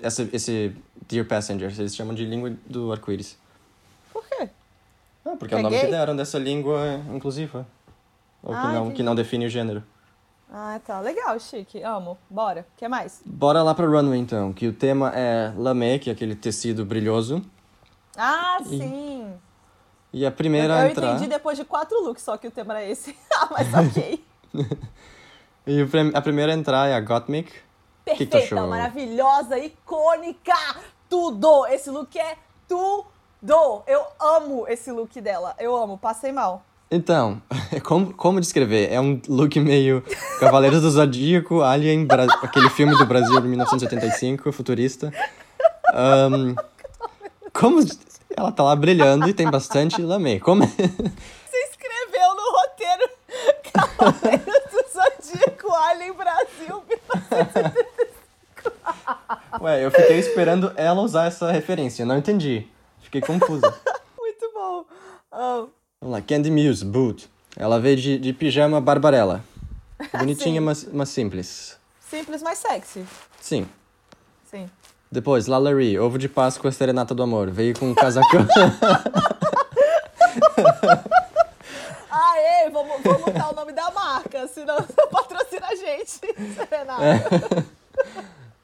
essa, 0.01 0.27
esse 0.33 0.75
Dear 1.07 1.25
Passengers, 1.25 1.79
eles 1.79 1.95
chamam 1.95 2.13
de 2.13 2.25
língua 2.25 2.53
do 2.65 2.91
arco-íris. 2.91 3.37
Por 4.11 4.25
quê? 4.27 4.49
Ah, 5.25 5.35
porque 5.37 5.53
é 5.53 5.57
o 5.57 5.59
É 5.59 5.63
nome 5.63 5.75
gay? 5.77 5.85
que 5.85 5.91
deram 5.91 6.15
dessa 6.15 6.37
língua 6.37 7.01
inclusiva. 7.13 7.65
Ou 8.43 8.51
que, 8.53 8.59
Ah, 8.59 8.73
não, 8.73 8.81
entendi. 8.85 8.95
que 8.95 9.03
não 9.03 9.15
define 9.15 9.45
o 9.45 9.49
gênero. 9.49 9.83
Ah, 10.51 10.79
tá. 10.85 10.99
Legal, 10.99 11.39
chique. 11.39 11.81
Amo. 11.83 12.17
Bora. 12.29 12.61
O 12.75 12.77
que 12.77 12.87
mais? 12.87 13.21
Bora 13.25 13.61
lá 13.61 13.75
pra 13.75 13.85
runway 13.85 14.19
então, 14.19 14.51
que 14.51 14.67
o 14.67 14.73
tema 14.73 15.11
é 15.15 15.53
lamé, 15.55 15.99
que 15.99 16.09
é 16.09 16.13
aquele 16.13 16.35
tecido 16.35 16.83
brilhoso. 16.85 17.41
Ah, 18.19 18.57
sim. 18.65 19.33
E 20.11 20.25
a 20.25 20.29
Eu, 20.29 20.31
primeira 20.31 20.73
eu 20.73 20.77
a 20.79 20.89
entrar. 20.89 21.07
entendi 21.11 21.27
depois 21.29 21.57
de 21.57 21.63
quatro 21.63 21.97
looks 22.03 22.23
só 22.23 22.35
que 22.37 22.47
o 22.47 22.51
tema 22.51 22.73
era 22.77 22.85
esse. 22.89 23.15
ah, 23.33 23.47
mas 23.51 23.67
ok. 23.73 24.23
E 25.67 25.85
a 26.15 26.21
primeira 26.21 26.51
a 26.51 26.55
entrar 26.55 26.87
é 26.87 26.95
a 26.95 26.99
Gottmik. 26.99 27.51
que 27.51 27.55
que 28.15 28.25
Perfeita, 28.25 28.37
achou? 28.39 28.67
maravilhosa, 28.67 29.59
icônica, 29.59 30.55
tudo. 31.07 31.67
Esse 31.67 31.91
look 31.91 32.17
é 32.17 32.35
tudo. 32.67 33.83
Eu 33.85 34.01
amo 34.19 34.65
esse 34.67 34.91
look 34.91 35.21
dela. 35.21 35.53
Eu 35.59 35.75
amo, 35.75 35.95
passei 35.97 36.31
mal. 36.31 36.63
Então, 36.89 37.39
como, 37.85 38.11
como 38.15 38.41
descrever? 38.41 38.91
É 38.91 38.99
um 38.99 39.21
look 39.27 39.59
meio 39.59 40.03
Cavaleiros 40.39 40.81
do 40.81 40.89
Zodíaco, 40.89 41.61
Alien, 41.61 42.03
Bra- 42.07 42.25
aquele 42.41 42.69
filme 42.71 42.97
do 42.97 43.05
Brasil 43.05 43.39
de 43.39 43.47
1985, 43.47 44.51
futurista. 44.51 45.13
Ahn, 45.93 46.55
como 47.53 47.79
ela 48.35 48.51
tá 48.51 48.63
lá 48.63 48.75
brilhando 48.75 49.27
e 49.27 49.33
tem 49.33 49.49
bastante 49.49 50.01
lamé. 50.01 50.39
Como? 50.39 50.65
Você 50.65 51.57
escreveu 51.69 52.35
no 52.35 52.51
roteiro 52.51 53.09
Cavaleiros 53.73 54.63
do 54.71 54.85
Zodíaco 55.31 55.71
Alien 55.71 56.13
Brasil. 56.13 56.83
Ué, 59.61 59.85
eu 59.85 59.91
fiquei 59.91 60.19
esperando 60.19 60.71
ela 60.75 61.01
usar 61.01 61.25
essa 61.25 61.51
referência, 61.51 62.05
não 62.05 62.17
entendi. 62.17 62.67
Fiquei 63.01 63.21
confusa. 63.21 63.73
Muito 64.17 64.51
bom. 64.53 64.85
Oh, 65.31 65.67
Vamos 66.01 66.15
lá, 66.15 66.21
Candy 66.21 66.49
Muse, 66.49 66.85
Boot. 66.85 67.29
Ela 67.57 67.79
veio 67.79 67.97
de, 67.97 68.17
de 68.17 68.31
pijama 68.31 68.79
Barbarella. 68.79 69.43
Bonitinha, 70.17 70.61
mas, 70.61 70.85
mas 70.93 71.09
simples. 71.09 71.77
simples, 71.99 72.41
mas 72.41 72.59
sexy. 72.59 73.05
Sim. 73.41 73.67
Sim. 74.49 74.69
Depois, 75.11 75.47
Lalaurie, 75.47 75.97
ovo 75.99 76.17
de 76.19 76.29
Páscoa, 76.29 76.71
serenata 76.71 77.15
do 77.15 77.23
amor. 77.23 77.49
Veio 77.49 77.77
com 77.77 77.87
um 77.89 77.95
casacão. 77.95 78.45
Aê, 82.11 82.69
vamos, 82.71 83.01
vamos 83.03 83.21
botar 83.23 83.51
o 83.51 83.55
nome 83.55 83.71
da 83.71 83.89
marca, 83.91 84.47
senão 84.47 84.77
patrocina 85.11 85.67
a 85.67 85.75
gente. 85.75 86.19
Serenata. 86.55 87.65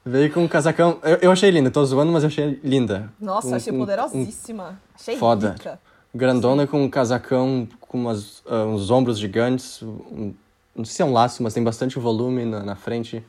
Veio 0.06 0.32
com 0.32 0.42
um 0.44 0.48
casacão. 0.48 1.00
Eu, 1.04 1.18
eu 1.18 1.32
achei 1.32 1.50
linda, 1.50 1.72
tô 1.72 1.84
zoando, 1.84 2.12
mas 2.12 2.24
eu 2.24 2.28
achei 2.28 2.60
linda. 2.64 3.12
Nossa, 3.20 3.48
Um- 3.48 3.56
achei 3.56 3.74
um- 3.74 3.80
poderosíssima. 3.80 4.80
Achei 4.94 5.18
Foda. 5.18 5.54
rica. 5.54 5.80
um 6.14 6.18
grandona 6.18 6.68
com 6.68 6.84
um 6.84 6.90
casacão 6.90 7.68
com 7.82 7.98
umas, 7.98 8.44
ah, 8.48 8.66
uns 8.66 8.92
ombros 8.92 9.18
gigantes. 9.18 9.82
um- 9.82 10.34
não 10.76 10.86
sei 10.86 10.94
se 10.98 11.02
é 11.02 11.06
um 11.06 11.14
laço, 11.14 11.42
mas 11.42 11.54
tem 11.54 11.64
bastante 11.64 11.98
volume 11.98 12.46
na, 12.46 12.62
na 12.62 12.76
frente. 12.76 13.24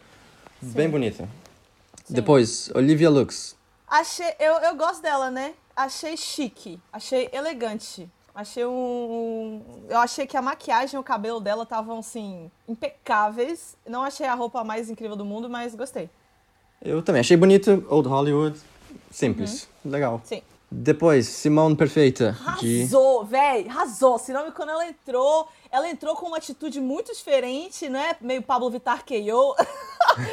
Bem 0.61 0.90
bonita. 0.90 1.26
Depois, 2.09 2.71
Olivia 2.75 3.11
Lux. 3.11 3.57
Achei, 3.88 4.35
eu, 4.38 4.55
eu 4.55 4.77
gosto 4.77 5.03
dela, 5.03 5.31
né? 5.31 5.55
Achei 5.75 6.16
chique, 6.16 6.81
achei 6.92 7.29
elegante. 7.33 8.09
Achei 8.35 8.66
um. 8.66 9.62
Eu 9.88 9.99
achei 9.99 10.27
que 10.27 10.37
a 10.37 10.42
maquiagem 10.42 10.97
e 10.97 11.01
o 11.01 11.03
cabelo 11.03 11.40
dela 11.40 11.62
estavam, 11.62 11.99
assim, 11.99 12.51
impecáveis. 12.69 13.77
Não 13.87 14.03
achei 14.03 14.27
a 14.27 14.35
roupa 14.35 14.62
mais 14.62 14.90
incrível 14.90 15.16
do 15.16 15.25
mundo, 15.25 15.49
mas 15.49 15.75
gostei. 15.75 16.11
Eu 16.83 17.03
também 17.03 17.21
achei 17.21 17.37
bonito, 17.37 17.87
Old 17.88 18.07
Hollywood, 18.07 18.61
simples, 19.11 19.66
legal. 19.83 20.21
Sim. 20.25 20.42
Depois, 20.70 21.29
Simone 21.29 21.76
Perfeita, 21.76 22.37
de... 22.59 22.83
Arrasou, 22.83 23.24
véi, 23.24 23.68
arrasou. 23.68 24.18
Senão, 24.18 24.50
quando 24.50 24.70
ela 24.70 24.85
entrou, 24.87 25.48
ela 25.70 25.88
entrou 25.88 26.16
com 26.16 26.26
uma 26.26 26.38
atitude 26.38 26.81
muito 26.81 27.14
diferente, 27.14 27.88
não 27.88 28.00
é? 28.00 28.16
Meio 28.20 28.42
Pablo 28.42 28.68
Vittar 28.68 29.05
KO. 29.05 29.55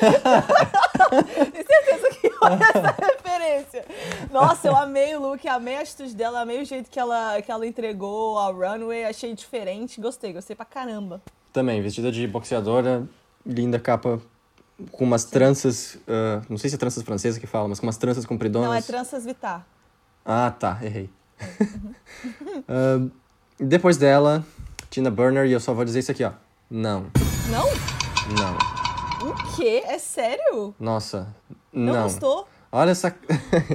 Tenho 1.54 1.68
certeza 1.68 2.10
que 2.20 2.32
olha 2.42 2.60
essa 2.64 2.96
referência. 3.06 3.86
Nossa, 4.32 4.68
eu 4.68 4.76
amei 4.76 5.16
o 5.16 5.22
look, 5.22 5.48
amei 5.48 5.78
a 5.78 5.82
atitude 5.82 6.16
dela, 6.16 6.42
amei 6.42 6.64
o 6.64 6.66
jeito 6.66 6.90
que 6.90 7.00
ela, 7.00 7.40
que 7.42 7.52
ela 7.52 7.68
entregou 7.68 8.40
a 8.40 8.48
runway, 8.48 9.06
achei 9.06 9.36
diferente, 9.36 10.02
gostei, 10.02 10.34
gostei 10.34 10.56
pra 10.56 10.66
caramba. 10.66 11.22
Também, 11.52 11.80
vestida 11.80 12.12
de 12.12 12.28
boxeadora, 12.28 13.08
linda 13.46 13.80
capa 13.80 14.20
com 14.92 15.04
umas 15.04 15.26
tranças, 15.26 16.00
ah, 16.08 16.42
não 16.50 16.58
sei 16.58 16.72
se 16.72 16.76
é 16.76 16.80
tranças 16.80 17.04
francesas 17.04 17.40
que 17.40 17.46
fala, 17.46 17.68
mas 17.68 17.80
com 17.80 17.86
umas 17.86 17.98
tranças 17.98 18.26
compridonas. 18.26 18.68
Não, 18.68 18.74
é 18.76 18.82
Tranças 18.82 19.26
Vittar. 19.26 19.68
Ah, 20.26 20.52
tá, 20.52 20.80
errei. 20.82 21.10
Ah, 22.68 23.06
depois 23.60 23.98
dela, 23.98 24.46
Tina 24.90 25.12
Burner, 25.12 25.46
e 25.46 25.52
eu 25.52 25.60
só 25.60 25.74
vou 25.74 25.84
dizer 25.84 26.00
isso 26.00 26.12
aqui, 26.12 26.24
ó. 26.24 26.32
Não, 26.70 27.08
Não? 27.50 27.66
não. 28.38 29.30
O 29.30 29.56
quê? 29.56 29.84
É 29.86 29.98
sério? 29.98 30.74
Nossa, 30.80 31.28
Não, 31.72 31.94
não. 31.94 32.04
gostou? 32.04 32.48
Olha 32.72 32.92
essa... 32.92 33.14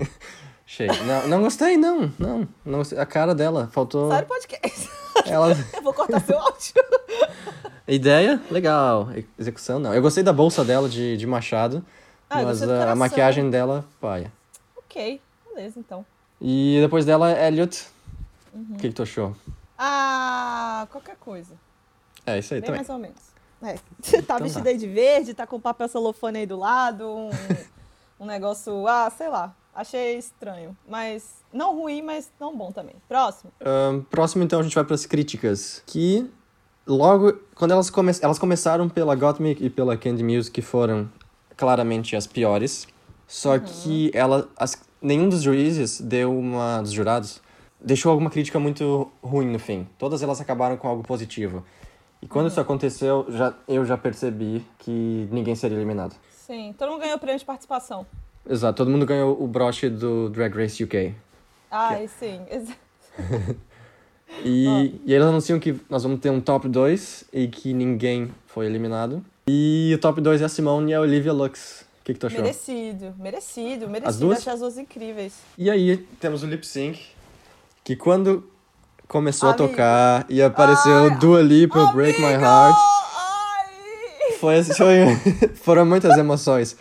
Cheio. 0.67 0.93
Não, 1.05 1.29
não 1.29 1.43
gostei, 1.43 1.77
não, 1.77 2.13
não. 2.19 2.49
não 2.65 2.79
gostei. 2.79 2.99
A 2.99 3.07
cara 3.07 3.35
dela, 3.35 3.69
faltou... 3.73 4.09
Do 4.11 4.27
podcast. 4.27 4.89
Ela... 5.27 5.55
Eu 5.75 5.83
vou 5.83 5.93
cortar 5.95 6.21
seu 6.21 6.39
áudio. 6.39 6.75
Ideia, 7.87 8.41
legal. 8.51 9.09
Execução, 9.39 9.79
não. 9.79 9.95
Eu 9.95 10.03
gostei 10.03 10.23
da 10.23 10.33
bolsa 10.33 10.65
dela 10.65 10.89
de, 10.89 11.17
de 11.17 11.27
machado, 11.27 11.85
Ah, 12.29 12.43
mas 12.43 12.63
a, 12.63 12.95
maquiagem 12.95 13.49
dela, 13.51 13.85
paia. 14.01 14.31
ok, 14.77 15.21
beleza, 15.55 15.79
então. 15.79 16.05
E 16.41 16.79
depois 16.81 17.05
dela, 17.05 17.31
Elliot. 17.33 17.87
O 18.53 18.59
Uhum. 18.59 18.77
que, 18.77 18.89
que 18.89 18.95
tu 18.95 19.03
achou? 19.03 19.37
Ah, 19.77 20.87
qualquer 20.91 21.17
coisa. 21.17 21.55
É, 22.27 22.39
isso 22.39 22.55
aí 22.55 22.61
Bem 22.61 22.67
também. 22.67 22.79
mais 22.81 22.89
ou 22.91 22.99
menos. 22.99 23.21
É. 23.63 23.75
tá 24.03 24.19
Então 24.19 24.39
vestida 24.41 24.65
tá. 24.65 24.71
aí 24.71 24.77
de 24.77 24.87
verde, 24.87 25.35
tá 25.35 25.47
com 25.47 25.61
papel 25.61 25.89
celofane 25.89 26.39
aí 26.41 26.47
do 26.47 26.59
lado, 26.59 27.07
um, 27.09 27.31
um 28.21 28.27
negócio, 28.27 28.87
ah, 28.87 29.11
sei 29.11 29.29
lá. 29.29 29.55
Achei 29.75 30.19
estranho. 30.19 30.77
Mas 30.89 31.37
não 31.53 31.75
ruim, 31.77 32.03
mas 32.03 32.31
não 32.41 32.57
bom 32.57 32.73
também. 32.73 32.97
Próximo. 33.09 33.53
Ahn, 33.65 34.01
próximo, 34.11 34.43
então, 34.43 34.59
a 34.59 34.63
gente 34.63 34.75
vai 34.75 34.83
para 34.85 34.95
as 34.95 35.07
críticas. 35.07 35.83
Que 35.87 36.29
logo, 36.85 37.33
quando 37.55 37.71
elas, 37.73 37.89
come 37.89 38.11
elas 38.21 38.39
começaram 38.41 38.89
pela 38.89 39.15
Gottmik 39.15 39.65
e 39.65 39.71
pela 39.71 39.97
Candy 39.97 40.25
Muse, 40.25 40.51
que 40.51 40.63
foram 40.63 41.09
claramente 41.57 42.17
as 42.17 42.27
piores. 42.27 42.89
Só 43.29 43.53
Uhum. 43.55 43.61
que 43.61 44.11
ela, 44.15 44.49
as- 44.57 44.83
nenhum 45.01 45.29
dos 45.29 45.43
juízes 45.43 46.01
deu 46.01 46.37
uma. 46.37 46.81
dos 46.83 46.93
jurados 46.93 47.41
deixou 47.81 48.11
alguma 48.11 48.29
crítica 48.31 48.59
muito 48.59 49.11
ruim 49.23 49.47
no 49.53 49.59
fim. 49.59 49.87
Todas 49.99 50.23
elas 50.23 50.41
acabaram 50.41 50.77
com 50.77 50.89
algo 50.89 51.03
positivo. 51.03 51.65
E 52.21 52.27
quando 52.27 52.47
Uhum. 52.47 52.51
isso 52.51 52.61
aconteceu, 52.61 53.25
já, 53.29 53.55
eu 53.69 53.85
já 53.85 53.97
percebi 53.97 54.65
que 54.79 55.29
ninguém 55.31 55.55
seria 55.55 55.77
eliminado. 55.77 56.17
Sim, 56.33 56.75
todo 56.77 56.91
mundo 56.91 57.01
ganhou 57.03 57.19
prêmio 57.19 57.39
de 57.39 57.45
participação. 57.45 58.05
Exato, 58.49 58.77
todo 58.79 58.91
mundo 58.91 59.07
ganhou 59.07 59.41
o 59.41 59.47
broche 59.47 59.89
do 59.89 60.29
Drag 60.31 60.53
Race 60.57 60.83
UK. 60.83 61.15
Ai, 61.71 62.09
sim. 62.09 62.41
ex- 62.51 62.77
E, 64.45 65.01
e 65.07 65.15
eles 65.15 65.27
anunciam 65.27 65.59
que 65.59 65.81
nós 65.89 66.03
vamos 66.03 66.21
ter 66.21 66.31
um 66.31 66.41
top 66.41 66.69
2 66.69 67.25
e 67.33 67.49
que 67.49 67.73
ninguém 67.73 68.31
foi 68.47 68.67
eliminado. 68.67 69.25
E 69.49 69.93
o 69.95 69.99
top 69.99 70.21
2 70.21 70.43
é 70.43 70.45
a 70.45 70.49
Simone 70.49 70.91
e 70.93 70.95
a 70.95 71.01
Olivia 71.01 71.33
Lux. 71.33 71.87
Que, 72.09 72.15
que 72.15 72.21
tu 72.21 72.27
achou? 72.27 72.41
Merecido, 72.41 73.15
merecido, 73.19 73.87
merecido. 73.87 74.21
duas? 74.21 74.39
Achei 74.39 74.53
as 74.55 74.61
duas 74.61 74.79
incríveis. 74.79 75.35
E 75.59 75.69
aí 75.69 75.99
temos 76.19 76.43
o 76.43 76.47
lip 76.47 76.67
sync, 76.67 77.07
que 77.85 77.95
quando 77.95 78.51
começou 79.07 79.51
Amigo. 79.51 79.65
a 79.65 79.69
tocar 79.69 80.27
e 80.27 80.41
apareceu 80.41 81.11
Ai, 81.11 81.19
Dua 81.19 81.43
Lipa, 81.43 81.93
Break 81.93 82.19
My 82.19 82.29
Amigo! 82.29 82.45
Heart, 82.45 82.77
Ai! 83.15 84.33
foi, 84.39 84.65
foi, 84.65 84.97
foram 85.61 85.85
muitas 85.85 86.17
emoções. 86.17 86.79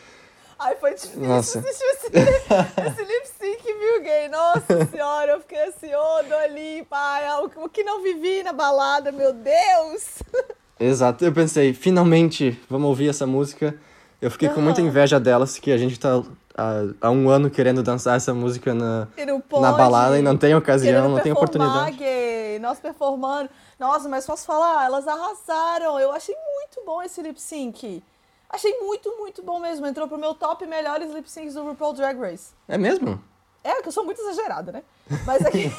Ai, 0.57 0.77
foi 0.77 0.93
difícil 0.93 1.19
Nossa. 1.19 1.59
assistir 1.59 1.83
esse, 1.83 2.07
esse 2.07 3.03
lip 3.03 3.27
sync, 3.37 3.63
viu, 3.63 4.01
gay? 4.03 4.29
Nossa 4.29 4.85
senhora, 4.89 5.33
eu 5.33 5.41
fiquei 5.41 5.61
assim, 5.63 5.93
ô, 5.93 6.23
Doli, 6.23 6.85
pai, 6.89 7.25
o, 7.41 7.65
o 7.65 7.67
que 7.67 7.83
não 7.83 8.01
vivi 8.01 8.43
na 8.43 8.53
balada, 8.53 9.11
meu 9.11 9.33
Deus! 9.33 10.23
Exato, 10.79 11.25
eu 11.25 11.33
pensei, 11.33 11.73
finalmente 11.73 12.57
vamos 12.69 12.87
ouvir 12.87 13.09
essa 13.09 13.27
música. 13.27 13.77
Eu 14.21 14.31
fiquei 14.31 14.49
com 14.49 14.61
muita 14.61 14.81
inveja 14.81 15.19
delas, 15.19 15.59
que 15.59 15.71
a 15.71 15.77
gente 15.77 15.99
tá 15.99 16.21
há, 16.57 16.81
há 17.01 17.11
um 17.11 17.29
ano 17.29 17.49
querendo 17.51 17.83
dançar 17.83 18.17
essa 18.17 18.33
música 18.33 18.73
na, 18.73 19.07
pode. 19.47 19.61
na 19.61 19.71
balada 19.73 20.17
e 20.17 20.21
não 20.23 20.35
tem 20.35 20.55
ocasião, 20.55 21.07
não 21.09 21.19
tem 21.19 21.31
oportunidade. 21.31 21.97
gay. 21.97 22.57
Nós 22.59 22.79
performando. 22.79 23.49
Nossa, 23.79 24.09
mas 24.09 24.25
posso 24.25 24.45
falar, 24.45 24.85
elas 24.85 25.07
arrasaram. 25.07 25.99
Eu 25.99 26.11
achei 26.11 26.35
muito 26.35 26.83
bom 26.83 27.01
esse 27.03 27.21
lip 27.21 27.39
sync. 27.39 28.03
Achei 28.49 28.79
muito, 28.79 29.15
muito 29.17 29.43
bom 29.43 29.59
mesmo. 29.59 29.85
Entrou 29.85 30.07
pro 30.07 30.17
meu 30.17 30.33
top 30.33 30.65
melhores 30.65 31.13
lip 31.13 31.29
syncs 31.29 31.53
do 31.53 31.63
RuPaul 31.63 31.93
Drag 31.93 32.19
Race. 32.19 32.53
É 32.67 32.77
mesmo? 32.77 33.21
É, 33.63 33.81
que 33.81 33.87
eu 33.89 33.91
sou 33.91 34.03
muito 34.03 34.19
exagerada, 34.21 34.71
né? 34.71 34.83
Mas 35.27 35.45
aqui. 35.45 35.71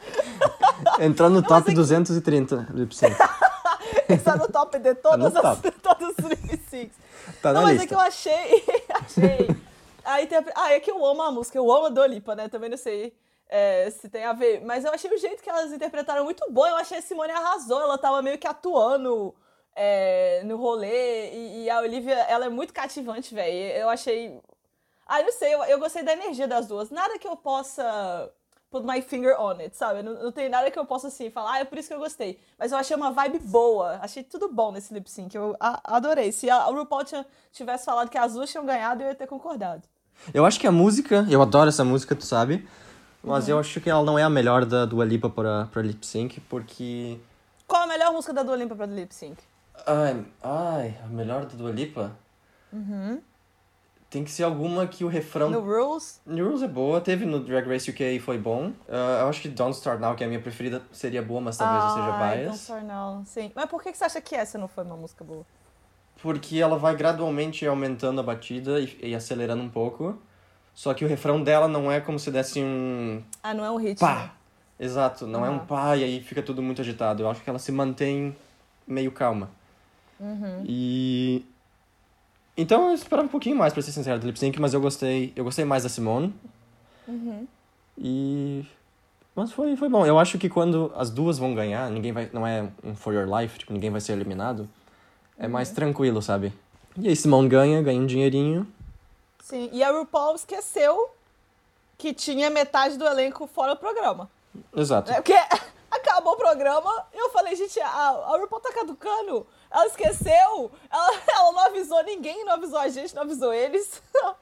Entrou 1.00 1.28
no 1.28 1.42
top 1.42 1.62
é 1.62 1.70
que- 1.70 1.74
230 1.74 2.68
lip 2.72 2.94
sync. 2.96 3.14
está 4.08 4.36
no 4.36 4.48
top 4.48 4.78
de 4.78 4.94
todas 4.94 5.32
no 5.32 5.38
as 5.38 5.58
top. 5.58 5.70
todos 5.82 6.08
os 6.18 6.24
lip 6.30 6.60
syncs. 6.70 6.96
Tá 7.40 7.52
na 7.52 7.60
Não, 7.60 7.62
mas 7.62 7.80
lista. 7.80 7.84
é 7.84 7.88
que 7.88 7.94
eu 7.94 8.00
achei. 8.00 8.64
achei. 8.94 9.56
A 10.04 10.22
interpre... 10.22 10.52
Ah, 10.56 10.72
é 10.72 10.80
que 10.80 10.90
eu 10.90 11.04
amo 11.04 11.22
a 11.22 11.30
música, 11.30 11.56
eu 11.58 11.70
amo 11.70 11.86
a 11.86 11.88
Dua 11.88 12.06
Lipa, 12.06 12.34
né? 12.34 12.48
Também 12.48 12.68
não 12.68 12.76
sei 12.76 13.14
é, 13.48 13.90
se 13.90 14.08
tem 14.08 14.24
a 14.24 14.32
ver. 14.32 14.62
Mas 14.64 14.84
eu 14.84 14.92
achei 14.92 15.12
o 15.12 15.18
jeito 15.18 15.42
que 15.42 15.50
elas 15.50 15.72
interpretaram 15.72 16.24
muito 16.24 16.44
bom. 16.50 16.66
Eu 16.66 16.76
achei 16.76 16.98
a 16.98 17.02
Simone 17.02 17.30
arrasou, 17.32 17.80
ela 17.80 17.98
tava 17.98 18.22
meio 18.22 18.38
que 18.38 18.46
atuando 18.46 19.34
é, 19.76 20.42
no 20.44 20.56
rolê. 20.56 21.30
E, 21.32 21.64
e 21.64 21.70
a 21.70 21.80
Olivia, 21.80 22.14
ela 22.14 22.46
é 22.46 22.48
muito 22.48 22.72
cativante, 22.72 23.34
velho. 23.34 23.76
Eu 23.76 23.88
achei. 23.90 24.40
Ah, 25.06 25.22
não 25.22 25.32
sei, 25.32 25.54
eu, 25.54 25.62
eu 25.64 25.78
gostei 25.78 26.02
da 26.02 26.14
energia 26.14 26.48
das 26.48 26.66
duas. 26.66 26.90
Nada 26.90 27.18
que 27.18 27.28
eu 27.28 27.36
possa 27.36 28.32
put 28.72 28.84
my 28.84 29.00
finger 29.02 29.36
on 29.38 29.60
it, 29.60 29.76
sabe? 29.76 30.02
Não, 30.02 30.14
não 30.24 30.32
tem 30.32 30.48
nada 30.48 30.70
que 30.70 30.78
eu 30.78 30.84
possa 30.86 31.08
assim 31.08 31.30
falar, 31.30 31.52
ah, 31.52 31.58
é 31.60 31.64
por 31.64 31.78
isso 31.78 31.88
que 31.88 31.94
eu 31.94 31.98
gostei. 32.00 32.40
Mas 32.58 32.72
eu 32.72 32.78
achei 32.78 32.96
uma 32.96 33.12
vibe 33.12 33.38
boa, 33.40 33.98
achei 34.02 34.24
tudo 34.24 34.48
bom 34.52 34.72
nesse 34.72 34.92
lip 34.94 35.08
sync, 35.10 35.34
eu 35.36 35.54
a- 35.60 35.80
adorei. 35.96 36.32
Se 36.32 36.48
a, 36.50 36.56
a 36.56 36.64
RuPaul 36.70 37.04
tinha- 37.04 37.26
tivesse 37.52 37.84
falado 37.84 38.08
que 38.08 38.18
as 38.18 38.32
duas 38.32 38.50
tinham 38.50 38.64
ganhado, 38.66 39.02
eu 39.02 39.08
ia 39.08 39.14
ter 39.14 39.26
concordado. 39.28 39.82
Eu 40.34 40.44
acho 40.46 40.58
que 40.58 40.66
a 40.66 40.72
música, 40.72 41.26
eu 41.30 41.40
adoro 41.42 41.68
essa 41.68 41.84
música, 41.84 42.16
tu 42.16 42.24
sabe? 42.24 42.66
Mas 43.22 43.44
Uhum. 43.44 43.50
eu 43.54 43.58
acho 43.60 43.80
que 43.80 43.88
ela 43.90 44.02
não 44.02 44.18
é 44.18 44.22
a 44.24 44.30
melhor 44.30 44.64
da 44.64 44.84
Dua 44.84 45.04
Lipa 45.04 45.30
pra, 45.30 45.66
pra 45.66 45.82
lip 45.82 46.04
sync, 46.04 46.40
porque. 46.48 47.20
Qual 47.68 47.82
a 47.82 47.86
melhor 47.86 48.12
música 48.12 48.32
da 48.32 48.42
Dua 48.42 48.56
Lipa 48.56 48.74
pra 48.74 48.86
lip 48.86 49.14
sync? 49.14 49.36
Ai, 49.86 50.24
ai, 50.42 50.98
a 51.04 51.06
melhor 51.08 51.44
da 51.46 51.54
Dua 51.56 51.70
Lipa? 51.70 52.12
Tem 54.12 54.22
que 54.22 54.30
ser 54.30 54.42
alguma 54.42 54.86
que 54.86 55.06
o 55.06 55.08
refrão. 55.08 55.48
No 55.48 55.60
Rules? 55.60 56.20
New 56.26 56.44
Rules 56.46 56.60
é 56.62 56.68
boa, 56.68 57.00
teve 57.00 57.24
no 57.24 57.40
Drag 57.40 57.66
Race 57.66 57.90
UK 57.90 58.16
e 58.16 58.20
foi 58.20 58.36
bom. 58.36 58.70
Ah, 58.86 59.20
eu 59.22 59.28
acho 59.28 59.40
que 59.40 59.48
Don't 59.48 59.74
Start 59.74 59.98
Now, 59.98 60.14
que 60.14 60.22
é 60.22 60.26
a 60.26 60.28
minha 60.28 60.40
preferida, 60.40 60.82
seria 60.92 61.22
boa, 61.22 61.40
mas 61.40 61.56
talvez 61.56 61.82
eu 61.82 61.90
seja 61.90 62.12
bias. 62.18 62.44
Don't 62.44 62.58
Start 62.58 62.84
Now, 62.84 63.22
sim. 63.24 63.50
Mas 63.54 63.64
por 63.70 63.82
que 63.82 63.90
você 63.94 64.04
acha 64.04 64.20
que 64.20 64.34
essa 64.34 64.58
não 64.58 64.68
foi 64.68 64.84
uma 64.84 64.98
música 64.98 65.24
boa? 65.24 65.46
Porque 66.20 66.58
ela 66.58 66.76
vai 66.76 66.94
gradualmente 66.94 67.66
aumentando 67.66 68.20
a 68.20 68.22
batida 68.22 68.80
e, 68.80 68.98
e 69.02 69.14
acelerando 69.14 69.62
um 69.62 69.70
pouco. 69.70 70.18
Só 70.74 70.92
que 70.92 71.06
o 71.06 71.08
refrão 71.08 71.42
dela 71.42 71.66
não 71.66 71.90
é 71.90 71.98
como 71.98 72.18
se 72.18 72.30
desse 72.30 72.60
um 72.62 73.22
Ah, 73.42 73.54
não 73.54 73.64
é 73.64 73.70
um 73.70 73.76
hit. 73.76 73.98
pá. 73.98 74.34
Exato, 74.78 75.26
não 75.26 75.46
é 75.46 75.48
um 75.48 75.60
pá 75.60 75.96
e 75.96 76.04
aí 76.04 76.20
fica 76.20 76.42
tudo 76.42 76.60
muito 76.60 76.82
agitado. 76.82 77.22
Eu 77.22 77.30
acho 77.30 77.42
que 77.42 77.48
ela 77.48 77.58
se 77.58 77.72
mantém 77.72 78.36
meio 78.86 79.10
calma. 79.10 79.48
Uhum. 80.20 80.64
E. 80.66 81.46
Então 82.56 82.88
eu 82.88 82.94
esperava 82.94 83.26
um 83.26 83.30
pouquinho 83.30 83.56
mais, 83.56 83.72
pra 83.72 83.82
ser 83.82 83.92
sincero, 83.92 84.18
do 84.20 84.26
lip 84.26 84.38
sync, 84.38 84.60
mas 84.60 84.74
eu 84.74 84.80
gostei. 84.80 85.32
Eu 85.34 85.44
gostei 85.44 85.64
mais 85.64 85.82
da 85.82 85.88
Simone. 85.88 86.34
Uhum. 87.08 87.46
E. 87.96 88.64
Mas 89.34 89.50
foi, 89.52 89.74
foi 89.76 89.88
bom. 89.88 90.04
Eu 90.04 90.18
acho 90.18 90.38
que 90.38 90.48
quando 90.48 90.92
as 90.94 91.08
duas 91.10 91.38
vão 91.38 91.54
ganhar, 91.54 91.90
ninguém 91.90 92.12
vai. 92.12 92.28
Não 92.32 92.46
é 92.46 92.68
um 92.84 92.94
for 92.94 93.14
your 93.14 93.26
life, 93.26 93.58
tipo, 93.58 93.72
ninguém 93.72 93.90
vai 93.90 94.00
ser 94.00 94.12
eliminado. 94.12 94.68
É 95.38 95.48
mais 95.48 95.68
Uhum. 95.70 95.74
tranquilo, 95.74 96.20
sabe? 96.20 96.52
E 96.98 97.08
aí 97.08 97.16
Simone 97.16 97.48
ganha, 97.48 97.80
ganha 97.82 98.00
um 98.00 98.06
dinheirinho. 98.06 98.66
Sim, 99.42 99.70
e 99.72 99.82
a 99.82 99.90
RuPaul 99.90 100.36
esqueceu 100.36 101.08
que 101.96 102.12
tinha 102.12 102.50
metade 102.50 102.98
do 102.98 103.06
elenco 103.06 103.46
fora 103.46 103.74
do 103.74 103.78
programa. 103.80 104.28
Exato. 104.76 105.10
É 105.10 105.14
porque 105.14 105.34
acabou 106.22 106.34
o 106.34 106.36
programa 106.36 106.90
e 107.12 107.18
eu 107.18 107.30
falei, 107.30 107.54
gente, 107.56 107.78
a, 107.80 107.88
a 107.88 108.38
RuPaul 108.38 108.62
tá 108.62 108.72
caducando. 108.72 109.44
Ela 109.70 109.86
esqueceu. 109.86 110.70
Ela, 110.90 111.10
ela 111.34 111.52
não 111.52 111.60
avisou 111.66 112.02
ninguém, 112.04 112.44
não 112.44 112.54
avisou 112.54 112.78
a 112.78 112.88
gente, 112.88 113.14
não 113.14 113.22
avisou 113.22 113.52
eles. 113.52 114.00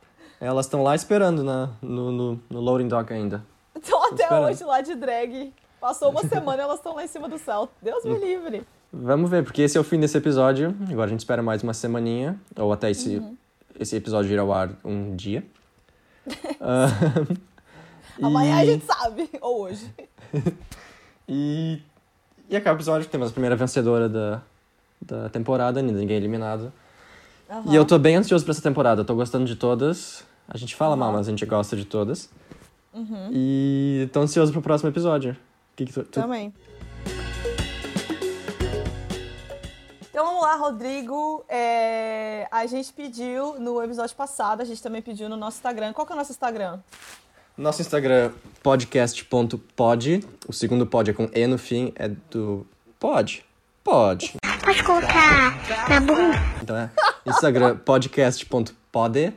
Elas 0.40 0.64
estão 0.64 0.82
lá 0.82 0.94
esperando 0.94 1.44
na, 1.44 1.68
no, 1.82 2.10
no, 2.10 2.40
no 2.48 2.60
loading 2.60 2.88
dock 2.88 3.12
ainda. 3.12 3.44
Então 3.76 4.02
até 4.06 4.22
esperando. 4.22 4.46
hoje 4.48 4.64
lá 4.64 4.80
de 4.80 4.94
drag. 4.94 5.52
Passou 5.78 6.10
uma 6.10 6.22
semana 6.28 6.62
e 6.62 6.64
elas 6.64 6.76
estão 6.78 6.94
lá 6.94 7.04
em 7.04 7.08
cima 7.08 7.28
do 7.28 7.36
céu. 7.38 7.68
Deus 7.82 8.02
me 8.06 8.16
livre. 8.18 8.66
Vamos 8.90 9.28
ver, 9.30 9.44
porque 9.44 9.60
esse 9.60 9.76
é 9.76 9.80
o 9.80 9.84
fim 9.84 10.00
desse 10.00 10.16
episódio. 10.16 10.74
Agora 10.90 11.04
a 11.04 11.08
gente 11.10 11.18
espera 11.20 11.42
mais 11.42 11.62
uma 11.62 11.74
semaninha, 11.74 12.40
ou 12.56 12.72
até 12.72 12.90
esse, 12.90 13.18
Uhum. 13.18 13.36
esse 13.78 13.94
episódio 13.96 14.32
ir 14.32 14.38
ao 14.38 14.50
ar 14.50 14.70
um 14.82 15.14
dia. 15.14 15.44
Ah, 16.58 16.86
Amanhã 18.22 18.56
a 18.56 18.64
e- 18.64 18.68
gente 18.68 18.86
sabe. 18.86 19.30
Ou 19.42 19.60
hoje. 19.60 19.92
E, 21.32 21.80
e 22.48 22.56
acaba 22.56 22.74
o 22.74 22.78
episódio, 22.78 23.08
temos 23.08 23.28
a 23.28 23.32
primeira 23.32 23.54
vencedora 23.54 24.08
da, 24.08 24.42
da 25.00 25.28
temporada, 25.28 25.80
ninguém 25.80 26.16
eliminado. 26.16 26.72
E 27.68 27.74
eu 27.74 27.84
tô 27.84 27.98
bem 27.98 28.16
ansioso 28.16 28.44
pra 28.44 28.50
essa 28.52 28.60
temporada, 28.62 29.04
tô 29.04 29.14
gostando 29.14 29.44
de 29.44 29.54
todas. 29.54 30.24
A 30.48 30.56
gente 30.56 30.74
fala 30.74 30.96
mal, 30.96 31.12
mas 31.12 31.28
a 31.28 31.30
gente 31.30 31.46
gosta 31.46 31.76
de 31.76 31.84
todas. 31.84 32.28
Uhum. 32.92 33.30
E 33.32 34.08
tô 34.12 34.20
ansioso 34.20 34.50
pro 34.52 34.60
próximo 34.60 34.90
episódio. 34.90 35.36
Que 35.76 35.86
que 35.86 35.92
tu, 35.92 36.02
tu- 36.02 36.20
Também. 36.20 36.52
Então 40.10 40.26
vamos 40.26 40.42
lá, 40.42 40.56
Rodrigo. 40.56 41.44
É, 41.48 42.48
a 42.50 42.66
gente 42.66 42.92
pediu 42.92 43.58
no 43.60 43.80
episódio 43.82 44.14
passado, 44.16 44.60
a 44.60 44.64
gente 44.64 44.82
também 44.82 45.00
pediu 45.00 45.28
no 45.28 45.36
nosso 45.36 45.58
Instagram. 45.58 45.92
Qual 45.92 46.04
que 46.06 46.12
é 46.12 46.16
o 46.16 46.18
nosso 46.18 46.32
Instagram? 46.32 46.80
Nosso 47.60 47.82
Instagram, 47.82 48.32
podcast.pod. 48.62 50.26
O 50.48 50.52
segundo 50.52 50.86
pod 50.86 51.10
é 51.10 51.12
com 51.12 51.28
E 51.30 51.46
no 51.46 51.58
fim, 51.58 51.92
é 51.94 52.08
do... 52.08 52.66
Pod. 52.98 53.44
Pod. 53.84 54.32
Pode 54.64 54.82
colocar 54.82 55.58
na 55.86 56.00
bunda. 56.00 56.38
Então 56.62 56.74
é 56.74 56.90
Instagram, 57.26 57.76
podcast.pod. 57.84 59.34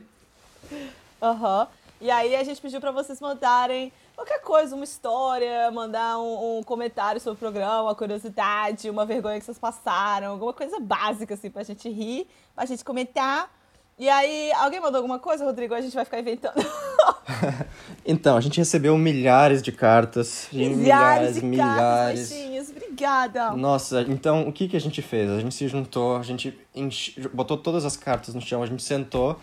Aham. 1.22 1.68
E 2.00 2.10
aí 2.10 2.34
a 2.34 2.42
gente 2.42 2.62
pediu 2.62 2.80
pra 2.80 2.92
vocês 2.92 3.20
mandarem 3.20 3.92
qualquer 4.16 4.40
coisa, 4.40 4.74
uma 4.74 4.84
história, 4.84 5.70
mandar 5.70 6.18
um, 6.18 6.60
um 6.60 6.62
comentário 6.62 7.20
sobre 7.20 7.36
o 7.36 7.38
programa, 7.38 7.82
uma 7.82 7.94
curiosidade, 7.94 8.88
uma 8.88 9.04
vergonha 9.04 9.38
que 9.38 9.44
vocês 9.44 9.58
passaram, 9.58 10.28
alguma 10.28 10.54
coisa 10.54 10.80
básica, 10.80 11.34
assim, 11.34 11.50
pra 11.50 11.62
gente 11.62 11.90
rir, 11.90 12.26
pra 12.56 12.64
gente 12.64 12.82
comentar. 12.82 13.50
E 13.98 14.08
aí, 14.08 14.52
alguém 14.54 14.80
mandou 14.80 14.98
alguma 14.98 15.18
coisa, 15.20 15.44
Rodrigo? 15.44 15.72
A 15.74 15.80
gente 15.80 15.94
vai 15.94 16.04
ficar 16.04 16.18
inventando. 16.20 16.54
Então, 18.06 18.36
a 18.36 18.40
gente 18.40 18.58
recebeu 18.58 18.98
milhares 18.98 19.62
de 19.62 19.72
cartas. 19.72 20.48
milhares 20.52 21.36
de 21.36 21.44
milhares. 21.44 22.28
cartas. 22.30 22.70
Obrigada. 22.70 23.50
Nossa, 23.52 24.02
então 24.02 24.46
o 24.46 24.52
que, 24.52 24.68
que 24.68 24.76
a 24.76 24.80
gente 24.80 25.00
fez? 25.00 25.30
A 25.30 25.40
gente 25.40 25.54
se 25.54 25.66
juntou, 25.68 26.16
a 26.18 26.22
gente 26.22 26.58
enche- 26.74 27.18
botou 27.32 27.56
todas 27.56 27.82
as 27.86 27.96
cartas 27.96 28.34
no 28.34 28.42
chão, 28.42 28.62
a 28.62 28.66
gente 28.66 28.82
sentou, 28.82 29.38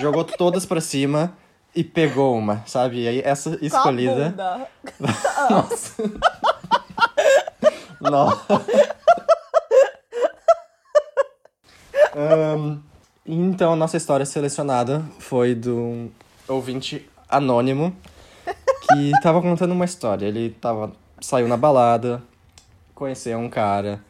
jogou 0.00 0.24
todas 0.26 0.66
pra 0.66 0.80
cima 0.80 1.36
e 1.74 1.84
pegou 1.84 2.36
uma, 2.36 2.64
sabe? 2.66 3.02
E 3.04 3.08
aí 3.08 3.20
essa 3.24 3.56
escolhida. 3.62 4.30
bunda. 4.30 4.68
Nossa. 5.50 5.94
Nossa. 8.00 8.66
Ahn, 12.16 12.78
então, 13.26 13.72
a 13.72 13.76
nossa 13.76 13.96
história 13.96 14.26
selecionada 14.26 15.00
foi 15.18 15.54
do 15.54 15.76
um 15.76 16.10
ouvinte 16.48 17.08
anônimo 17.28 17.94
que 18.82 19.12
tava 19.22 19.40
contando 19.40 19.72
uma 19.72 19.84
história. 19.84 20.26
Ele 20.26 20.50
tava, 20.60 20.92
saiu 21.20 21.48
na 21.48 21.56
balada, 21.56 22.22
conheceu 22.94 23.38
um 23.38 23.48
cara 23.48 24.00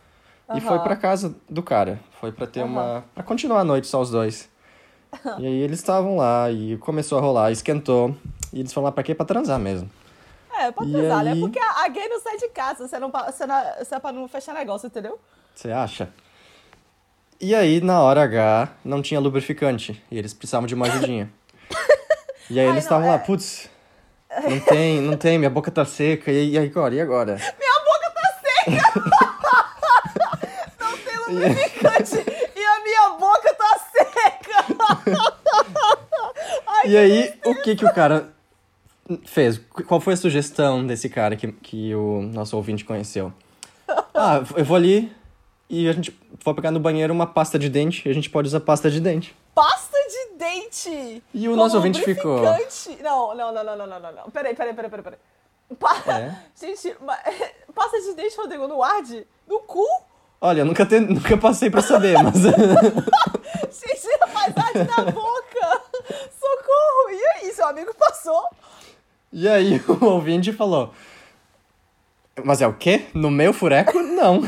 e 0.55 0.61
foi 0.61 0.79
pra 0.81 0.97
casa 0.97 1.35
do 1.49 1.63
cara. 1.63 2.01
Foi 2.21 2.33
pra 2.33 2.47
ter 2.47 2.61
Aham. 2.61 2.69
uma. 2.71 3.05
pra 3.15 3.23
continuar 3.23 3.61
a 3.61 3.65
noite 3.65 3.87
só 3.87 4.01
os 4.01 4.11
dois. 4.11 4.49
E 5.39 5.47
aí 5.47 5.61
eles 5.61 5.79
estavam 5.79 6.17
lá 6.17 6.51
e 6.51 6.77
começou 6.79 7.19
a 7.19 7.21
rolar, 7.21 7.53
esquentou. 7.53 8.17
E 8.53 8.59
eles 8.61 8.73
foram 8.73 8.87
lá 8.87 8.93
pra 8.93 9.03
quê? 9.05 9.15
Pra 9.15 9.25
transar 9.25 9.59
mesmo. 9.61 9.89
É, 10.59 10.71
pra 10.73 10.85
E 10.85 10.91
transar, 10.93 11.25
né? 11.25 11.33
aí? 11.33 11.41
Porque 11.41 11.59
a 11.59 11.85
a 11.85 11.89
gay 11.89 12.09
não 12.09 12.21
sai 12.21 12.37
de 12.37 12.49
casa, 12.49 12.87
você 12.89 12.99
não, 12.99 13.11
você 13.11 13.47
não, 13.47 13.63
você 13.79 13.95
é 13.95 13.99
pra 14.01 14.13
não 14.13 14.27
fechar 14.29 14.55
negócio, 14.55 14.87
entendeu? 14.89 15.19
Você 15.55 15.71
acha? 15.71 16.09
E 17.45 17.55
aí, 17.55 17.79
na 17.83 18.01
hora 18.01 18.23
H, 18.23 18.71
não 18.83 19.03
tinha 19.03 19.21
lubrificante. 19.21 20.03
E 20.11 20.17
eles 20.19 20.33
precisavam 20.33 20.67
de 20.67 20.75
uma 20.75 20.87
ajudinha. 20.87 21.31
E 22.51 22.59
aí 22.61 22.67
Ai, 22.67 22.73
eles 22.73 22.85
estavam 22.85 23.09
lá, 23.09 23.15
é- 23.15 23.19
putz, 23.19 23.71
não 24.43 24.61
tem, 24.61 25.01
não 25.01 25.17
tem, 25.17 25.39
minha 25.39 25.49
boca 25.49 25.71
tá 25.71 25.83
seca. 25.87 26.31
E, 26.31 26.51
e 26.53 26.59
agora? 26.59 26.95
E 26.95 27.01
agora? 27.01 27.37
Minha 27.37 27.81
boca 27.85 28.13
tá 28.15 28.35
seca! 28.43 28.93
não 30.79 30.99
tem 30.99 31.17
lubrificante 31.35 32.17
e 32.55 32.65
a 32.65 32.83
minha 32.85 33.09
boca 33.19 33.55
tá 33.55 33.81
seca! 33.93 34.65
Ai, 36.67 36.91
E 36.91 36.97
aí, 36.99 37.35
o 37.47 37.55
que 37.63 37.77
que 37.77 37.87
o 37.87 37.95
cara 37.95 38.29
fez? 39.25 39.59
Qual 39.87 39.99
foi 40.01 40.13
a 40.13 40.17
sugestão 40.19 40.87
desse 40.87 41.09
cara 41.09 41.37
que, 41.37 41.51
que 41.51 41.95
o 41.95 42.21
nosso 42.23 42.57
ouvinte 42.59 42.85
conheceu? 42.85 43.33
Ah, 44.15 44.43
eu 44.55 44.65
vou 44.67 44.77
ali 44.77 45.11
e 45.69 45.89
a 45.89 45.93
gente 45.93 46.17
for 46.41 46.55
pegar 46.55 46.71
no 46.71 46.79
banheiro 46.81 47.13
uma 47.13 47.27
pasta 47.27 47.59
de 47.59 47.69
dente 47.69 48.07
e 48.07 48.11
a 48.11 48.15
gente 48.15 48.29
pode 48.31 48.49
usar 48.49 48.61
pasta 48.61 48.91
de 48.91 49.01
dente. 49.01 49.35
Pasta 49.55 49.97
de 50.09 50.37
dente! 50.39 51.23
E 51.33 51.49
o 51.49 51.53
como 51.53 51.63
nosso 51.63 51.77
ouvinte 51.77 52.03
ficou. 52.03 52.41
Não, 53.03 53.35
não, 53.35 53.53
não, 53.53 53.65
não, 53.65 53.77
não, 53.77 53.87
não, 53.87 54.01
não, 54.01 54.13
não. 54.13 54.31
Peraí, 54.31 54.55
peraí, 54.55 54.75
peraí, 54.75 54.91
peraí. 54.91 55.19
Pa- 55.79 56.03
É? 56.07 56.35
Gente, 56.61 56.97
ma- 57.01 57.19
pasta 57.75 58.01
de 58.01 58.15
dente, 58.15 58.37
Rodrigo, 58.37 58.67
no 58.69 58.83
arde? 58.83 59.27
No 59.49 59.61
cu? 59.61 59.85
Olha, 60.41 60.61
eu 60.61 60.65
nunca, 60.67 60.85
te- 60.85 61.01
nunca 61.01 61.37
passei 61.39 61.71
pra 61.71 61.81
saber, 61.81 62.21
mas... 62.23 62.35
Gente, 62.43 64.19
faz 64.33 64.53
arde 64.57 64.91
na 64.91 65.11
boca! 65.11 65.83
Socorro! 66.39 67.11
E 67.11 67.25
aí, 67.47 67.53
seu 67.53 67.67
amigo 67.67 67.95
passou? 67.95 68.43
E 69.33 69.49
aí 69.49 69.81
o 69.89 70.05
ouvinte 70.05 70.53
falou: 70.53 70.93
Mas 72.45 72.61
é 72.61 72.67
o 72.67 72.75
quê? 72.75 73.07
No 73.15 73.31
meu 73.31 73.53
fureco? 73.53 73.99
Não. 74.01 74.43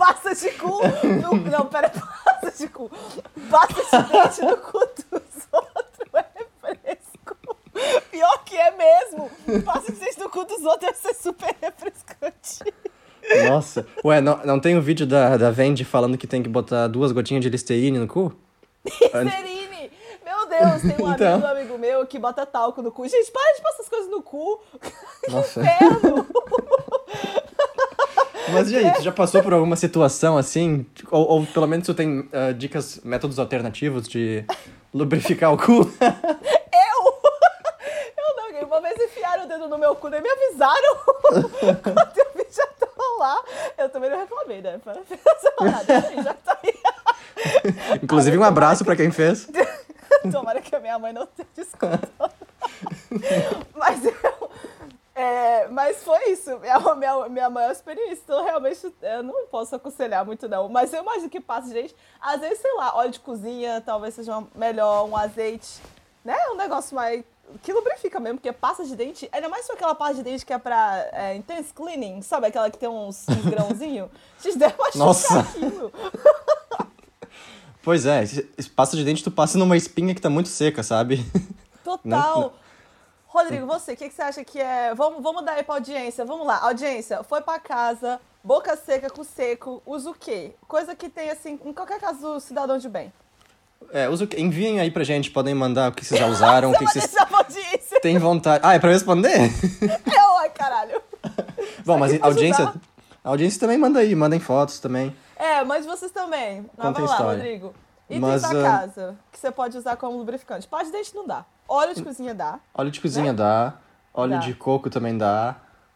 Pasta 0.00 0.34
de 0.34 0.50
cu 0.52 0.80
no... 1.22 1.36
Não, 1.50 1.66
pera, 1.66 1.90
pasta 1.90 2.50
de 2.58 2.68
cu. 2.68 2.90
Pasta 3.50 4.02
de 4.02 4.08
dente 4.12 4.42
no 4.42 4.56
cu 4.56 4.78
dos 4.78 5.46
outros 5.52 6.08
é 6.14 6.24
fresco. 6.60 7.36
Pior 8.10 8.44
que 8.44 8.56
é 8.56 8.70
mesmo. 8.70 9.30
Pasta 9.62 9.92
de 9.92 9.98
dente 10.00 10.18
no 10.18 10.30
cu 10.30 10.44
dos 10.46 10.64
outros 10.64 10.80
deve 10.80 10.96
ser 10.96 11.14
super 11.14 11.54
refrescante. 11.60 12.64
Nossa. 13.48 13.86
Ué, 14.02 14.20
não, 14.22 14.38
não 14.44 14.58
tem 14.58 14.76
o 14.78 14.82
vídeo 14.82 15.06
da, 15.06 15.36
da 15.36 15.50
Vendi 15.50 15.84
falando 15.84 16.16
que 16.16 16.26
tem 16.26 16.42
que 16.42 16.48
botar 16.48 16.88
duas 16.88 17.12
gotinhas 17.12 17.42
de 17.42 17.50
Listerine 17.50 17.98
no 17.98 18.08
cu? 18.08 18.34
Listerine! 18.84 19.90
Meu 20.24 20.48
Deus, 20.48 20.82
tem 20.82 21.04
um 21.06 21.12
Então. 21.12 21.34
amigo, 21.34 21.46
um 21.46 21.50
amigo 21.50 21.78
meu 21.78 22.06
que 22.06 22.18
bota 22.18 22.46
talco 22.46 22.80
no 22.80 22.90
cu. 22.90 23.06
Gente, 23.06 23.30
para 23.30 23.54
de 23.56 23.62
passar 23.62 23.82
as 23.82 23.88
coisas 23.88 24.10
no 24.10 24.22
cu. 24.22 24.60
Nossa. 25.28 25.60
Inferno! 25.60 26.26
Mas 28.52 28.70
e 28.70 28.76
aí, 28.76 28.92
tu 28.94 29.02
já 29.02 29.12
passou 29.12 29.42
por 29.42 29.52
alguma 29.52 29.76
situação 29.76 30.36
assim? 30.36 30.86
Ou, 31.10 31.26
ou 31.28 31.46
pelo 31.46 31.66
menos 31.66 31.86
tu 31.86 31.94
tem 31.94 32.28
ah, 32.32 32.52
dicas, 32.52 33.00
métodos 33.04 33.38
alternativos 33.38 34.08
de 34.08 34.44
lubrificar 34.92 35.52
o 35.52 35.56
cu? 35.56 35.80
Eu? 36.00 37.20
Eu 38.16 38.36
não. 38.36 38.68
Uma 38.68 38.80
vez 38.80 38.96
enfiaram 39.00 39.44
o 39.44 39.48
dedo 39.48 39.68
no 39.68 39.78
meu 39.78 39.94
cu, 39.96 40.08
nem 40.08 40.20
me 40.20 40.28
avisaram. 40.28 40.96
Quando 41.82 42.18
eu 42.18 42.26
vi, 42.36 42.46
já 42.50 42.66
tava 42.78 43.18
lá. 43.18 43.42
Eu 43.78 43.88
também 43.88 44.10
não 44.10 44.18
reclamei, 44.18 44.62
né? 44.62 44.80
Já 46.22 46.34
tá 46.34 46.58
aí. 46.62 46.74
Inclusive, 48.02 48.38
um 48.38 48.44
abraço 48.44 48.84
pra 48.84 48.94
quem 48.94 49.10
fez. 49.10 49.48
Tomara 50.30 50.60
que 50.60 50.74
a 50.74 50.80
minha 50.80 50.98
mãe 50.98 51.12
não 51.12 51.26
tenha 51.26 51.48
desconto. 51.56 52.08
mas 53.74 54.04
eu. 54.04 54.39
É, 55.20 55.68
mas 55.68 56.02
foi 56.02 56.30
isso, 56.30 56.58
minha, 56.58 56.94
minha, 56.94 57.28
minha 57.28 57.50
maior 57.50 57.70
experiência. 57.70 58.22
Então, 58.24 58.42
realmente, 58.42 58.80
eu 59.02 59.22
não 59.22 59.46
posso 59.48 59.76
aconselhar 59.76 60.24
muito, 60.24 60.48
não. 60.48 60.66
Mas 60.70 60.94
eu 60.94 61.02
imagino 61.02 61.28
que 61.28 61.40
passa, 61.40 61.68
gente. 61.68 61.94
Às 62.18 62.40
vezes, 62.40 62.60
sei 62.60 62.72
lá, 62.74 62.96
óleo 62.96 63.10
de 63.10 63.20
cozinha 63.20 63.82
talvez 63.84 64.14
seja 64.14 64.42
melhor, 64.54 65.06
um 65.06 65.14
azeite, 65.14 65.78
né? 66.24 66.36
Um 66.52 66.56
negócio 66.56 66.94
mais. 66.94 67.22
Que 67.62 67.70
lubrifica 67.70 68.18
mesmo, 68.18 68.38
porque 68.38 68.50
pasta 68.50 68.82
de 68.84 68.96
dente. 68.96 69.28
Ainda 69.30 69.48
mais 69.50 69.66
for 69.66 69.74
aquela 69.74 69.94
pasta 69.94 70.14
de 70.14 70.22
dente 70.22 70.46
que 70.46 70.52
é 70.54 70.58
pra 70.58 71.06
é, 71.12 71.34
intense 71.34 71.74
cleaning, 71.74 72.22
sabe? 72.22 72.46
Aquela 72.46 72.70
que 72.70 72.78
tem 72.78 72.88
uns, 72.88 73.26
uns 73.28 73.44
grãozinhos. 73.44 74.08
Gente, 74.42 74.56
deve 74.56 74.74
machucar 74.78 75.40
aquilo. 75.40 75.92
Pois 77.82 78.04
é, 78.04 78.24
pasta 78.76 78.94
de 78.94 79.02
dente 79.02 79.24
tu 79.24 79.30
passa 79.30 79.56
numa 79.56 79.74
espinha 79.74 80.14
que 80.14 80.20
tá 80.20 80.28
muito 80.28 80.50
seca, 80.50 80.82
sabe? 80.82 81.24
Total. 81.82 82.52
Rodrigo, 83.32 83.64
você, 83.66 83.92
o 83.92 83.96
que, 83.96 84.08
que 84.08 84.14
você 84.14 84.22
acha 84.22 84.44
que 84.44 84.60
é. 84.60 84.92
Vamos, 84.94 85.22
vamos 85.22 85.44
dar 85.44 85.52
aí 85.52 85.62
pra 85.62 85.76
audiência. 85.76 86.24
Vamos 86.24 86.46
lá, 86.46 86.58
audiência, 86.62 87.22
foi 87.22 87.40
pra 87.40 87.60
casa, 87.60 88.20
boca 88.42 88.74
seca 88.76 89.08
com 89.08 89.22
seco, 89.22 89.80
usa 89.86 90.10
o 90.10 90.14
quê? 90.14 90.52
Coisa 90.66 90.96
que 90.96 91.08
tem, 91.08 91.30
assim, 91.30 91.58
em 91.64 91.72
qualquer 91.72 92.00
caso 92.00 92.40
cidadão 92.40 92.76
de 92.76 92.88
bem. 92.88 93.12
É, 93.92 94.08
usa 94.08 94.24
o 94.24 94.26
que- 94.26 94.38
enviem 94.40 94.80
aí 94.80 94.90
pra 94.90 95.04
gente, 95.04 95.30
podem 95.30 95.54
mandar 95.54 95.90
o 95.90 95.94
que 95.94 96.04
vocês 96.04 96.18
já 96.20 96.26
usaram, 96.26 96.70
o 96.70 96.72
que 96.76 96.84
Vou 96.84 96.88
vocês 96.92 97.14
audiência. 97.32 98.00
têm 98.00 98.18
vontade. 98.18 98.64
Ah, 98.66 98.74
é 98.74 98.78
pra 98.80 98.90
eu 98.90 98.94
responder? 98.94 99.38
Eu, 100.06 100.36
ai, 100.38 100.50
caralho. 100.50 101.00
Bom, 101.86 101.98
mas 101.98 102.20
audiência, 102.20 102.64
ajudar. 102.64 102.80
a 103.24 103.28
audiência 103.30 103.60
também 103.60 103.78
manda 103.78 104.00
aí, 104.00 104.14
mandem 104.14 104.40
fotos 104.40 104.80
também. 104.80 105.16
É, 105.36 105.62
mas 105.64 105.86
vocês 105.86 106.10
também. 106.12 106.66
Mas 106.76 106.86
Conta 106.88 107.00
vamos 107.00 107.10
lá. 107.10 107.16
Rodrigo. 107.32 107.72
Itens 108.10 108.20
Mas, 108.20 108.42
da 108.42 108.48
ah, 108.48 108.80
casa 108.80 109.16
que 109.30 109.38
você 109.38 109.52
pode 109.52 109.78
usar 109.78 109.96
como 109.96 110.16
lubrificante. 110.18 110.66
Pasta 110.66 110.86
de 110.86 110.92
dente 110.92 111.14
não 111.14 111.26
dá. 111.26 111.44
Óleo 111.68 111.94
de 111.94 112.02
cozinha 112.02 112.34
dá. 112.34 112.58
Óleo 112.74 112.90
de 112.90 113.00
cozinha 113.00 113.32
dá. 113.32 113.74
Óleo 114.12 114.32
Dá. 114.32 114.38
de 114.38 114.54
coco 114.54 114.90
também 114.90 115.16
dá. 115.16 115.54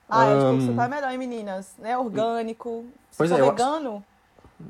Ah, 0.08 0.24
é, 0.26 0.32
Ahn, 0.32 0.58
tipo, 0.60 0.70
super 0.72 0.88
melhor, 0.88 1.10
hein, 1.10 1.18
meninas? 1.18 1.74
Né? 1.78 1.98
Orgânico. 1.98 2.84
Se 3.10 3.18
Pois 3.18 3.28
for 3.30 3.36
é, 3.36 3.40
eu 3.40 3.44
acho- 3.46 3.52
vegano, 3.56 4.04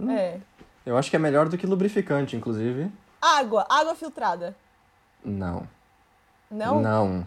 é. 0.09 0.39
eu 0.87 0.97
acho 0.97 1.11
que 1.11 1.17
é 1.17 1.19
melhor 1.19 1.49
do 1.51 1.59
que 1.59 1.67
lubrificante, 1.67 2.35
inclusive. 2.37 2.91
Água, 3.21 3.67
água 3.69 3.95
filtrada. 3.95 4.57
Não. 5.23 5.69
Não? 6.51 6.81
Não. 6.81 7.27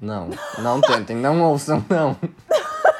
Não. 0.00 0.28
Não 0.58 0.80
tentem, 0.82 1.16
não 1.16 1.40
ouçam, 1.42 1.82
não. 1.88 2.14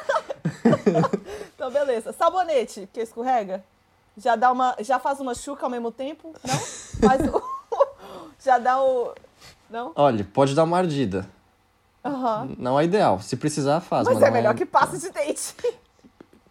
Então, 1.55 1.71
beleza. 1.71 2.13
Sabonete, 2.13 2.89
que 2.93 3.01
escorrega? 3.01 3.65
Já 4.17 4.37
dá 4.37 4.53
uma. 4.53 4.77
Já 4.81 4.99
faz 4.99 5.21
uma 5.21 5.35
chuca 5.35 5.67
ao 5.67 5.71
mesmo 5.71 5.91
tempo? 5.91 6.35
Não? 6.45 6.59
Faz 7.09 7.21
o. 7.29 7.43
já 8.43 8.59
dá 8.59 8.83
o. 8.83 9.15
Não? 9.69 9.93
Olha, 9.97 10.25
pode 10.33 10.55
dar 10.55 10.65
uma 10.65 10.79
ardida. 10.79 11.29
Aham. 12.05 12.51
Não 12.59 12.79
é 12.79 12.85
ideal. 12.85 13.21
Se 13.21 13.37
precisar, 13.37 13.81
faz. 13.81 14.07
Mas 14.07 14.15
Mas 14.15 14.23
é 14.23 14.27
não 14.27 14.33
melhor 14.33 14.55
que 14.55 14.67
pasta 14.67 14.99
de 14.99 15.11
dente. 15.11 15.55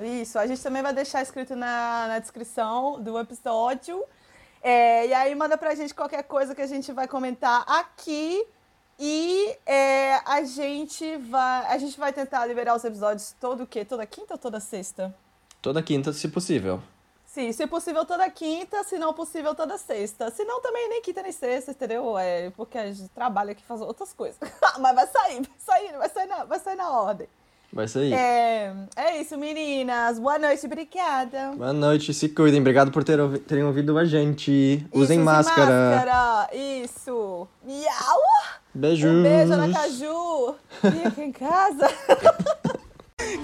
Isso, 0.00 0.38
a 0.38 0.46
gente 0.46 0.62
também 0.62 0.80
vai 0.82 0.94
deixar 0.94 1.20
escrito 1.22 1.54
na, 1.54 2.06
na 2.08 2.18
descrição 2.18 2.98
do 3.00 3.18
episódio. 3.18 4.02
É, 4.62 5.06
e 5.08 5.12
aí 5.14 5.34
manda 5.34 5.58
pra 5.58 5.74
gente 5.74 5.92
qualquer 5.92 6.22
coisa 6.22 6.54
que 6.54 6.62
a 6.62 6.66
gente 6.66 6.92
vai 6.92 7.08
comentar 7.08 7.64
aqui. 7.66 8.46
E 8.98 9.58
é, 9.66 10.20
a 10.24 10.44
gente 10.44 11.16
vai. 11.16 11.66
A 11.66 11.78
gente 11.78 11.98
vai 11.98 12.12
tentar 12.12 12.46
liberar 12.46 12.76
os 12.76 12.84
episódios 12.84 13.34
todo 13.40 13.64
o 13.64 13.66
quê? 13.66 13.84
Toda 13.84 14.06
quinta 14.06 14.34
ou 14.34 14.38
toda 14.38 14.60
sexta? 14.60 15.14
Toda 15.60 15.82
quinta, 15.82 16.12
se 16.12 16.28
possível. 16.28 16.80
Sim, 17.24 17.50
se 17.50 17.66
possível 17.66 18.04
toda 18.04 18.28
quinta, 18.28 18.84
se 18.84 18.98
não 18.98 19.14
possível 19.14 19.54
toda 19.54 19.78
sexta. 19.78 20.30
Se 20.30 20.44
não, 20.44 20.60
também 20.60 20.88
nem 20.88 21.00
quinta 21.00 21.22
nem 21.22 21.32
sexta, 21.32 21.70
entendeu? 21.70 22.18
É, 22.18 22.50
porque 22.50 22.76
a 22.76 22.92
gente 22.92 23.08
trabalha 23.08 23.52
aqui 23.52 23.62
faz 23.62 23.80
outras 23.80 24.12
coisas. 24.12 24.38
Mas 24.78 24.94
vai 24.94 25.06
sair, 25.06 25.40
vai 25.40 25.58
sair, 25.58 25.92
vai 25.96 26.08
sair 26.10 26.26
na, 26.26 26.44
vai 26.44 26.58
sair 26.60 26.76
na 26.76 26.90
ordem. 26.90 27.28
Vai 27.72 27.88
sair. 27.88 28.12
É, 28.12 28.72
é 28.96 29.20
isso, 29.22 29.38
meninas. 29.38 30.18
Boa 30.18 30.38
noite, 30.38 30.66
obrigada. 30.66 31.52
Boa 31.56 31.72
noite, 31.72 32.12
se 32.12 32.28
cuidem. 32.28 32.60
Obrigado 32.60 32.90
por 32.90 33.02
ter 33.02 33.18
ouvi- 33.18 33.38
terem 33.38 33.64
ouvido 33.64 33.96
a 33.96 34.04
gente. 34.04 34.50
Isso, 34.52 34.86
Usem 34.92 35.18
máscara. 35.18 35.96
máscara. 35.96 36.50
Isso. 36.54 37.48
Miau. 37.64 38.18
Beijos. 38.74 39.10
Um 39.10 39.22
beijo, 39.22 39.52
Aracaju. 39.54 40.54
Fica 40.80 41.22
em 41.24 41.32
casa. 41.32 41.88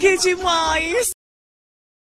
Que 0.00 0.16
demais! 0.18 1.10